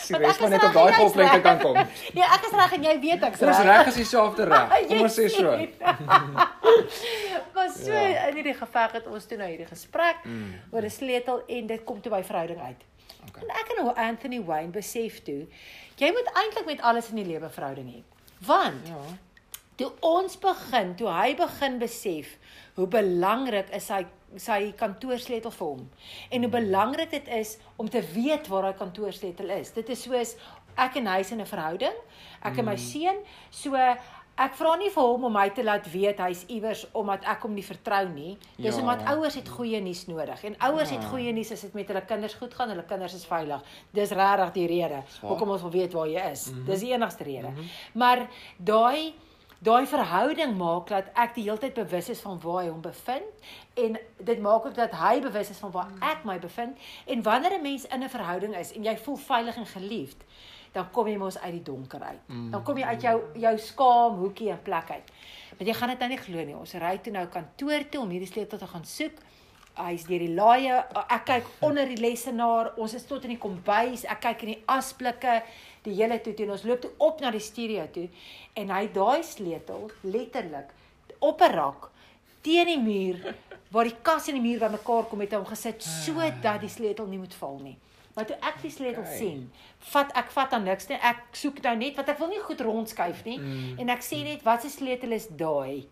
Sy 0.00 0.20
res 0.20 0.40
maar 0.42 0.54
net 0.56 0.68
op 0.68 0.76
daai 0.76 0.92
golflengte 0.98 1.40
kan 1.46 1.60
kom. 1.64 1.80
Ja, 2.16 2.28
ek 2.36 2.48
is 2.50 2.56
reg 2.60 2.76
en 2.76 2.88
jy 2.90 2.96
weet 3.06 3.26
ek's 3.30 3.44
reg. 3.44 3.54
Ons 3.54 3.70
reg 3.70 3.92
is 3.94 4.00
dieselfde 4.02 4.48
reg. 4.52 4.76
Kom 4.90 5.04
ons 5.08 5.20
sê 5.20 5.28
so. 5.32 5.56
Maar 7.54 7.70
so 7.70 7.92
ja. 7.92 8.26
in 8.28 8.34
hierdie 8.34 8.54
geveg 8.56 8.92
het 8.92 9.06
ons 9.06 9.26
toe 9.26 9.36
nou 9.38 9.48
hierdie 9.48 9.68
gesprek 9.68 10.24
mm. 10.24 10.52
oor 10.72 10.86
'n 10.86 10.90
sleutel 10.90 11.42
en 11.46 11.66
dit 11.66 11.84
kom 11.84 12.00
toe 12.00 12.12
by 12.12 12.22
verhouding 12.24 12.60
uit. 12.60 12.84
Okay. 13.28 13.42
En 13.42 13.50
ek 13.62 13.72
en 13.74 13.82
hoe 13.84 13.94
Anthony 13.94 14.42
Wayne 14.44 14.72
besef 14.72 15.22
toe, 15.22 15.46
jy 15.96 16.12
moet 16.12 16.30
eintlik 16.34 16.66
met 16.66 16.80
alles 16.80 17.10
in 17.10 17.20
die 17.20 17.26
lewe 17.26 17.50
verhouding 17.50 17.90
hê. 17.94 18.00
Want 18.46 18.88
ja 18.88 19.02
toe 19.80 19.90
ons 20.04 20.36
begin, 20.40 20.94
toe 20.98 21.08
hy 21.08 21.34
begin 21.38 21.78
besef 21.80 22.34
hoe 22.76 22.88
belangrik 22.90 23.70
is 23.76 23.88
sy 23.90 24.04
sy 24.38 24.68
kantoorsleutel 24.78 25.50
vir 25.50 25.66
hom 25.66 25.80
en 26.30 26.44
hoe 26.46 26.50
belangrik 26.52 27.08
dit 27.10 27.30
is 27.34 27.56
om 27.82 27.88
te 27.90 27.98
weet 28.12 28.46
waar 28.46 28.68
hy 28.68 28.76
kantoorsleutel 28.78 29.50
is. 29.56 29.72
Dit 29.74 29.90
is 29.90 30.04
soos 30.06 30.36
ek 30.78 31.00
en 31.00 31.08
hy 31.10 31.16
is 31.24 31.32
in 31.34 31.40
'n 31.42 31.50
verhouding, 31.50 31.96
ek 32.46 32.60
en 32.62 32.68
my 32.68 32.76
mm. 32.76 32.84
seun, 32.84 33.18
so 33.50 33.74
ek 34.40 34.56
vra 34.56 34.74
nie 34.80 34.90
vir 34.94 35.08
hom 35.10 35.24
om 35.28 35.34
my 35.36 35.46
te 35.54 35.64
laat 35.66 35.86
weet 35.92 36.20
hy's 36.24 36.44
iewers 36.48 36.86
omdat 36.96 37.26
ek 37.28 37.42
hom 37.44 37.54
nie 37.56 37.64
vertrou 37.64 38.02
nie. 38.08 38.36
Dis 38.56 38.74
ja. 38.74 38.80
omdat 38.80 39.04
ouers 39.12 39.36
het 39.36 39.48
goeie 39.48 39.80
nuus 39.84 40.06
nodig 40.08 40.44
en 40.48 40.58
ouers 40.70 40.90
ja. 40.90 40.98
het 40.98 41.08
goeie 41.12 41.32
nuus 41.36 41.52
as 41.56 41.64
dit 41.66 41.74
met 41.76 41.90
hulle 41.92 42.04
kinders 42.08 42.36
goed 42.40 42.54
gaan, 42.56 42.72
hulle 42.72 42.86
kinders 42.88 43.16
is 43.18 43.26
veilig. 43.28 43.64
Dis 43.96 44.14
regtig 44.16 44.54
die 44.56 44.68
rede 44.70 45.02
hoekom 45.22 45.56
ons 45.56 45.66
wil 45.66 45.74
weet 45.74 45.96
waar 45.96 46.08
jy 46.08 46.30
is. 46.30 46.46
Mm 46.48 46.54
-hmm. 46.56 46.70
Dis 46.70 46.86
die 46.86 46.92
enigste 46.92 47.24
rede. 47.24 47.48
Mm 47.48 47.56
-hmm. 47.56 47.68
Maar 47.92 48.28
daai 48.56 49.14
daai 49.60 49.86
verhouding 49.86 50.56
maak 50.56 50.88
dat 50.88 51.10
ek 51.14 51.34
die 51.36 51.42
hele 51.44 51.60
tyd 51.60 51.74
bewus 51.76 52.08
is 52.08 52.20
van 52.24 52.38
waar 52.40 52.62
hy 52.62 52.70
hom 52.70 52.80
bevind 52.80 53.50
en 53.82 53.98
dit 54.16 54.40
maak 54.40 54.66
ook 54.66 54.74
dat 54.74 54.94
hy 54.96 55.20
bewus 55.20 55.50
is 55.50 55.60
van 55.60 55.70
waar 55.74 55.90
ek 56.00 56.24
my 56.24 56.38
bevind 56.40 56.78
en 57.06 57.22
wanneer 57.22 57.58
'n 57.58 57.62
mens 57.62 57.84
in 57.84 58.02
'n 58.02 58.08
verhouding 58.08 58.56
is 58.56 58.72
en 58.72 58.84
jy 58.84 58.96
voel 58.96 59.16
veilig 59.16 59.56
en 59.56 59.66
geliefd 59.66 60.24
dan 60.72 60.90
kom 60.94 61.08
jy 61.10 61.16
mos 61.18 61.38
uit 61.38 61.52
die 61.52 61.62
donker 61.66 62.02
uit. 62.02 62.20
Mm. 62.26 62.50
dan 62.50 62.62
kom 62.62 62.78
jy 62.78 62.84
uit 62.84 63.02
jou 63.02 63.16
jou 63.42 63.54
skaam 63.58 64.20
hoekie 64.22 64.50
en 64.54 64.62
plek 64.62 64.90
uit. 64.90 65.10
Want 65.56 65.66
jy 65.68 65.74
gaan 65.74 65.92
dit 65.92 65.98
nou 65.98 66.08
nie 66.12 66.20
glo 66.22 66.44
nie. 66.44 66.56
Ons 66.56 66.76
ry 66.80 66.94
toe 67.02 67.12
nou 67.12 67.26
kantoor 67.26 67.86
toe 67.90 68.00
om 68.04 68.14
hierdie 68.14 68.30
sleutel 68.30 68.58
te 68.58 68.70
gaan 68.70 68.86
soek. 68.86 69.18
Hy's 69.80 70.04
deur 70.08 70.22
die 70.22 70.34
laaie 70.34 70.78
ek 71.06 71.24
kyk 71.28 71.50
onder 71.64 71.88
die 71.88 72.00
lessenaar 72.00 72.72
ons 72.76 72.94
is 72.94 73.06
tot 73.08 73.24
in 73.26 73.34
die 73.34 73.42
kombuis. 73.42 74.04
Ek 74.04 74.22
kyk 74.26 74.46
in 74.46 74.54
die 74.54 74.62
asblikke 74.70 75.40
die 75.86 75.96
hele 75.98 76.20
toe 76.22 76.34
toe. 76.38 76.50
Ons 76.50 76.66
loop 76.68 76.84
toe 76.84 76.92
op 76.98 77.20
na 77.20 77.32
die 77.34 77.42
studio 77.42 77.86
toe. 77.92 78.08
En 78.54 78.70
hy 78.74 78.86
daai 78.94 79.22
sleutel 79.26 79.90
letterlik 80.02 80.74
op 81.18 81.42
'n 81.42 81.54
rak 81.54 81.90
teen 82.42 82.66
die 82.66 82.80
muur 82.80 83.34
waar 83.70 83.84
die 83.84 83.96
kas 84.02 84.28
en 84.28 84.38
die 84.38 84.42
muur 84.42 84.58
bymekaar 84.58 85.04
kom 85.10 85.20
het 85.20 85.32
hom 85.36 85.46
gesit 85.46 85.82
sodat 85.82 86.60
die 86.60 86.68
sleutel 86.68 87.06
nie 87.06 87.18
moet 87.18 87.34
val 87.34 87.58
nie. 87.62 87.76
Maar 88.14 88.26
toe 88.26 88.36
ek 88.42 88.58
die 88.62 88.72
sleutel 88.74 89.04
okay. 89.04 89.16
sien, 89.16 89.46
vat 89.92 90.10
ek 90.18 90.32
vat 90.34 90.50
dan 90.50 90.66
niks 90.66 90.90
nie. 90.90 90.98
Ek 90.98 91.22
soek 91.36 91.62
nou 91.62 91.76
net 91.78 91.96
wat 92.00 92.10
ek 92.10 92.18
wil 92.18 92.32
nie 92.32 92.42
goed 92.42 92.60
rondskuif 92.66 93.22
nie 93.28 93.38
mm. 93.38 93.78
en 93.82 93.94
ek 93.94 94.02
sê 94.04 94.24
net 94.26 94.42
wat 94.46 94.66
se 94.66 94.72
sleutel 94.74 95.14
is 95.16 95.28
daai? 95.30 95.86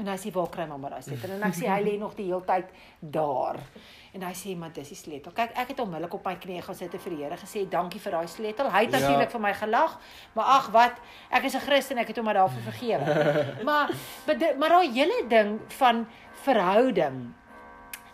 En 0.00 0.08
hy 0.08 0.16
sê 0.16 0.30
waar 0.32 0.48
kry 0.52 0.64
mamma 0.68 0.90
daai 0.94 1.02
sleutel? 1.04 1.34
En 1.36 1.42
ek 1.50 1.56
sê 1.58 1.68
hy 1.68 1.80
lê 1.84 1.94
nog 2.00 2.14
die 2.16 2.26
hele 2.30 2.42
tyd 2.48 2.70
daar. 3.00 3.58
En 4.16 4.22
hy 4.26 4.32
sê 4.34 4.54
maar 4.58 4.72
dis 4.74 4.90
die 4.90 4.98
sleutel. 4.98 5.34
Kyk, 5.36 5.52
ek 5.60 5.72
het 5.74 5.82
onmiddellik 5.84 6.14
op 6.16 6.26
my 6.26 6.34
knieë 6.40 6.62
gaan 6.66 6.78
sit 6.78 6.94
en 6.96 7.02
vir 7.04 7.14
die 7.14 7.20
Here 7.22 7.38
gesê 7.38 7.64
dankie 7.70 8.00
vir 8.02 8.16
daai 8.16 8.30
sleutel. 8.32 8.70
Hy 8.72 8.84
het 8.86 8.94
ja. 8.94 9.00
natuurlik 9.02 9.34
vir 9.34 9.42
my 9.44 9.52
gelag, 9.60 9.98
maar 10.34 10.54
ag 10.56 10.70
wat, 10.74 11.02
ek 11.30 11.50
is 11.50 11.56
'n 11.58 11.66
Christen, 11.66 11.98
ek 11.98 12.10
het 12.10 12.16
hom 12.16 12.24
maar 12.24 12.40
daarvoor 12.40 12.64
vergewe. 12.72 13.04
maar 13.68 13.92
maar 14.58 14.72
daai 14.76 14.88
hele 14.90 15.20
ding 15.28 15.60
van 15.78 16.06
verhouding 16.46 17.34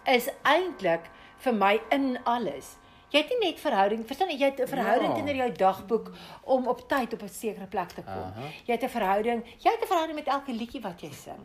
is 0.07 0.29
eintlik 0.43 1.09
vir 1.45 1.55
my 1.55 1.81
in 1.91 2.19
alles. 2.25 2.77
Jy 3.11 3.21
het 3.23 3.29
nie 3.31 3.51
net 3.51 3.61
verhouding, 3.61 4.07
verstaan 4.07 4.31
jy, 4.31 4.39
jy 4.39 4.49
het 4.51 4.61
'n 4.61 4.67
verhouding 4.67 5.11
ja. 5.11 5.15
teenoor 5.15 5.35
jou 5.35 5.53
dagboek 5.53 6.11
om 6.43 6.67
op 6.67 6.89
tyd 6.89 7.13
op 7.13 7.23
'n 7.23 7.29
sekere 7.29 7.67
plek 7.67 7.89
te 7.89 8.03
kom. 8.03 8.31
Uh 8.31 8.37
-huh. 8.37 8.51
Jy 8.67 8.73
het 8.73 8.83
'n 8.83 8.89
verhouding, 8.89 9.45
jy 9.59 9.71
het 9.71 9.83
'n 9.83 9.87
verhouding 9.87 10.19
met 10.19 10.27
elke 10.27 10.53
liedjie 10.53 10.81
wat 10.81 11.01
jy 11.01 11.13
sing. 11.13 11.43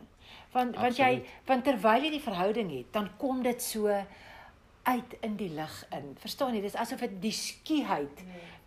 Want 0.52 0.76
Absoluut. 0.76 0.82
want 0.82 0.96
jy 0.96 1.24
want 1.46 1.64
terwyl 1.64 2.02
jy 2.02 2.10
die 2.10 2.20
verhouding 2.20 2.70
het, 2.70 2.92
dan 2.92 3.10
kom 3.16 3.42
dit 3.42 3.62
so 3.62 3.88
uit 4.82 5.16
in 5.20 5.36
die 5.36 5.48
lig 5.48 5.86
in. 5.90 6.16
Verstaan 6.18 6.54
jy? 6.54 6.60
Dis 6.60 6.74
asof 6.74 7.00
dit 7.00 7.22
die 7.22 7.32
skieheid 7.32 8.24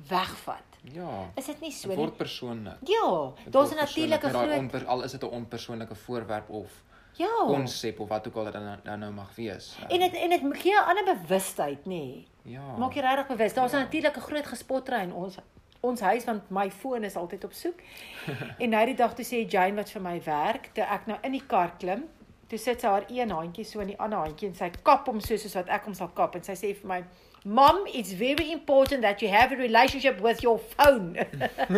wegvat. 0.07 0.79
Ja. 0.93 1.31
Is 1.35 1.45
dit 1.45 1.61
nie 1.65 1.71
so 1.71 1.89
nie? 1.91 1.97
word 1.97 2.17
persoonlik. 2.17 2.77
Ja, 2.87 3.33
daar's 3.49 3.71
'n 3.71 3.75
natuurlike 3.75 4.29
groot 4.29 4.85
al 4.85 5.03
is 5.03 5.11
dit 5.11 5.23
'n 5.23 5.25
onpersoonlike 5.25 5.95
voorwerp 5.95 6.49
of 6.49 6.83
Ja. 7.15 7.43
konsep 7.47 7.99
of 7.99 8.09
wat 8.09 8.27
ook 8.27 8.35
al 8.35 8.43
dit 8.43 8.53
dan 8.83 8.99
nou 8.99 9.11
mag 9.13 9.35
wees. 9.35 9.77
En 9.87 9.99
dit 9.99 10.13
en 10.13 10.29
dit 10.29 10.41
gee 10.61 10.73
'n 10.73 10.87
ander 10.87 11.15
bewustheid, 11.21 11.79
nê. 11.79 11.87
Nee. 11.87 12.27
ja. 12.41 12.75
Maak 12.77 12.93
jy 12.93 13.01
regtig 13.01 13.27
bewus. 13.27 13.53
Daar's 13.53 13.71
ja. 13.71 13.77
natuurlik 13.79 14.17
'n 14.17 14.21
groot 14.21 14.45
gespotry 14.45 15.01
in 15.01 15.13
ons 15.13 15.37
ons 15.79 15.99
huis 16.01 16.23
want 16.23 16.49
my 16.49 16.71
foon 16.71 17.03
is 17.03 17.15
altyd 17.15 17.43
op 17.43 17.53
soek. 17.53 17.79
en 18.63 18.69
nou 18.69 18.85
die 18.85 18.95
dag 18.95 19.13
toe 19.13 19.25
sê 19.25 19.45
Jane 19.49 19.75
wat 19.75 19.89
vir 19.91 20.01
my 20.01 20.21
werk, 20.25 20.69
toe 20.73 20.83
ek 20.83 21.05
nou 21.05 21.17
in 21.21 21.31
die 21.31 21.43
kar 21.47 21.71
klim, 21.77 22.03
toe 22.47 22.57
sit 22.57 22.81
sy 22.81 22.87
haar 22.87 23.05
een 23.09 23.29
handjie 23.29 23.65
so 23.65 23.79
in 23.79 23.87
die 23.87 23.99
ander 23.99 24.19
handjie 24.19 24.47
en 24.49 24.55
sy 24.55 24.71
kap 24.83 25.07
hom 25.07 25.19
so 25.19 25.37
soos 25.37 25.55
wat 25.55 25.69
ek 25.69 25.85
hom 25.85 25.93
sal 25.93 26.07
kap 26.07 26.35
en 26.35 26.43
sy 26.43 26.53
sê 26.53 26.73
vir 26.75 26.87
my 26.87 27.03
Mom, 27.47 27.85
it's 27.85 28.11
very 28.11 28.51
important 28.51 29.01
that 29.03 29.21
you 29.21 29.29
have 29.29 29.51
a 29.53 29.55
relationship 29.55 30.19
with 30.19 30.41
your 30.41 30.57
phone. 30.57 31.15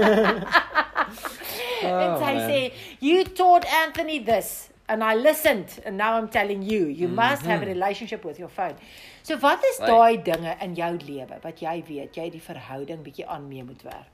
and 1.83 2.13
Oh, 2.13 2.19
sy 2.19 2.33
man. 2.33 2.49
sê, 2.49 2.71
"You 2.99 3.23
taught 3.25 3.65
Anthony 3.83 4.19
this 4.23 4.69
and 4.89 5.03
I 5.03 5.15
listened 5.15 5.69
and 5.85 5.97
now 5.97 6.17
I'm 6.17 6.29
telling 6.29 6.61
you, 6.63 6.87
you 6.87 7.07
must 7.07 7.43
have 7.43 7.61
a 7.61 7.65
relationship 7.65 8.23
with 8.25 8.37
your 8.39 8.49
phone." 8.49 8.75
So 9.23 9.37
wat 9.37 9.59
is 9.63 9.79
Right. 9.79 9.89
daai 9.89 10.17
dinge 10.23 10.55
in 10.61 10.75
jou 10.75 10.97
lewe 11.07 11.39
wat 11.43 11.59
jy 11.61 11.83
weet 11.87 12.15
jy 12.15 12.29
die 12.29 12.41
verhouding 12.41 13.03
bietjie 13.03 13.27
aan 13.27 13.47
mee 13.49 13.63
moet 13.63 13.81
werk? 13.83 14.13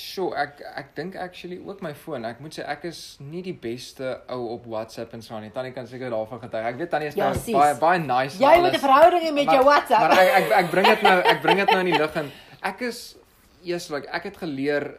Sure, 0.00 0.36
ek 0.38 0.60
ek 0.78 0.92
dink 0.94 1.16
actually 1.18 1.58
ook 1.66 1.82
my 1.82 1.90
foon. 1.92 2.24
Ek 2.24 2.38
moet 2.40 2.54
sê 2.56 2.62
ek 2.64 2.84
is 2.88 3.16
nie 3.20 3.42
die 3.42 3.52
beste 3.52 4.20
ou 4.30 4.46
op 4.54 4.64
WhatsApp 4.70 5.12
en 5.18 5.20
so 5.22 5.34
aan 5.34 5.42
nie. 5.42 5.50
Tannie 5.50 5.72
kan 5.74 5.86
seker 5.90 6.12
daarvan 6.14 6.40
getuig. 6.40 6.64
Ek 6.70 6.78
weet 6.78 6.90
Tannie 6.90 7.08
is 7.10 7.16
Ja, 7.18 7.32
nou 7.32 7.34
sis. 7.40 7.52
baie 7.52 7.74
baie 7.74 7.98
nice. 7.98 8.38
Jy 8.38 8.54
moet 8.60 8.70
'n 8.70 8.76
alles. 8.76 8.80
verhouding 8.86 9.22
hê 9.26 9.32
met 9.34 9.50
jou 9.50 9.64
WhatsApp. 9.64 10.00
Maar 10.00 10.12
ek 10.12 10.30
ek 10.38 10.50
ek 10.60 10.70
bring 10.70 10.86
dit 10.86 11.02
nou 11.02 11.18
ek 11.20 11.42
bring 11.42 11.58
dit 11.58 11.68
nou 11.70 11.80
in 11.80 11.86
die 11.90 11.98
lig 11.98 12.16
en 12.16 12.32
ek 12.62 12.80
is 12.82 13.16
eers 13.64 13.90
like 13.90 14.06
ek 14.12 14.22
het 14.22 14.36
geleer 14.36 14.94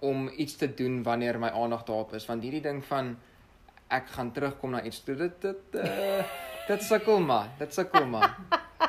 om 0.00 0.28
iets 0.36 0.56
te 0.56 0.74
doen 0.74 1.02
wanneer 1.02 1.38
my 1.38 1.48
aandag 1.48 1.82
daarop 1.84 2.12
is 2.14 2.26
want 2.26 2.42
hierdie 2.42 2.62
ding 2.62 2.84
van 2.84 3.16
ek 3.88 4.08
gaan 4.14 4.32
terugkom 4.32 4.70
na 4.70 4.82
iets 4.82 5.00
toe 5.04 5.14
dit 5.16 5.40
dit 5.42 5.74
uh, 5.74 6.22
dit 6.68 6.82
sukkel 6.82 7.20
maar 7.20 7.48
dit 7.58 7.74
sukkel 7.74 8.06
maar 8.06 8.36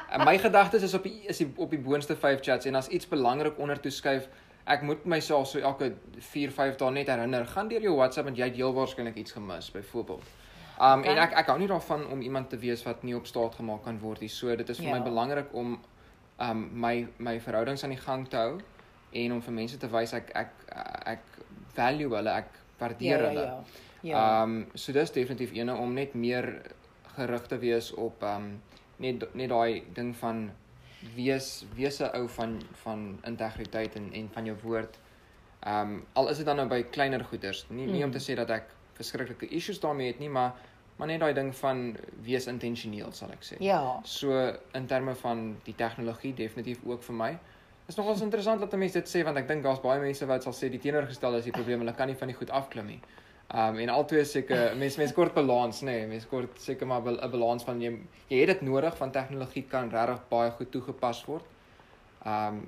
en 0.09 0.25
my 0.25 0.37
gedagtes 0.37 0.83
is 0.83 0.93
op 0.93 1.03
die 1.03 1.21
is 1.31 1.37
die, 1.37 1.49
op 1.55 1.69
die 1.69 1.79
boonste 1.79 2.15
5 2.15 2.41
chats 2.41 2.65
en 2.65 2.75
as 2.75 2.87
iets 2.87 3.07
belangrik 3.07 3.57
onder 3.59 3.79
toe 3.79 3.91
skuif 3.91 4.27
ek 4.69 4.81
moet 4.85 5.05
myself 5.05 5.47
so 5.47 5.59
elke 5.59 5.93
4 6.19 6.51
5 6.51 6.75
dae 6.77 6.91
net 6.91 7.07
herinner 7.09 7.45
gaan 7.45 7.67
deur 7.71 7.81
jou 7.81 7.95
WhatsApp 7.97 8.27
want 8.29 8.37
jy 8.37 8.45
het 8.51 8.55
heel 8.59 8.73
waarskynlik 8.73 9.15
iets 9.17 9.31
gemis 9.37 9.71
byvoorbeeld 9.71 10.35
Um 10.79 11.01
Okay. 11.01 11.11
en 11.11 11.17
ek 11.19 11.33
ek 11.41 11.47
hou 11.51 11.57
nie 11.59 11.67
daarvan 11.67 12.05
om 12.07 12.21
iemand 12.23 12.49
te 12.49 12.57
wees 12.57 12.83
wat 12.85 13.01
nie 13.03 13.11
op 13.15 13.25
staat 13.27 13.55
gemaak 13.55 13.81
kan 13.83 13.97
word 13.99 14.21
nie. 14.23 14.29
So 14.31 14.55
dit 14.55 14.69
is 14.69 14.77
vir 14.79 14.85
Ja. 14.87 14.93
my 14.95 15.01
belangrik 15.03 15.49
om 15.53 15.73
um 16.39 16.61
my 16.71 17.07
my 17.17 17.33
verhoudings 17.39 17.83
aan 17.83 17.89
die 17.89 17.99
gang 17.99 18.23
te 18.29 18.37
hou 18.37 18.61
en 19.13 19.31
om 19.31 19.41
vir 19.41 19.53
mense 19.53 19.77
te 19.77 19.87
wys 19.87 20.13
ek 20.13 20.31
ek 20.35 20.49
ek 21.05 21.19
value 21.75 22.09
hulle, 22.15 22.29
ek 22.29 22.49
waardeer 22.79 23.19
ja, 23.21 23.27
hulle. 23.27 23.41
ja. 23.45 23.63
Ja. 24.01 24.43
Um 24.43 24.67
so 24.75 24.91
dis 24.93 25.11
definitief 25.11 25.51
ene 25.53 25.73
om 25.75 25.93
net 25.93 26.13
meer 26.15 26.61
gerig 27.15 27.47
te 27.47 27.57
wees 27.59 27.91
op 27.93 28.23
um 28.23 28.61
net 28.99 29.35
net 29.35 29.49
daai 29.49 29.83
ding 29.93 30.15
van 30.15 30.51
wees 31.15 31.65
wees 31.75 31.99
'n 32.01 32.09
ou 32.15 32.27
van 32.27 32.61
van 32.83 33.19
integriteit 33.25 33.95
en 33.95 34.09
en 34.13 34.29
van 34.33 34.45
jou 34.45 34.57
woord. 34.63 34.97
Um 35.67 36.05
al 36.13 36.29
is 36.29 36.37
dit 36.37 36.45
dan 36.45 36.55
nou 36.55 36.67
by 36.67 36.83
kleiner 36.83 37.23
goeders, 37.23 37.65
nie 37.69 37.85
nie 37.85 38.03
om 38.03 38.09
Mm. 38.09 38.17
te 38.17 38.19
sê 38.31 38.35
dat 38.35 38.49
ek 38.49 38.63
verskriklike 38.95 39.47
issues 39.49 39.79
daarmee 39.79 40.07
het 40.07 40.19
nie, 40.19 40.29
maar 40.29 40.53
maar 40.97 41.07
net 41.07 41.19
daai 41.19 41.33
ding 41.33 41.55
van 41.55 41.97
wees 42.23 42.47
intentioneel 42.47 43.11
sal 43.11 43.31
ek 43.31 43.41
sê. 43.43 43.55
ja. 43.59 43.99
So 44.03 44.53
in 44.73 44.85
terme 44.87 45.15
van 45.15 45.57
die 45.63 45.73
tegnologie 45.75 46.33
definitief 46.33 46.79
ook 46.85 47.03
vir 47.03 47.15
my. 47.15 47.37
Is 47.89 47.95
nogals 47.97 48.21
interessant 48.21 48.59
dat 48.61 48.73
'n 48.73 48.77
mens 48.79 48.91
dit 48.93 49.07
sê 49.09 49.23
want 49.25 49.37
ek 49.37 49.47
dink 49.47 49.63
daar's 49.63 49.81
baie 49.81 49.99
mense 49.99 50.25
wat 50.25 50.43
sal 50.43 50.53
sê 50.53 50.69
die 50.69 50.79
teenoorgestelde 50.79 51.37
is 51.37 51.43
die 51.45 51.51
probleem, 51.51 51.79
hulle 51.79 51.93
kan 51.95 52.07
nie 52.07 52.15
van 52.15 52.27
die 52.27 52.35
goed 52.37 52.49
afklim 52.49 52.85
nie. 52.85 52.99
Um 53.53 53.79
en 53.81 53.89
albei 53.89 54.23
seker 54.25 54.75
mense 54.77 54.97
mense 54.99 55.13
kort 55.13 55.33
balans 55.33 55.81
nê, 55.81 55.85
nee, 55.85 56.07
mense 56.07 56.27
kort 56.27 56.59
seker 56.61 56.85
maar 56.87 57.01
'n 57.01 57.31
balans 57.31 57.63
van 57.63 57.81
jy 57.81 57.97
jy 58.29 58.39
het 58.45 58.47
dit 58.47 58.61
nodig 58.61 58.97
van 58.97 59.11
tegnologie 59.11 59.63
kan 59.67 59.89
regtig 59.89 60.19
baie 60.29 60.51
goed 60.51 60.71
toegepas 60.71 61.25
word. 61.25 61.43
Um 62.25 62.67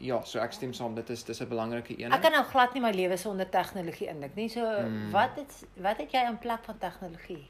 ja, 0.00 0.22
so 0.24 0.38
ek 0.38 0.52
stem 0.52 0.72
saam 0.72 0.94
dit 0.94 1.10
is 1.10 1.24
dis 1.24 1.40
'n 1.42 1.48
belangrike 1.48 1.98
een. 1.98 2.12
Ek 2.12 2.22
kan 2.22 2.32
nou 2.32 2.44
glad 2.44 2.72
nie 2.74 2.80
my 2.82 2.90
lewe 2.92 3.16
sonder 3.16 3.50
tegnologie 3.50 4.08
indink 4.08 4.34
nie. 4.34 4.48
So 4.48 4.60
Mm. 4.64 5.10
wat 5.10 5.30
het 5.36 5.64
wat 5.76 5.96
het 5.98 6.10
jy 6.12 6.24
in 6.26 6.38
plek 6.38 6.64
van 6.64 6.78
tegnologie? 6.78 7.46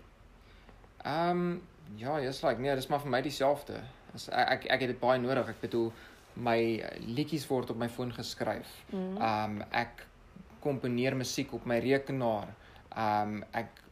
Ehm 1.05 1.61
ja, 1.97 2.19
jy's 2.21 2.43
like 2.43 2.61
nee, 2.61 2.75
dis 2.75 2.89
maar 2.89 3.01
vir 3.01 3.11
my 3.11 3.23
dieselfde. 3.23 3.81
As 4.15 4.29
ek 4.29 4.49
ek, 4.49 4.65
ek 4.71 4.81
het 4.81 4.89
dit 4.89 5.01
baie 5.01 5.19
nodig. 5.19 5.49
Ek 5.49 5.61
bedoel 5.61 5.93
my 6.39 6.59
liedjies 7.07 7.47
word 7.51 7.71
op 7.71 7.81
my 7.81 7.89
foon 7.89 8.13
geskryf. 8.15 8.71
Mm. 8.93 9.17
Ehm 9.17 9.61
ek 9.71 10.07
komponeer 10.63 11.17
musiek 11.17 11.53
op 11.55 11.67
my 11.67 11.79
rekenaar. 11.83 12.55
Ehm 12.95 13.43
ek 13.53 13.85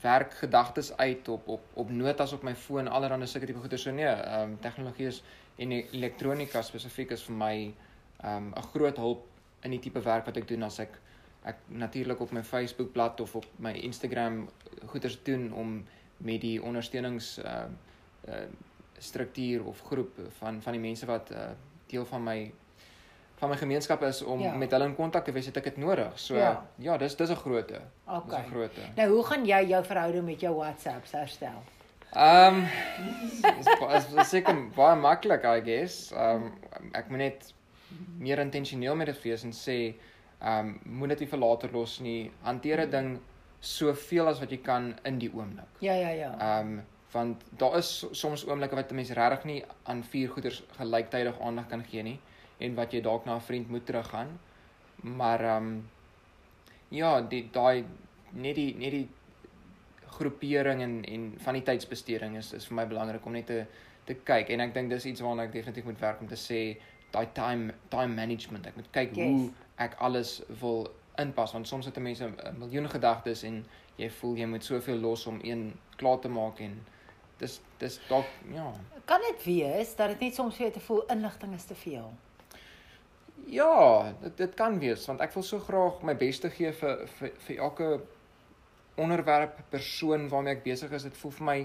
werk 0.00 0.34
gedagtes 0.40 0.92
uit 0.96 1.28
op 1.28 1.48
op 1.48 1.64
op 1.74 1.90
notas 1.90 2.32
op 2.32 2.42
my 2.42 2.54
foon, 2.54 2.88
allerlei 2.88 3.26
sulke 3.26 3.46
tipe 3.46 3.60
goeie. 3.60 3.78
So 3.78 3.92
nee, 3.92 4.06
ehm 4.06 4.56
tegnologie 4.60 5.06
is 5.06 5.22
en 5.56 5.72
e- 5.72 5.86
elektronika 5.92 6.62
spesifiek 6.62 7.10
is 7.10 7.24
vir 7.28 7.36
my 7.36 7.56
ehm 8.22 8.52
'n 8.52 8.68
groot 8.72 8.96
hulp 8.96 9.26
in 9.62 9.70
die 9.70 9.80
tipe 9.80 10.00
werk 10.00 10.26
wat 10.26 10.36
ek 10.36 10.48
doen 10.48 10.62
as 10.62 10.78
ek 10.78 11.00
ek 11.44 11.56
natuurlik 11.68 12.20
op 12.20 12.32
my 12.32 12.42
Facebook 12.42 12.92
bladsy 12.92 13.22
of 13.22 13.34
op 13.34 13.46
my 13.58 13.72
Instagram 13.72 14.48
goeders 14.86 15.18
doen 15.22 15.52
om 15.52 15.84
met 16.16 16.40
die 16.40 16.62
ondersteunings 16.62 17.38
uh 17.38 17.66
uh 18.28 18.46
struktuur 18.98 19.64
of 19.66 19.80
groep 19.80 20.18
van 20.38 20.62
van 20.62 20.72
die 20.72 20.80
mense 20.80 21.06
wat 21.06 21.30
uh 21.30 21.50
deel 21.86 22.04
van 22.04 22.22
my 22.24 22.52
van 23.38 23.50
my 23.50 23.56
gemeenskap 23.56 24.02
is 24.02 24.22
om 24.22 24.40
Ja. 24.40 24.54
met 24.56 24.70
hulle 24.70 24.84
in 24.84 24.94
kontak 24.96 25.24
te 25.24 25.32
wees, 25.32 25.46
het 25.46 25.56
ek 25.56 25.64
dit 25.64 25.76
nodig. 25.76 26.12
So 26.18 26.36
Ja. 26.36 26.66
ja, 26.78 26.96
dis 26.96 27.16
dis 27.16 27.30
'n 27.30 27.34
grootte. 27.36 27.72
Dis 27.80 28.16
Okay. 28.16 28.40
'n 28.42 28.50
grootte. 28.50 28.80
Nou, 28.96 29.08
hoe 29.10 29.24
gaan 29.24 29.44
jy 29.46 29.64
jou 29.68 29.84
verhouding 29.84 30.24
met 30.24 30.40
jou 30.40 30.54
WhatsApps 30.56 31.12
herstel? 31.12 31.62
Ehm 32.14 32.54
um, 32.54 32.66
is, 33.58 33.66
ba- 33.80 33.94
is, 33.96 34.12
is 34.14 34.28
seker 34.28 34.54
baie 34.76 34.96
maklik, 34.96 35.44
I 35.44 35.60
guess. 35.60 36.12
Ehm 36.12 36.42
um, 36.42 36.52
ek 36.92 37.08
moet 37.08 37.18
net 37.18 37.52
meer 38.18 38.38
intentioneel 38.38 38.96
met 38.96 39.06
dit 39.06 39.22
wees 39.22 39.44
en 39.44 39.52
sê 39.52 39.94
ehm 40.40 40.66
um, 40.66 40.80
moet 40.84 41.08
dit 41.08 41.20
nie 41.20 41.28
vir 41.28 41.38
later 41.38 41.70
los 41.72 42.00
nie. 42.00 42.30
Hanteer 42.42 42.80
'n 42.86 42.90
ding 42.90 43.18
soveel 43.60 44.28
as 44.28 44.38
wat 44.40 44.50
jy 44.50 44.58
kan 44.62 44.94
in 45.04 45.18
die 45.18 45.30
oomblik. 45.34 45.68
Ja, 45.80 45.92
ja, 45.92 46.08
ja. 46.08 46.32
Ehm 46.40 46.68
um, 46.78 46.84
want 47.12 47.42
daar 47.58 47.76
is 47.78 47.98
so- 47.98 48.12
soms 48.12 48.46
oomblikke 48.46 48.74
wat 48.76 48.90
'n 48.90 48.94
mens 48.94 49.10
regtig 49.10 49.44
nie 49.44 49.64
aan 49.84 50.04
vier 50.04 50.28
goeders 50.28 50.62
gelyktydig 50.78 51.40
aandag 51.40 51.66
kan 51.68 51.84
gee 51.84 52.02
nie 52.02 52.18
en 52.58 52.74
wat 52.74 52.92
jy 52.92 53.00
dalk 53.00 53.24
na 53.24 53.34
'n 53.36 53.40
vriend 53.40 53.68
moet 53.68 53.86
teruggaan. 53.86 54.38
Maar 55.02 55.40
ehm 55.40 55.56
um, 55.66 55.88
ja, 56.88 57.20
die 57.20 57.48
daai 57.52 57.84
net 58.32 58.54
die 58.54 58.74
net 58.76 58.90
die 58.90 59.08
groepering 60.08 60.82
en 60.82 61.04
en 61.04 61.34
van 61.38 61.54
die 61.54 61.62
tydsbesteding 61.62 62.36
is 62.36 62.52
is 62.52 62.66
vir 62.66 62.74
my 62.78 62.86
belangrik 62.86 63.26
om 63.26 63.32
net 63.32 63.46
te 63.46 63.64
te 64.06 64.14
kyk 64.14 64.48
en 64.54 64.60
ek 64.60 64.74
dink 64.74 64.90
dis 64.90 65.04
iets 65.06 65.20
waarna 65.20 65.42
ek 65.48 65.52
definitief 65.52 65.84
moet 65.84 66.00
werk 66.00 66.20
om 66.20 66.28
te 66.28 66.36
sê 66.38 66.76
daai 67.12 67.26
time 67.34 67.74
time 67.90 68.14
management. 68.14 68.66
Ek 68.66 68.76
moet 68.76 68.90
kyk 68.92 69.16
Yes. 69.16 69.26
hoe 69.26 69.50
ek 69.78 69.94
alles 69.98 70.42
wil 70.60 70.86
inpas 71.18 71.52
want 71.52 71.68
soms 71.68 71.86
het 71.86 71.98
mense 71.98 72.24
'n 72.24 72.58
miljoen 72.58 72.88
gedagtes 72.88 73.42
en 73.42 73.64
jy 73.96 74.10
voel 74.10 74.36
jy 74.36 74.46
moet 74.46 74.64
soveel 74.64 74.98
los 75.00 75.26
om 75.26 75.40
een 75.42 75.74
klaar 75.96 76.18
te 76.20 76.28
maak 76.28 76.60
en 76.60 76.86
dis 77.38 77.60
dis 77.78 77.98
dalk 78.08 78.26
ja. 78.54 78.70
Kan 79.04 79.20
dit 79.30 79.44
wees 79.44 79.94
dat 79.96 80.08
dit 80.14 80.20
net 80.26 80.34
soms 80.34 80.56
vir 80.56 80.66
jou 80.66 80.72
te 80.78 80.84
voel 80.86 81.02
inligting 81.12 81.54
is 81.54 81.64
te 81.68 81.74
veel? 81.74 82.12
Ja, 83.46 84.12
dit 84.22 84.36
dit 84.36 84.54
kan 84.58 84.78
wees 84.82 85.06
want 85.06 85.20
ek 85.22 85.34
wil 85.36 85.44
so 85.46 85.58
graag 85.62 86.02
my 86.06 86.14
bes 86.18 86.40
te 86.42 86.50
gee 86.50 86.72
vir 86.80 87.04
vir 87.18 87.34
vir 87.46 87.58
elke 87.68 87.90
onderwerp, 88.96 89.58
persoon 89.70 90.28
waarmee 90.32 90.56
ek 90.56 90.62
besig 90.64 90.92
is. 90.96 91.04
Dit 91.04 91.16
voel 91.20 91.34
vir 91.38 91.46
my 91.50 91.58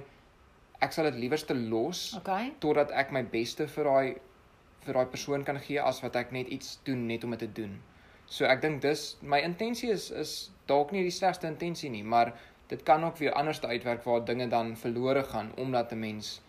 ek 0.84 0.92
sal 0.94 1.08
dit 1.08 1.20
liewerste 1.24 1.56
los 1.56 2.12
Okay. 2.18 2.52
totdat 2.60 2.92
ek 2.92 3.12
my 3.16 3.22
beste 3.24 3.68
vir 3.70 3.88
daai 3.88 4.16
vir 4.82 4.98
daai 4.98 5.06
persoon 5.14 5.44
kan 5.46 5.60
gee 5.62 5.80
as 5.80 6.02
wat 6.04 6.16
ek 6.18 6.32
net 6.34 6.50
iets 6.50 6.80
doen 6.84 7.06
net 7.08 7.24
om 7.24 7.32
dit 7.38 7.40
te 7.46 7.52
doen. 7.62 7.80
So 8.26 8.46
ek 8.46 8.62
dink 8.62 8.82
dis 8.82 9.16
my 9.22 9.40
intensie 9.46 9.92
is 9.94 10.10
is 10.12 10.52
dalk 10.68 10.92
nie 10.92 11.04
die 11.04 11.12
slegste 11.14 11.48
intensie 11.48 11.90
nie, 11.90 12.04
maar 12.04 12.34
dit 12.72 12.84
kan 12.88 13.04
ook 13.06 13.18
weer 13.20 13.34
anders 13.34 13.62
uitwerk 13.62 14.04
waar 14.08 14.24
dinge 14.26 14.48
dan 14.48 14.78
verlore 14.78 15.24
gaan 15.24 15.52
omdat 15.58 15.92
'n 15.92 16.00
mens 16.00 16.42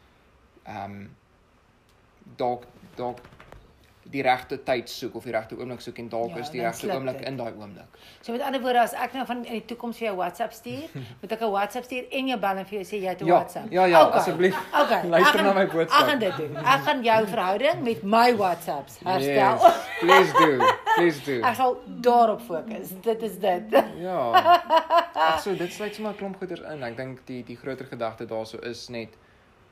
ehm 0.64 0.84
um, 0.90 1.16
dalk 2.36 2.62
dalk 2.94 3.18
die 4.12 4.22
regte 4.22 4.56
tyd 4.62 4.90
soek 4.90 5.14
of 5.14 5.24
die 5.24 5.32
regte 5.32 5.56
oomblik 5.56 5.80
soek 5.80 5.98
en 5.98 6.08
dalk 6.08 6.30
Ja, 6.34 6.36
is 6.42 6.50
die 6.50 6.60
regte 6.60 6.90
oomblik 6.92 7.18
dit. 7.18 7.26
in 7.28 7.36
daai 7.36 7.52
oomblik. 7.58 7.86
So 8.20 8.32
met 8.32 8.40
ander 8.42 8.60
woorde, 8.60 8.80
as 8.80 8.92
ek 8.92 9.12
nou 9.14 9.26
van 9.26 9.44
in 9.44 9.52
die 9.52 9.64
toekoms 9.64 9.96
vir 9.98 10.06
jou 10.06 10.16
WhatsApp 10.16 10.52
stuur, 10.52 10.88
moet 11.20 11.32
ek 11.32 11.40
'n 11.40 11.50
WhatsApp 11.50 11.84
stuur 11.84 12.04
en 12.10 12.26
jou 12.26 12.38
bel 12.40 12.56
en 12.56 12.66
vir 12.66 12.78
jou 12.82 12.84
sê 12.84 13.00
jy 13.02 13.08
het 13.08 13.20
'n 13.22 13.26
Ja, 13.26 13.34
WhatsApp. 13.34 13.70
ja, 13.72 13.84
ja, 13.84 14.06
Okay. 14.06 14.18
asseblief. 14.18 14.56
Okay. 14.82 15.08
Luister 15.14 15.38
gaan- 15.38 15.44
na 15.44 15.52
my 15.52 15.66
boodskap. 15.66 16.00
Ek 16.00 16.08
gaan 16.08 16.18
dit 16.18 16.36
doen. 16.36 16.56
Ek 16.56 16.80
gaan 16.86 17.02
jou 17.02 17.26
verhouding 17.26 17.82
met 17.82 18.02
my 18.02 18.36
WhatsApps 18.36 18.98
herstel. 19.04 19.58
Yes, 19.58 19.88
please 20.00 20.32
do. 20.32 20.58
Please 20.96 21.20
do. 21.24 21.40
Ek 21.48 21.54
sal 21.54 21.76
daarop 21.86 22.40
fokus. 22.40 22.88
Dit 23.00 23.22
is 23.22 23.38
dit. 23.38 23.62
Ja. 23.96 25.01
Ag 25.14 25.40
so 25.40 25.54
dit 25.56 25.72
sluit 25.72 25.94
sommer 25.94 26.12
'n 26.12 26.16
klomp 26.16 26.36
goeders 26.38 26.60
in. 26.60 26.82
Ek 26.82 26.96
dink 26.96 27.26
die 27.26 27.42
die 27.44 27.56
groter 27.56 27.84
gedagte 27.86 28.26
daarso 28.26 28.58
is 28.58 28.88
net 28.88 29.08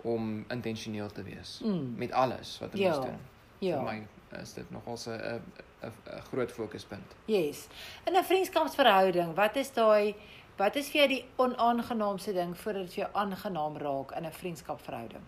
om 0.03 0.45
intentioneel 0.49 1.11
te 1.11 1.22
wees 1.22 1.61
Mm. 1.64 1.95
met 1.97 2.12
alles 2.12 2.59
wat 2.61 2.72
'n 2.74 2.78
Ja, 2.78 2.99
doen. 3.01 3.18
Ja. 3.59 3.76
Vir 3.76 3.84
my 3.84 4.07
is 4.41 4.53
dit 4.53 4.70
nogal 4.70 4.97
'n 5.07 5.11
'n 5.11 5.43
'n 5.82 5.93
'n 6.16 6.20
groot 6.30 6.53
fokuspunt. 6.53 7.14
Yes. 7.26 7.68
In 8.07 8.14
'n 8.16 8.24
vriendskapsverhouding, 8.24 9.34
wat 9.34 9.57
is 9.57 9.72
daai 9.72 10.14
wat 10.57 10.76
is 10.76 10.91
vir 10.91 10.97
jou 11.01 11.09
die 11.09 11.24
onaangenaamste 11.36 12.32
ding 12.32 12.57
voordat 12.57 12.82
dit 12.82 12.95
vir 12.95 13.05
jou 13.05 13.11
aangenaam 13.14 13.76
raak 13.76 14.11
in 14.12 14.24
'n 14.26 14.32
vriendskapsverhouding? 14.32 15.22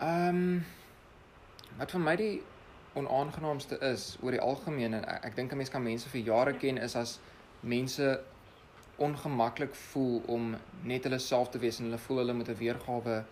Ehm 0.00 0.28
um, 0.28 0.64
wat 1.78 1.90
vir 1.90 2.00
my 2.00 2.16
die 2.16 2.42
onaangenaamste 2.94 3.78
is 3.92 4.16
oor 4.22 4.30
die 4.30 4.40
algemeen 4.40 4.94
en 4.94 5.04
ek, 5.04 5.24
ek 5.24 5.36
dink 5.36 5.52
'n 5.52 5.56
mens 5.56 5.70
kan 5.70 5.82
mense 5.82 6.08
vir 6.08 6.20
jare 6.20 6.52
ken 6.52 6.78
is 6.78 6.96
as 6.96 7.18
mense 7.60 8.20
ongemaklik 8.96 9.74
voel 9.74 10.22
om 10.26 10.56
net 10.82 11.04
hulle 11.04 11.18
self 11.18 11.48
te 11.50 11.58
wees 11.58 11.78
en 11.80 11.84
hulle 11.84 11.98
voel 11.98 12.16
hulle 12.18 12.32
moet 12.32 12.48
'n 12.48 12.54
weergawe 12.58 13.24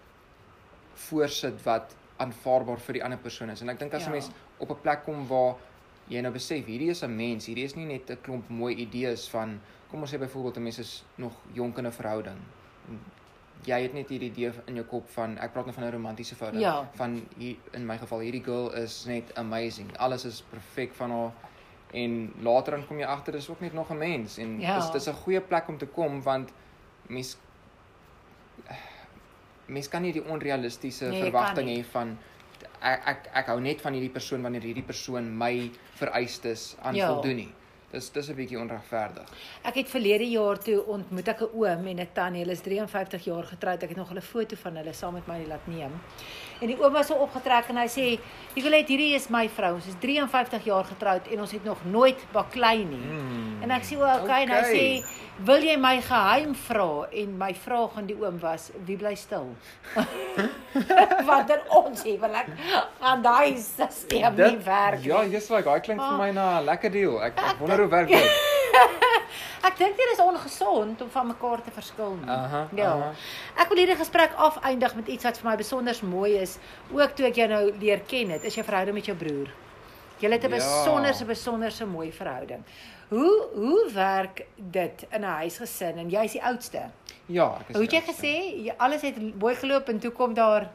voorsit 0.94 1.62
wat 1.64 1.94
aanvaarbaar 2.18 2.80
vir 2.82 2.92
die 2.98 3.04
ander 3.04 3.18
persoon 3.18 3.50
is. 3.50 3.60
En 3.62 3.68
ek 3.68 3.78
dink 3.78 3.94
as 3.94 4.02
'n 4.02 4.04
Ja. 4.06 4.10
mens 4.10 4.30
op 4.58 4.70
'n 4.70 4.80
plek 4.82 5.02
kom 5.04 5.26
waar 5.28 5.54
jy 6.08 6.20
nou 6.20 6.32
besef 6.32 6.64
hierdie 6.66 6.90
is 6.90 7.02
'n 7.02 7.16
mens, 7.16 7.46
hierdie 7.46 7.64
is 7.64 7.74
nie 7.76 7.84
net 7.86 8.10
'n 8.10 8.18
klomp 8.22 8.48
mooi 8.48 8.74
idees 8.74 9.28
van 9.28 9.60
kom 9.90 10.00
ons 10.00 10.12
sê 10.14 10.18
byvoorbeeld 10.18 10.56
'n 10.56 10.62
mens 10.62 10.78
is 10.78 11.04
nog 11.16 11.32
jonk 11.52 11.78
in 11.78 11.86
'n 11.86 11.92
verhouding. 11.92 12.38
Jy 13.64 13.82
het 13.82 13.92
net 13.94 14.08
hierdie 14.08 14.30
idee 14.30 14.52
in 14.66 14.74
jou 14.74 14.86
kop 14.86 15.08
van 15.10 15.38
ek 15.38 15.52
praat 15.52 15.64
nou 15.66 15.74
van 15.74 15.84
'n 15.84 15.92
romantiese 15.92 16.34
verhouding 16.34 16.62
Ja. 16.64 16.88
van 16.94 17.26
hier 17.38 17.56
in 17.72 17.86
my 17.86 17.98
geval 17.98 18.20
hierdie 18.20 18.44
girl 18.44 18.70
is 18.74 19.04
net 19.06 19.34
amazing. 19.34 19.96
Alles 19.96 20.24
is 20.24 20.42
perfek 20.50 20.94
van 20.94 21.10
haar 21.10 21.32
en 21.92 22.32
later 22.42 22.72
dan 22.76 22.86
kom 22.86 22.98
jy 22.98 23.04
agter 23.06 23.32
dis 23.32 23.48
ook 23.50 23.60
net 23.60 23.72
nog 23.72 23.90
'n 23.90 23.98
mens 23.98 24.38
en 24.38 24.60
Ja. 24.60 24.74
dis 24.76 24.90
dis 24.90 25.06
'n 25.08 25.12
goeie 25.14 25.40
plek 25.40 25.68
om 25.68 25.78
te 25.78 25.86
kom 25.86 26.22
want 26.22 26.50
mens 27.08 27.36
mens 29.66 29.88
kan 29.88 30.02
nie 30.02 30.12
die 30.12 30.24
onrealistiese 30.24 31.10
Nee, 31.12 31.22
verwagting 31.22 31.68
hê 31.68 31.84
van 31.92 32.18
ek 32.80 33.06
ek 33.06 33.28
ek 33.42 33.46
hou 33.46 33.60
net 33.60 33.80
van 33.84 33.92
hierdie 33.92 34.12
persoon 34.12 34.42
wanneer 34.42 34.62
hierdie 34.62 34.82
persoon 34.86 35.30
my 35.38 35.70
vereistes 35.94 36.76
aan 36.82 36.94
Ja. 36.94 37.12
voldoen 37.12 37.36
nie. 37.36 37.52
Dis 37.90 38.10
dis 38.12 38.28
'n 38.28 38.34
bietjie 38.36 38.58
onregverdig. 38.60 39.28
Ek 39.64 39.74
het 39.74 39.88
verlede 39.88 40.24
jaar 40.30 40.58
toe 40.58 40.84
ontmoet 40.86 41.28
ek 41.28 41.40
'n 41.40 41.48
oom 41.54 41.86
en 41.86 41.98
'n 42.00 42.08
tannie. 42.12 42.40
Hulle 42.42 42.52
is 42.52 42.60
53 42.60 43.24
jaar 43.24 43.44
getroud. 43.44 43.82
Ek 43.82 43.88
het 43.88 43.96
nog 43.96 44.12
'n 44.12 44.20
foto 44.20 44.56
van 44.56 44.76
hulle 44.76 44.92
saam 44.92 45.14
met 45.14 45.26
my 45.26 45.44
laat 45.46 45.66
neem. 45.66 45.92
En 46.60 46.66
die 46.66 46.76
oom 46.80 46.92
was 46.92 47.06
so 47.06 47.14
opgetrek 47.14 47.68
en 47.68 47.76
hy 47.76 47.86
sê, 47.86 48.18
"Nicolet, 48.54 48.88
hierdie 48.88 49.14
is 49.14 49.28
my 49.30 49.48
vrou. 49.48 49.74
Ons 49.74 49.86
is 49.86 49.94
53 50.00 50.64
jaar 50.64 50.84
getroud 50.84 51.26
en 51.32 51.40
ons 51.40 51.50
het 51.52 51.64
nog 51.64 51.78
nooit 51.84 52.16
baklei 52.32 52.84
nie." 52.84 52.96
Mm. 52.98 53.62
En 53.62 53.70
ek 53.70 53.82
sê, 53.84 53.96
"O, 53.96 54.02
okay." 54.22 54.42
En 54.42 54.48
hy 54.48 54.58
Okay. 54.58 54.74
sê, 54.74 55.04
"Wil 55.44 55.62
jy 55.62 55.76
my 55.76 56.00
geheim 56.00 56.54
vra?" 56.54 57.06
En 57.12 57.36
my 57.38 57.54
vraag 57.54 57.96
aan 57.96 58.06
die 58.06 58.16
oom 58.20 58.38
was, 58.40 58.70
"Wie 58.84 58.96
bly 58.96 59.14
stil?" 59.14 59.54
Want 61.28 61.50
in 61.50 61.60
ons 61.70 62.02
huwelik 62.02 62.46
gaan 63.00 63.22
daai 63.22 63.56
stelsel 63.56 64.32
nie 64.32 64.58
werk 64.64 65.04
Ja, 65.04 65.22
nie. 65.22 65.30
jy's 65.30 65.50
like, 65.50 65.64
daai 65.64 65.80
klink 65.80 66.00
vir 66.00 66.16
my 66.18 66.30
na 66.32 66.60
'n 66.60 66.64
lekker 66.64 66.90
deal. 66.90 67.22
Ek, 67.22 67.32
ek 67.38 67.58
wonder 67.60 67.78
hoe 67.78 67.88
werk 67.88 68.08
dit. 68.08 68.57
Ek 69.68 69.78
dink 69.78 69.96
dit 69.96 70.12
is 70.12 70.20
ongesond 70.22 71.02
om 71.02 71.10
van 71.10 71.26
mekaar 71.26 71.62
te 71.62 71.70
verskil 71.74 72.14
nie. 72.20 72.30
Aha, 72.30 72.68
ja. 72.76 72.90
aha. 72.92 73.12
Ek 73.62 73.68
wil 73.68 73.78
hierdie 73.82 73.96
gesprek 73.98 74.34
afeindig 74.36 74.94
met 74.94 75.08
iets 75.08 75.24
wat 75.24 75.38
vir 75.38 75.50
my 75.50 75.56
besonder 75.56 75.98
mooi 76.02 76.36
is, 76.40 76.58
ook 76.92 77.16
toe 77.16 77.26
ek 77.26 77.40
jou 77.42 77.48
nou 77.48 77.64
leer 77.80 78.00
ken 78.06 78.30
het, 78.30 78.44
is 78.44 78.54
jou 78.54 78.64
verhouding 78.64 78.94
met 78.94 79.10
jou 79.10 79.16
broer. 79.16 79.50
Julle 80.18 80.34
het 80.34 80.44
'n 80.44 80.50
Ja. 80.50 80.56
besonderse 80.56 81.24
besonderse 81.24 81.86
mooi 81.86 82.12
verhouding. 82.12 82.64
Hoe 83.08 83.48
hoe 83.54 83.90
werk 83.92 84.46
dit 84.56 85.06
in 85.10 85.20
'n 85.20 85.34
huisgesin 85.42 85.98
en 85.98 86.08
jy's 86.10 86.32
die 86.32 86.42
oudste? 86.42 86.90
Ja, 87.26 87.56
ek 87.60 87.68
is 87.68 87.74
Hoe 87.76 87.84
het 87.84 87.92
jy 87.92 88.02
gesê 88.02 88.74
alles 88.78 89.02
het 89.02 89.38
mooi 89.40 89.54
geloop 89.54 89.88
en 89.88 89.98
toe 89.98 90.10
kom 90.10 90.34
daar 90.34 90.68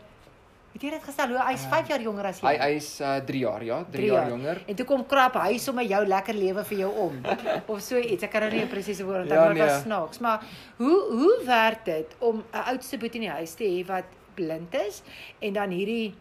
Het 0.74 0.82
jy 0.82 0.90
dit 0.90 1.04
gestel 1.06 1.28
hoe 1.30 1.42
hy's 1.46 1.66
5 1.70 1.88
jaar 1.88 2.02
jonger 2.02 2.26
as 2.26 2.40
jy? 2.42 2.48
Hy 2.48 2.58
hy's 2.74 2.88
uh 3.02 3.20
3 3.26 3.40
jaar, 3.40 3.64
ja, 3.64 3.84
3 3.92 4.06
jaar 4.10 4.30
jonger. 4.30 4.62
En 4.68 4.76
toe 4.76 4.86
kom 4.86 5.06
krap 5.06 5.36
hy 5.38 5.58
sommer 5.62 5.86
jou 5.86 6.06
lekker 6.06 6.34
lewe 6.34 6.64
vir 6.66 6.78
jou 6.78 6.92
om 7.08 7.20
of 7.72 7.82
so 7.82 7.98
iets. 7.98 8.24
Ek 8.24 8.32
kan 8.32 8.42
nou 8.42 8.52
nie 8.52 8.64
'n 8.66 8.70
presiese 8.72 9.06
woord 9.06 9.22
onthou 9.28 9.38
Ja, 9.38 9.46
maar 9.46 9.54
dit 9.54 9.64
was 9.64 9.72
nee. 9.74 9.84
snaaks. 9.86 10.20
Maar 10.20 10.44
hoe 10.78 11.00
hoe 11.12 11.44
werk 11.46 11.86
dit 11.86 12.16
om 12.20 12.42
'n 12.54 12.64
oudste 12.74 12.98
boetie 12.98 13.22
in 13.22 13.28
die 13.30 13.36
huis 13.38 13.54
te 13.54 13.64
hê 13.64 13.86
wat 13.86 14.06
blind 14.36 14.74
is 14.74 15.02
en 15.42 15.54
dan 15.54 15.70
hierdie 15.70 16.16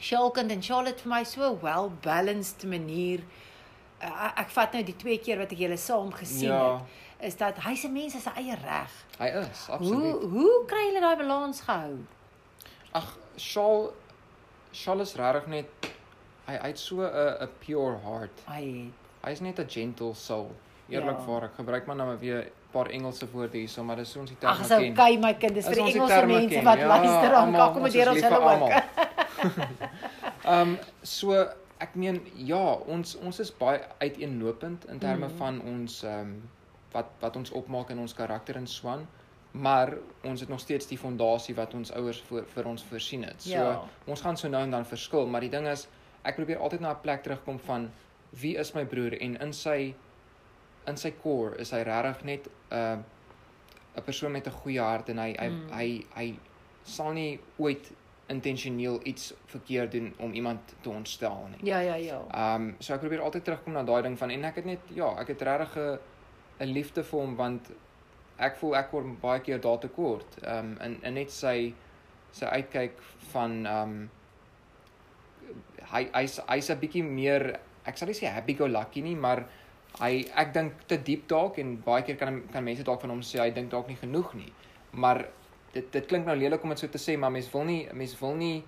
Shalkind 0.00 0.50
en 0.50 0.62
Charlotte 0.62 1.02
vir 1.02 1.10
my 1.10 1.24
so 1.24 1.58
well 1.62 1.90
balanced 2.02 2.64
manier 2.64 3.20
uh, 4.02 4.30
ek 4.36 4.48
vat 4.50 4.72
nou 4.72 4.82
die 4.82 4.96
twee 4.96 5.18
keer 5.18 5.38
wat 5.38 5.52
ek 5.52 5.58
julle 5.58 5.76
saam 5.76 6.10
gesien 6.12 6.50
Ja. 6.50 6.82
het 7.18 7.26
is 7.30 7.36
dat 7.36 7.56
hy's 7.62 7.84
'n 7.84 7.92
mens 7.92 8.12
se 8.12 8.30
eie 8.36 8.54
reg. 8.54 8.90
Hy 9.18 9.26
is, 9.42 9.66
Hoe 9.66 9.74
absoluut. 9.74 10.22
hoe 10.30 10.64
kry 10.66 10.84
julle 10.86 11.00
daai 11.00 11.16
balans 11.16 11.60
gehou? 11.60 11.96
Ag, 12.92 13.16
Shaal 13.38 13.92
Shaal 14.72 15.00
is 15.00 15.14
regtig 15.16 15.46
net 15.46 15.90
hy 16.48 16.56
het 16.62 16.78
so 16.78 17.02
'n 17.02 17.42
'n 17.44 17.48
pure 17.60 17.98
heart. 18.04 18.44
Hy 18.46 18.90
Hy's 19.24 19.40
net 19.40 19.58
'n 19.58 19.68
gentle 19.68 20.14
soul. 20.14 20.50
Eerlikwaar, 20.88 21.44
ek 21.44 21.54
gebruik 21.56 21.86
maar 21.86 21.96
nou 21.96 22.18
weer 22.18 22.44
'n 22.44 22.50
paar 22.72 22.86
Engelse 22.86 23.30
woorde 23.30 23.58
hierso, 23.58 23.84
maar 23.84 23.96
dis 23.96 24.10
so 24.10 24.20
ons 24.20 24.30
die 24.30 24.38
terme 24.38 24.54
Ag, 24.54 24.58
ken. 24.58 24.68
so 24.68 24.90
okay 24.90 25.16
my 25.16 25.34
kind, 25.34 25.54
dis 25.54 25.66
vir 25.66 25.74
die 25.74 25.92
Engelse 25.92 26.26
mense 26.26 26.54
ken, 26.54 26.64
wat 26.64 26.78
ja, 26.78 26.86
luister, 26.86 27.30
dan 27.30 27.44
almal, 27.44 27.60
akkommodeer 27.60 28.08
ons 28.08 28.22
ons 28.22 28.32
hulle 28.32 28.60
ook. 28.60 28.72
Ehm 30.48 30.60
um, 30.60 30.78
so 31.02 31.48
ek 31.78 31.94
meen 31.94 32.20
ja, 32.34 32.72
ons 32.86 33.16
ons 33.16 33.38
is 33.38 33.50
baie 33.56 33.80
uiteenlopend 33.98 34.84
in 34.84 34.98
terme 34.98 35.28
mm. 35.28 35.36
van 35.36 35.60
ons 35.60 36.02
ehm 36.02 36.20
um, 36.20 36.50
wat 36.92 37.06
wat 37.20 37.36
ons 37.36 37.50
opmaak 37.50 37.90
in 37.90 37.98
ons 37.98 38.14
karakter 38.14 38.56
in 38.56 38.66
Swan, 38.66 39.06
maar 39.52 39.94
ons 40.24 40.40
het 40.40 40.48
nog 40.48 40.60
steeds 40.60 40.86
die 40.86 40.98
fondasie 40.98 41.54
wat 41.54 41.74
ons 41.74 41.92
ouers 41.92 42.20
vir 42.28 42.44
vir 42.54 42.66
ons 42.66 42.82
voorsien 42.84 43.22
het. 43.24 43.42
So 43.42 43.50
Ja. 43.50 43.82
ons 44.06 44.20
gaan 44.20 44.36
so 44.36 44.48
nou 44.48 44.62
en 44.62 44.70
dan 44.70 44.84
verskil, 44.86 45.26
maar 45.26 45.40
die 45.40 45.50
ding 45.50 45.66
is 45.66 45.88
ek 46.24 46.34
probeer 46.36 46.58
altyd 46.58 46.80
na 46.80 46.90
'n 46.92 47.00
plek 47.02 47.22
terugkom 47.22 47.58
van 47.58 47.90
wie 48.30 48.56
is 48.56 48.74
my 48.74 48.84
broer 48.84 49.12
en 49.20 49.36
in 49.40 49.52
sy 49.52 49.94
in 50.86 50.96
sy 50.96 51.10
core 51.22 51.56
is 51.58 51.70
hy 51.70 51.82
regtig 51.82 52.24
net 52.24 52.46
'n 52.70 52.74
uh, 52.74 52.96
'n 53.96 54.02
persoon 54.04 54.32
met 54.32 54.46
'n 54.46 54.50
goeie 54.52 54.80
hart 54.80 55.08
en 55.08 55.18
hy 55.18 55.34
hy 55.38 55.48
Mm. 55.48 55.70
hy 55.72 56.04
hy 56.14 56.38
sal 56.84 57.12
nie 57.12 57.40
ooit 57.58 57.90
intentioneel 58.28 59.00
iets 59.04 59.34
verkeerd 59.46 59.92
doen 59.92 60.14
om 60.18 60.32
iemand 60.32 60.60
te 60.82 60.90
ontstel 60.90 61.48
nie. 61.50 61.68
Ja, 61.70 61.80
ja, 61.80 61.94
ja. 61.94 62.20
Ehm 62.34 62.62
um, 62.62 62.76
so 62.78 62.94
ek 62.94 63.00
probeer 63.00 63.20
altyd 63.20 63.44
terugkom 63.44 63.72
na 63.72 63.82
daai 63.82 64.02
ding 64.02 64.18
van 64.18 64.30
en 64.30 64.44
ek 64.44 64.54
het 64.56 64.64
net 64.64 64.78
ja, 64.94 65.14
ek 65.18 65.28
het 65.28 65.42
regtig 65.42 65.76
'n 65.76 65.98
'n 66.60 66.72
liefde 66.72 67.02
vir 67.04 67.20
hom 67.20 67.36
want 67.36 67.70
ek 68.38 68.56
voel 68.56 68.76
ek 68.76 68.92
word 68.92 69.20
baie 69.22 69.40
keer 69.40 69.60
daar 69.60 69.78
te 69.82 69.88
kort. 69.88 70.38
Ehm 70.42 70.58
um, 70.72 70.76
en 70.80 70.98
en 71.02 71.14
net 71.14 71.30
sy 71.30 71.74
sy 72.30 72.46
uitkyk 72.46 73.00
van 73.32 73.66
ehm 73.66 73.82
um, 73.82 74.10
hy 75.92 76.02
hy's 76.14 76.38
hy's 76.48 76.70
'n 76.70 76.78
bietjie 76.80 77.02
meer 77.04 77.58
ek 77.86 77.96
sal 77.96 78.08
nie 78.08 78.14
sê 78.18 78.28
happy 78.32 78.54
go 78.54 78.66
lucky 78.66 79.00
nie, 79.02 79.14
maar 79.16 79.44
hy 80.00 80.24
ek 80.36 80.52
dink 80.52 80.72
te 80.86 80.98
diep 81.02 81.26
dalk 81.28 81.58
en 81.58 81.76
baie 81.84 82.02
keer 82.04 82.16
kan 82.16 82.42
kan 82.52 82.64
mense 82.64 82.84
dalk 82.84 83.00
van 83.00 83.10
hom 83.10 83.20
sê 83.24 83.40
hy 83.40 83.50
dink 83.50 83.70
dalk 83.70 83.88
nie 83.88 83.96
genoeg 83.96 84.34
nie. 84.34 84.52
Maar 84.92 85.24
dit 85.72 85.92
dit 85.92 86.06
klink 86.06 86.26
nou 86.26 86.36
lelik 86.36 86.62
om 86.64 86.70
dit 86.70 86.78
so 86.78 86.86
te 86.88 86.98
sê, 86.98 87.16
maar 87.18 87.30
mens 87.30 87.48
wil 87.52 87.64
nie 87.64 87.88
mens 87.92 88.20
wil 88.20 88.34
nie 88.34 88.64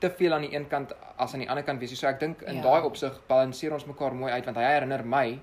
te 0.00 0.10
veel 0.10 0.34
aan 0.34 0.42
die 0.42 0.54
een 0.54 0.66
kant 0.68 0.92
as 1.16 1.32
aan 1.34 1.40
die 1.40 1.48
ander 1.48 1.64
kant 1.64 1.80
wees. 1.80 1.94
So 1.98 2.06
ek 2.08 2.20
dink 2.20 2.42
in 2.42 2.56
Ja. 2.56 2.62
daai 2.62 2.82
opsig 2.82 3.20
balanseer 3.28 3.72
ons 3.72 3.86
mekaar 3.86 4.14
mooi 4.14 4.32
uit 4.32 4.44
want 4.44 4.56
hy 4.56 4.62
herinner 4.64 5.04
my 5.04 5.38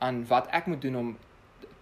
aan 0.00 0.24
wat 0.28 0.48
ek 0.52 0.66
moet 0.66 0.80
doen 0.82 0.96
om 0.96 1.18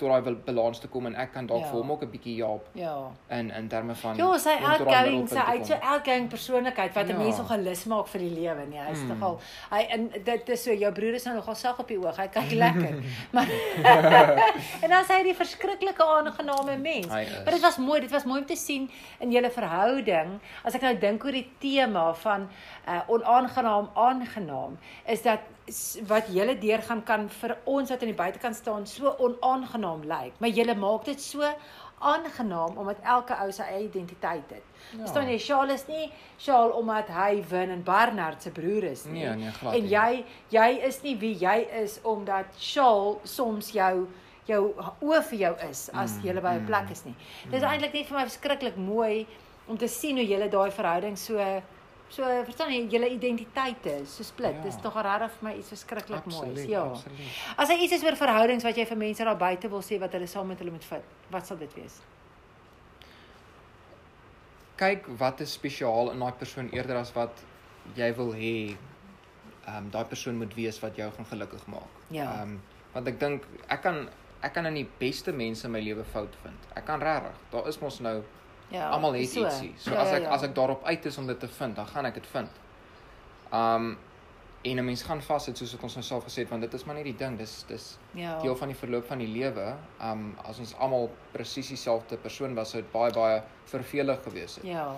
tot 0.01 0.09
daai 0.09 0.22
bal- 0.24 0.40
balans 0.46 0.80
te 0.80 0.88
kom 0.88 1.07
en 1.11 1.14
ek 1.14 1.32
kan 1.34 1.46
dalk 1.46 1.61
Ja. 1.64 1.70
vir 1.70 1.78
hom 1.80 1.90
ook 1.92 2.03
'n 2.03 2.11
bietjie 2.11 2.36
help 2.40 2.66
Ja. 2.74 2.96
in 3.30 3.51
in 3.51 3.68
terme 3.68 3.94
van 3.94 4.16
Ja, 4.16 4.38
sy 4.38 4.57
outgoing, 4.62 5.28
sy 5.28 5.36
uit 5.53 5.66
so 5.66 5.74
outgoing 5.74 6.28
persoonlikheid 6.28 6.94
wat 6.94 7.07
'n 7.07 7.11
Ja. 7.11 7.18
mens 7.18 7.36
nogal 7.38 7.59
lus 7.59 7.84
maak 7.86 8.07
vir 8.09 8.20
die 8.20 8.30
lewe, 8.40 8.66
nee. 8.68 8.78
Hy's 8.80 9.03
Mm. 9.03 9.09
nogal 9.09 9.40
hy 9.70 9.80
en 9.90 10.09
dit 10.24 10.48
is 10.48 10.62
so 10.64 10.72
jou 10.72 10.92
broer 10.92 11.14
is 11.14 11.24
nou 11.24 11.36
nogal 11.36 11.55
sag 11.55 11.78
op 11.78 11.88
die 11.88 11.98
oog. 11.98 12.16
Hy 12.16 12.28
kyk 12.36 12.51
lekker. 12.53 12.94
maar 13.32 13.46
en 14.82 14.88
dan 14.90 15.05
sê 15.05 15.18
hy 15.18 15.22
die 15.22 15.34
verskriklike 15.34 16.03
aangename 16.05 16.76
mens. 16.78 17.07
Maar 17.07 17.51
dit 17.53 17.61
was 17.61 17.76
mooi, 17.78 18.01
dit 18.01 18.11
was 18.11 18.24
mooi 18.24 18.40
om 18.40 18.46
te 18.46 18.57
sien 18.57 18.90
in 19.20 19.30
julle 19.30 19.51
verhouding. 19.51 20.38
As 20.64 20.74
ek 20.74 20.82
nou 20.82 20.98
dink 20.98 21.24
oor 21.24 21.32
die 21.32 21.51
tema 21.61 22.14
van 22.14 22.48
uh 22.88 23.01
onaangenaam 23.09 23.90
aangenaam, 23.94 24.78
is 25.07 25.22
dat 25.22 25.40
wat 26.08 26.28
julle 26.34 26.58
deurgaan 26.58 27.02
kan 27.04 27.28
vir 27.28 27.56
ons 27.64 27.90
wat 27.90 28.02
aan 28.02 28.12
die 28.12 28.18
buitekant 28.22 28.56
staan 28.56 28.86
so 28.86 29.14
onaangenaam 29.18 30.02
lyk, 30.08 30.32
maar 30.40 30.48
julle 30.48 30.74
maak 30.74 31.04
dit 31.04 31.20
so 31.20 31.42
aangenaam 32.00 32.78
omdat 32.80 32.96
elke 33.04 33.36
ou 33.44 33.50
sy 33.52 33.62
eie 33.68 33.82
identiteit 33.84 34.48
het. 34.54 34.64
Ja. 34.92 35.02
Verstaan 35.02 35.28
jy? 35.28 35.36
Shaal 35.38 35.70
is 35.74 35.84
nie 35.88 36.06
Shaal 36.40 36.72
omdat 36.78 37.08
hy 37.12 37.42
Win 37.50 37.70
en 37.70 37.82
Barnard 37.84 38.42
se 38.42 38.50
broer 38.56 38.84
is 38.90 39.04
nie. 39.04 39.26
Nee, 39.26 39.36
nee, 39.36 39.52
glad 39.58 39.74
en 39.74 39.82
nie. 39.84 39.90
jy 39.90 40.24
jy 40.50 40.70
is 40.88 41.02
nie 41.02 41.16
wie 41.20 41.34
jy 41.38 41.58
is 41.82 41.98
omdat 42.02 42.56
Shaal 42.58 43.20
soms 43.24 43.72
jou 43.76 44.06
jou 44.48 44.62
oë 45.04 45.20
vir 45.28 45.38
jou 45.38 45.52
is 45.70 45.90
as 45.92 46.16
Mm, 46.16 46.24
jy 46.24 46.40
by 46.40 46.54
'n 46.54 46.60
mm, 46.60 46.66
plek 46.66 46.90
is 46.90 47.04
nie. 47.04 47.14
Dit 47.50 47.62
is 47.62 47.68
eintlik 47.68 47.92
net 47.92 48.06
vir 48.06 48.18
my 48.18 48.24
verskriklik 48.24 48.76
mooi 48.76 49.26
om 49.68 49.76
te 49.76 49.88
sien 49.88 50.16
hoe 50.16 50.26
julle 50.26 50.48
daai 50.48 50.70
verhouding 50.70 51.16
so 51.18 51.36
so 52.11 52.26
verstaan 52.44 52.72
jy 52.74 52.84
julle 52.90 53.08
identiteite 53.14 54.00
so 54.06 54.22
split. 54.26 54.56
Ja. 54.58 54.62
Dis 54.66 54.76
tog 54.82 54.94
regtig 54.98 55.30
vir 55.38 55.48
my 55.48 55.54
iets 55.58 55.68
verskriklik 55.74 56.24
moois. 56.26 56.50
Absoluut, 56.50 56.68
Ja. 56.68 56.82
absoluut. 56.82 57.42
As 57.56 57.68
jy 57.68 57.76
iets 57.84 57.92
is 57.92 58.04
oor 58.04 58.16
verhoudings 58.16 58.64
wat 58.66 58.76
jy 58.76 58.86
vir 58.86 58.96
mense 58.96 59.24
daar 59.24 59.36
buite 59.38 59.68
wil 59.70 59.82
sê 59.82 59.98
wat 60.00 60.12
hulle 60.12 60.26
saam 60.26 60.46
met 60.48 60.58
hulle 60.58 60.70
moet 60.74 60.84
vat, 60.84 61.02
wat 61.30 61.46
sal 61.46 61.56
dit 61.56 61.74
wees? 61.74 62.00
kyk 64.80 65.04
wat 65.20 65.40
is 65.44 65.52
spesiaal 65.52 66.11
in 66.14 66.22
daai 66.24 66.32
persoon 66.40 66.70
eerder 66.72 66.96
as 66.96 67.12
wat 67.16 67.42
jy 67.98 68.08
wil 68.16 68.32
hê 68.36 68.54
ehm 68.70 69.76
um, 69.76 69.90
daai 69.92 70.06
persoon 70.08 70.38
moet 70.40 70.54
wees 70.56 70.78
wat 70.82 70.96
jou 70.96 71.11
gaan 71.16 71.28
gelukkig 71.32 71.66
maak. 71.74 71.98
Ja. 72.08 72.24
Ehm 72.40 72.54
um, 72.56 72.61
want 72.94 73.08
ek 73.12 73.20
dink 73.20 73.44
ek 73.68 73.82
kan 73.84 74.08
ek 74.42 74.54
kan 74.56 74.66
in 74.70 74.78
die 74.80 74.86
beste 74.98 75.32
mense 75.36 75.66
in 75.68 75.74
my 75.74 75.82
lewe 75.84 76.04
fout 76.14 76.36
vind. 76.42 76.68
Ek 76.74 76.86
kan 76.88 77.02
regtig. 77.04 77.36
Daar 77.52 77.68
is 77.68 77.78
mos 77.82 78.00
nou 78.00 78.22
Ja. 78.70 78.88
almal 78.90 79.12
het 79.18 79.28
so. 79.28 79.44
ietsie. 79.44 79.72
So 79.78 79.90
Ja, 79.90 80.00
as 80.04 80.10
ja, 80.10 80.16
ek 80.16 80.22
ja. 80.22 80.28
as 80.36 80.42
ek 80.46 80.54
daarop 80.54 80.84
uit 80.84 81.04
is 81.06 81.18
om 81.18 81.26
dit 81.26 81.40
te 81.40 81.48
vind, 81.48 81.76
dan 81.76 81.86
gaan 81.86 82.06
ek 82.06 82.14
dit 82.14 82.26
vind. 82.26 82.60
Um 83.52 83.98
en 84.62 84.76
'n 84.76 84.84
mens 84.84 85.02
gaan 85.02 85.22
vas 85.22 85.44
dit 85.46 85.56
soos 85.58 85.72
wat 85.72 85.82
ons 85.82 85.94
nou 85.94 86.04
self 86.04 86.24
gesê 86.24 86.42
het 86.44 86.48
want 86.50 86.60
dit 86.62 86.74
is 86.74 86.84
maar 86.84 86.94
net 86.94 87.04
die 87.04 87.16
ding, 87.16 87.38
dis 87.38 87.64
dis 87.68 87.98
ja. 88.12 88.38
deel 88.42 88.56
van 88.56 88.68
die 88.68 88.76
verloop 88.76 89.06
van 89.06 89.18
die 89.18 89.28
lewe. 89.28 89.76
Um 90.02 90.36
as 90.44 90.58
ons 90.58 90.74
almal 90.74 91.10
presies 91.32 91.68
dieselfde 91.68 92.16
persoon 92.16 92.54
was, 92.54 92.70
sou 92.70 92.82
dit 92.82 92.92
baie 92.92 93.12
baie 93.12 93.42
vervelig 93.64 94.22
gewees 94.22 94.54
het. 94.56 94.64
Ja. 94.64 94.94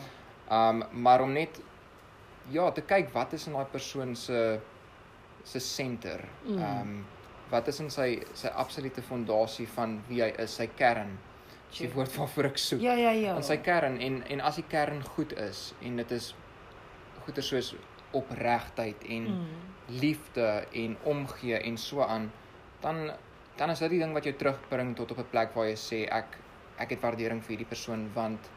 Um 0.51 0.85
maar 0.93 1.21
om 1.23 1.33
net 1.33 1.61
ja, 2.51 2.71
te 2.71 2.83
kyk 2.83 3.13
wat 3.15 3.33
is 3.33 3.47
in 3.47 3.53
daai 3.53 3.65
persoon 3.71 4.17
se 4.17 4.61
se 5.45 5.59
senter. 5.61 6.25
Mm. 6.45 6.59
Um 6.59 7.07
wat 7.51 7.69
is 7.69 7.81
in 7.81 7.91
sy 7.91 8.23
sy 8.35 8.49
absolute 8.49 9.03
fondasie 9.03 9.69
van 9.69 10.03
wie 10.09 10.23
hy 10.23 10.33
is, 10.39 10.55
sy 10.57 10.67
kern. 10.77 11.19
Dis 11.73 11.87
die 11.87 11.93
woord 11.95 12.13
waarvoor 12.17 12.51
ek 12.53 12.59
soek 12.61 12.81
Ja, 12.85 12.95
ja, 12.95 13.11
ja. 13.17 13.35
aan 13.35 13.47
sy 13.47 13.57
kern 13.65 13.99
en 14.01 14.21
en 14.29 14.41
as 14.45 14.61
die 14.61 14.67
kern 14.69 15.03
goed 15.17 15.33
is 15.41 15.73
en 15.81 15.97
dit 15.97 16.11
is 16.13 16.35
goeie 17.25 17.43
soos 17.43 17.75
opregtheid 18.13 19.05
en 19.09 19.29
mm. 19.29 19.43
Mm. 19.43 20.01
liefde 20.01 20.49
en 20.73 20.97
omgee 21.09 21.59
en 21.59 21.79
so 21.81 22.05
aan 22.05 22.31
dan 22.81 23.11
dan 23.57 23.71
is 23.71 23.79
dit 23.85 23.91
die 23.91 24.01
ding 24.03 24.13
wat 24.17 24.25
jou 24.29 24.35
terugbring 24.37 24.97
tot 24.97 25.11
op 25.11 25.19
'n 25.19 25.31
plek 25.31 25.55
waar 25.55 25.67
jy 25.69 25.77
sê 25.77 26.01
ek 26.11 26.39
ek 26.79 26.91
het 26.91 27.01
waardering 27.01 27.41
vir 27.43 27.49
hierdie 27.57 27.69
persoon 27.69 28.11
want 28.15 28.51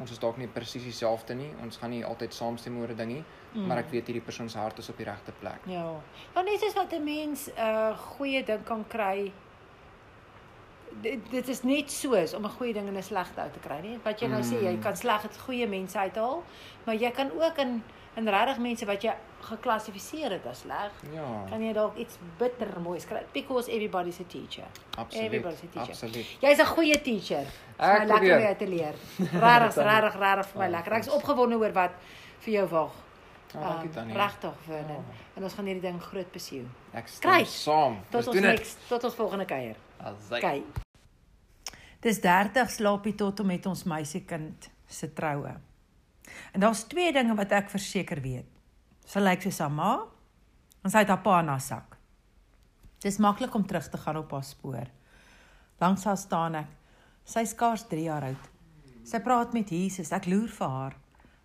ons 0.00 0.10
is 0.10 0.18
dalk 0.18 0.36
nie 0.38 0.46
presies 0.46 0.82
dieselfde 0.86 1.34
nie 1.34 1.50
ons 1.62 1.76
gaan 1.76 1.90
nie 1.90 2.04
altyd 2.04 2.34
saamstem 2.34 2.78
oor 2.78 2.88
'n 2.88 2.96
ding 2.96 3.12
nie 3.12 3.24
mm. 3.54 3.66
maar 3.66 3.78
ek 3.78 3.90
weet 3.90 4.06
hierdie 4.06 4.24
persoon 4.24 4.48
se 4.48 4.58
hart 4.58 4.78
is 4.78 4.88
op 4.88 4.96
die 4.96 5.06
regte 5.06 5.32
plek 5.40 5.60
Ja. 5.66 6.00
Ja, 6.34 6.42
net 6.42 6.60
soos 6.60 6.74
wat 6.74 6.92
'n 6.92 7.04
mens 7.04 7.48
'n 7.48 7.58
uh, 7.58 7.98
goeie 7.98 8.44
ding 8.44 8.64
kan 8.64 8.84
kry. 8.88 9.32
Dit, 11.02 11.30
dit 11.30 11.48
is 11.48 11.62
net 11.62 11.90
soos 11.90 12.34
om 12.34 12.44
'n 12.44 12.50
goeie 12.58 12.72
ding 12.72 12.88
en 12.88 12.96
'n 12.96 13.02
slegte 13.02 13.40
uit 13.40 13.52
te 13.52 13.58
kry, 13.58 13.80
nie? 13.80 13.98
Wat 14.04 14.20
jy 14.20 14.26
nou 14.28 14.42
sê, 14.42 14.62
jy 14.62 14.72
Mm. 14.76 14.82
kan 14.82 14.96
sleg 14.96 15.22
het 15.22 15.38
goeie 15.38 15.66
mense 15.66 15.98
uithaal, 15.98 16.42
maar 16.84 16.94
jy 16.94 17.10
kan 17.10 17.30
ook 17.40 17.58
in 17.58 17.82
in 18.16 18.28
regtig 18.28 18.58
mense 18.58 18.84
wat 18.86 19.02
jy 19.02 19.12
geklassifiseer 19.40 20.30
het 20.30 20.46
as 20.46 20.58
sleg, 20.60 20.90
ja 21.14 21.44
kan 21.48 21.62
jy 21.62 21.72
dalk 21.72 21.96
iets 21.96 22.18
bitter 22.38 22.80
moois 22.80 23.04
kry 23.06 23.22
because 23.32 23.68
everybody's 23.70 24.20
a 24.20 24.24
teacher. 24.28 24.64
absoluut 24.98 25.26
everybody's 25.26 25.62
a 25.62 25.66
teacher. 25.72 25.90
absoluut 25.92 26.26
Jy's 26.40 26.58
'n 26.58 26.66
goeie 26.66 27.00
teacher. 27.02 27.44
Ek 27.78 27.98
my 28.00 28.04
lekker 28.06 28.36
om 28.36 28.42
jou 28.42 28.56
te 28.56 28.66
leer. 28.66 28.94
Regtig, 29.18 29.74
regtig, 29.84 30.14
regtig 30.20 30.46
vir 30.46 30.58
my 30.58 30.66
Oh, 30.70 30.70
lekker. 30.70 30.92
Ek's 30.92 31.08
opgewonde 31.08 31.56
oor 31.56 31.72
wat 31.72 31.90
vir 32.40 32.52
jou 32.54 32.66
wag. 32.68 32.90
ja 33.54 33.60
dankie 33.60 33.88
Um, 33.88 33.94
Tannie 33.94 34.14
Regtig, 34.16 34.52
Vernon. 34.66 34.88
Ja. 35.08 35.14
En 35.36 35.42
ons 35.44 35.54
gaan 35.54 35.64
hierdie 35.66 35.82
ding 35.82 36.00
groot 36.02 36.32
besiew. 36.32 36.64
ek 36.94 37.08
stem 37.08 37.44
saam 37.44 37.96
Tot 38.10 38.26
Ons 38.26 38.28
ons 38.36 38.40
next, 38.40 38.78
tot 38.88 39.04
ons 39.04 39.14
volgende 39.14 39.44
kuier. 39.44 39.76
Asai. 40.00 40.40
Kyk. 40.40 40.80
Dis 42.00 42.20
30 42.24 42.70
slaapie 42.72 43.14
tot 43.14 43.40
om 43.42 43.50
met 43.50 43.66
ons 43.68 43.82
meisiekind 43.84 44.70
se 44.88 45.10
troue. 45.12 45.52
En 46.52 46.62
daar's 46.62 46.86
twee 46.88 47.12
dinge 47.12 47.34
wat 47.36 47.52
ek 47.52 47.68
verseker 47.72 48.22
weet. 48.24 48.48
Sy 49.04 49.20
lyk 49.20 49.44
soos 49.44 49.60
haar 49.60 49.74
ma 49.74 49.92
en 50.80 50.92
sy 50.92 51.02
het 51.02 51.12
haar 51.12 51.20
pa 51.24 51.42
haar 51.42 51.60
sak. 51.60 51.98
Dis 53.04 53.20
maklik 53.20 53.54
om 53.54 53.66
terug 53.66 53.88
te 53.88 54.00
gaan 54.00 54.20
op 54.22 54.32
haar 54.32 54.44
spoor. 54.44 54.88
Langs 55.80 56.04
haar 56.04 56.16
staan 56.20 56.56
ek. 56.62 56.72
Sy 57.24 57.44
is 57.44 57.52
skaars 57.52 57.84
3 57.88 58.06
jaar 58.06 58.24
oud. 58.30 58.48
Sy 59.04 59.20
praat 59.24 59.52
met 59.56 59.70
Jesus. 59.72 60.12
Ek 60.12 60.28
loer 60.28 60.48
vir 60.48 60.74
haar. 60.76 60.96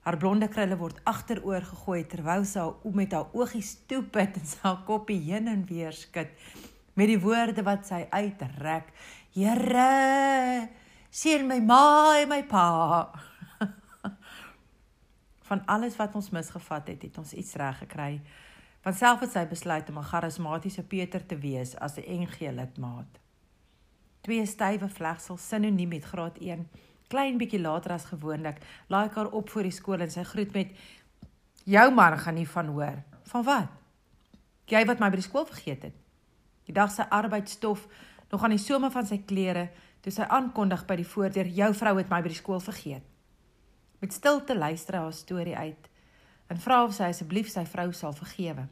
Haar 0.06 0.18
blonde 0.22 0.48
krulle 0.54 0.78
word 0.80 1.02
agteroor 1.04 1.66
gegooi 1.66 2.04
terwyl 2.08 2.46
sy 2.46 2.62
haar 2.62 2.96
met 2.96 3.16
haar 3.16 3.32
oogies 3.34 3.74
toe 3.90 4.04
pit 4.04 4.38
en 4.40 4.48
sy 4.48 4.62
haar 4.64 4.84
koppie 4.88 5.20
heen 5.28 5.50
en 5.52 5.66
weer 5.68 5.96
skud 5.96 6.32
met 6.96 7.12
die 7.12 7.20
woorde 7.20 7.64
wat 7.68 7.88
sy 7.88 8.06
uitrek. 8.10 8.92
Here, 9.36 10.70
seën 11.12 11.44
my 11.48 11.60
ma 11.64 12.16
en 12.22 12.32
my 12.32 12.42
pa. 12.48 12.68
Van 15.50 15.62
alles 15.72 15.98
wat 16.00 16.16
ons 16.16 16.32
misgevat 16.36 16.94
het, 16.94 17.04
het 17.04 17.20
ons 17.20 17.36
iets 17.36 17.56
reg 17.60 17.84
gekry. 17.84 18.14
Want 18.86 18.98
self 19.00 19.26
het 19.26 19.34
sy 19.34 19.44
besluit 19.50 19.90
om 19.90 20.00
'n 20.00 20.10
charismatiese 20.12 20.84
Peter 20.84 21.26
te 21.26 21.38
wees 21.38 21.76
as 21.76 21.98
'n 21.98 22.24
NG 22.24 22.40
lidmaat. 22.54 23.20
Twee 24.22 24.46
stywe 24.46 24.90
vlegsels 24.90 25.48
sinoniem 25.48 25.90
met 25.90 26.06
graad 26.06 26.38
1. 26.38 26.70
Klein 27.08 27.38
bietjie 27.38 27.60
later 27.60 27.92
as 27.92 28.06
gewoonlik, 28.06 28.58
laai 28.88 29.06
ek 29.06 29.16
haar 29.16 29.30
op 29.32 29.50
voor 29.50 29.64
die 29.64 29.72
skool 29.72 30.02
en 30.02 30.12
sy 30.12 30.24
groet 30.24 30.54
met 30.54 30.72
jou 31.64 31.92
man 31.94 32.18
gaan 32.18 32.34
nie 32.34 32.50
van 32.50 32.68
hoor. 32.68 33.04
Van 33.24 33.44
wat? 33.44 33.70
Jy 34.66 34.86
wat 34.86 35.00
my 35.00 35.10
by 35.10 35.16
die 35.16 35.30
skool 35.30 35.46
vergeet 35.46 35.84
het. 35.84 36.05
Die 36.66 36.74
dag 36.74 36.92
sy 36.92 37.06
arbeidsstof 37.10 37.88
nog 38.32 38.44
aan 38.44 38.56
die 38.56 38.62
some 38.62 38.90
van 38.92 39.06
sy 39.06 39.20
klere 39.28 39.70
toe 40.02 40.14
sy 40.14 40.26
aankondig 40.30 40.86
by 40.86 41.00
die 41.00 41.08
voordeur 41.08 41.48
jou 41.50 41.72
vrou 41.74 41.98
het 41.98 42.10
my 42.10 42.22
by 42.22 42.30
die 42.30 42.38
skool 42.38 42.62
vergeet. 42.62 43.04
Met 44.02 44.14
stilte 44.14 44.58
luister 44.58 45.00
haar 45.00 45.14
storie 45.14 45.56
uit 45.58 45.90
en 46.54 46.62
vra 46.62 46.84
of 46.86 46.94
sy 46.94 47.10
asseblief 47.10 47.50
sy 47.50 47.66
vrou 47.66 47.92
sal 47.94 48.14
vergewe. 48.14 48.68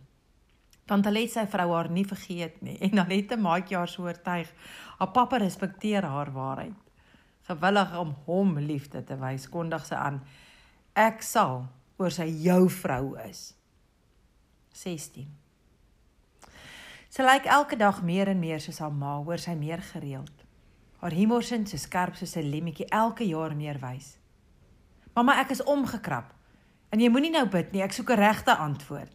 Want 0.90 1.08
hulle 1.08 1.24
het 1.24 1.34
sy 1.34 1.46
vrou 1.50 1.70
haar 1.72 1.90
nie 1.90 2.06
vergeet 2.06 2.60
nie 2.62 2.78
en 2.86 2.98
dan 3.00 3.10
het 3.10 3.32
'n 3.32 3.42
maatjie 3.42 3.78
haar 3.78 3.90
so 3.90 4.04
oortuig. 4.04 4.50
Haar 5.00 5.12
pappa 5.12 5.38
respekteer 5.38 6.04
haar 6.06 6.32
waarheid. 6.32 6.80
Gewillig 7.44 7.98
om 8.00 8.16
hom 8.26 8.60
liefde 8.60 9.04
te 9.04 9.16
wys, 9.20 9.50
kondig 9.50 9.86
sy 9.86 9.96
aan: 9.96 10.22
Ek 10.96 11.22
sal 11.22 11.68
oor 11.98 12.12
sy 12.12 12.28
jou 12.44 12.70
vrou 12.70 13.18
is. 13.30 13.54
16. 14.72 15.43
Sy 17.14 17.22
lyk 17.22 17.46
elke 17.46 17.78
dag 17.78 18.00
meer 18.02 18.32
en 18.32 18.40
meer 18.42 18.62
soos 18.62 18.80
haar 18.82 18.94
ma, 18.94 19.20
hoor 19.22 19.38
sy 19.38 19.54
meer 19.54 19.84
gereeld. 19.86 20.46
Haar 20.98 21.14
humorsin 21.14 21.68
so 21.70 21.78
skerp 21.78 22.16
soos 22.18 22.34
'n 22.38 22.50
lemmetjie 22.50 22.88
elke 22.90 23.24
jaar 23.24 23.54
meer 23.56 23.78
wys. 23.78 24.18
Mamma, 25.14 25.36
ek 25.42 25.52
is 25.52 25.62
omgekrap. 25.64 26.34
En 26.90 27.00
jy 27.00 27.10
moenie 27.10 27.30
nou 27.30 27.46
bid 27.46 27.72
nie, 27.72 27.84
ek 27.84 27.94
soek 27.94 28.10
'n 28.10 28.18
regte 28.18 28.56
antwoord. 28.58 29.12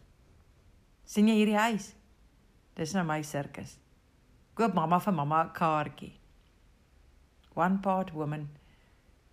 sien 1.05 1.27
jy 1.27 1.35
hierdie 1.35 1.57
huis? 1.57 1.95
Dis 2.75 2.93
nou 2.93 3.03
my 3.03 3.21
sirkus. 3.21 3.79
Koop 4.53 4.73
mamma 4.73 4.99
vir 4.99 5.13
mamma 5.13 5.43
'n 5.43 5.53
kaartjie. 5.53 6.19
One 7.55 7.79
part 7.79 8.13
woman, 8.13 8.49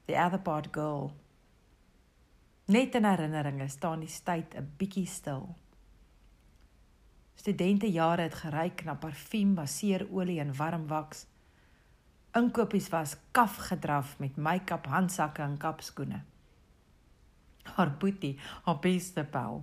the 0.07 0.17
other 0.17 0.39
part 0.39 0.73
girl. 0.73 1.13
Net 2.67 2.95
in 2.95 3.05
herinneringe 3.05 3.69
staan 3.69 4.01
die 4.01 4.21
tyd 4.25 4.55
'n 4.55 4.73
bietjie 4.77 5.07
stil. 5.07 5.55
Studentejare 7.37 8.27
het 8.27 8.35
geryk 8.35 8.85
na 8.85 8.95
parfuum, 8.99 9.55
baseerolie 9.55 10.41
en 10.41 10.55
warm 10.57 10.87
waks. 10.91 11.27
Inkopies 12.37 12.89
was 12.93 13.17
kaf 13.33 13.57
gedraf 13.69 14.19
met 14.19 14.37
make-up, 14.37 14.87
handsakke 14.87 15.43
en 15.43 15.57
kapskoene. 15.57 16.23
Haar 17.77 17.93
boetie, 17.99 18.37
haar 18.65 18.79
beste 18.81 19.25
pel. 19.25 19.63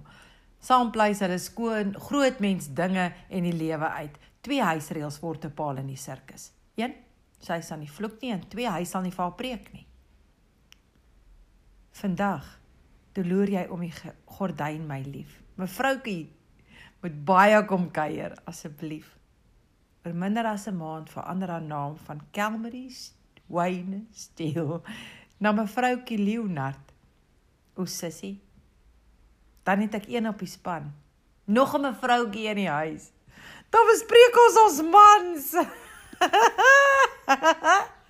Saam 0.63 0.91
pleis 0.95 1.19
hulle 1.19 1.37
skoon 1.37 1.93
groot 2.07 2.39
mens 2.39 2.69
dinge 2.73 3.11
en 3.29 3.43
die 3.43 3.53
lewe 3.53 3.89
uit. 3.99 4.17
Twee 4.41 4.63
huisreëls 4.63 5.19
word 5.23 5.47
bepaal 5.49 5.81
in 5.83 5.89
die 5.91 5.99
sirkus. 5.99 6.51
1. 6.79 6.93
Sy 7.43 7.59
sal 7.61 7.81
nie 7.81 7.91
vloek 7.91 8.21
nie 8.21 8.31
en 8.35 8.45
2. 8.49 8.69
Hy 8.71 8.85
sal 8.87 9.03
nie 9.03 9.11
vir 9.11 9.25
haar 9.25 9.37
preek 9.39 9.71
nie. 9.75 9.85
Vandag 11.99 12.47
toe 13.13 13.25
loer 13.27 13.51
jy 13.53 13.65
om 13.69 13.83
die 13.83 13.93
gordyn 14.37 14.87
my 14.89 15.01
lief. 15.05 15.35
Mevroukie 15.59 16.31
moet 17.03 17.25
baie 17.27 17.59
kom 17.67 17.89
kuier 17.91 18.31
asseblief. 18.47 19.09
Oor 20.05 20.15
minder 20.15 20.45
as 20.47 20.67
'n 20.67 20.77
maand 20.77 21.09
verander 21.09 21.49
haar 21.49 21.61
naam 21.61 21.97
van 21.97 22.21
Kelmery 22.31 22.87
Wayne 23.47 24.05
Steele 24.11 24.81
na 25.37 25.51
mevroukie 25.51 26.17
Leonard. 26.17 26.93
O 27.75 27.85
sussie. 27.85 28.41
Dan 29.63 29.79
het 29.79 29.93
ek 29.93 30.07
een 30.07 30.27
op 30.27 30.39
die 30.39 30.47
span. 30.47 30.93
Nog 31.45 31.75
'n 31.75 31.81
mevroukie 31.81 32.47
in 32.47 32.55
die 32.55 32.69
huis. 32.69 33.11
Dan 33.69 33.85
bespreek 33.91 34.35
ons 34.45 34.57
ons 34.65 34.81
mans. 34.81 35.45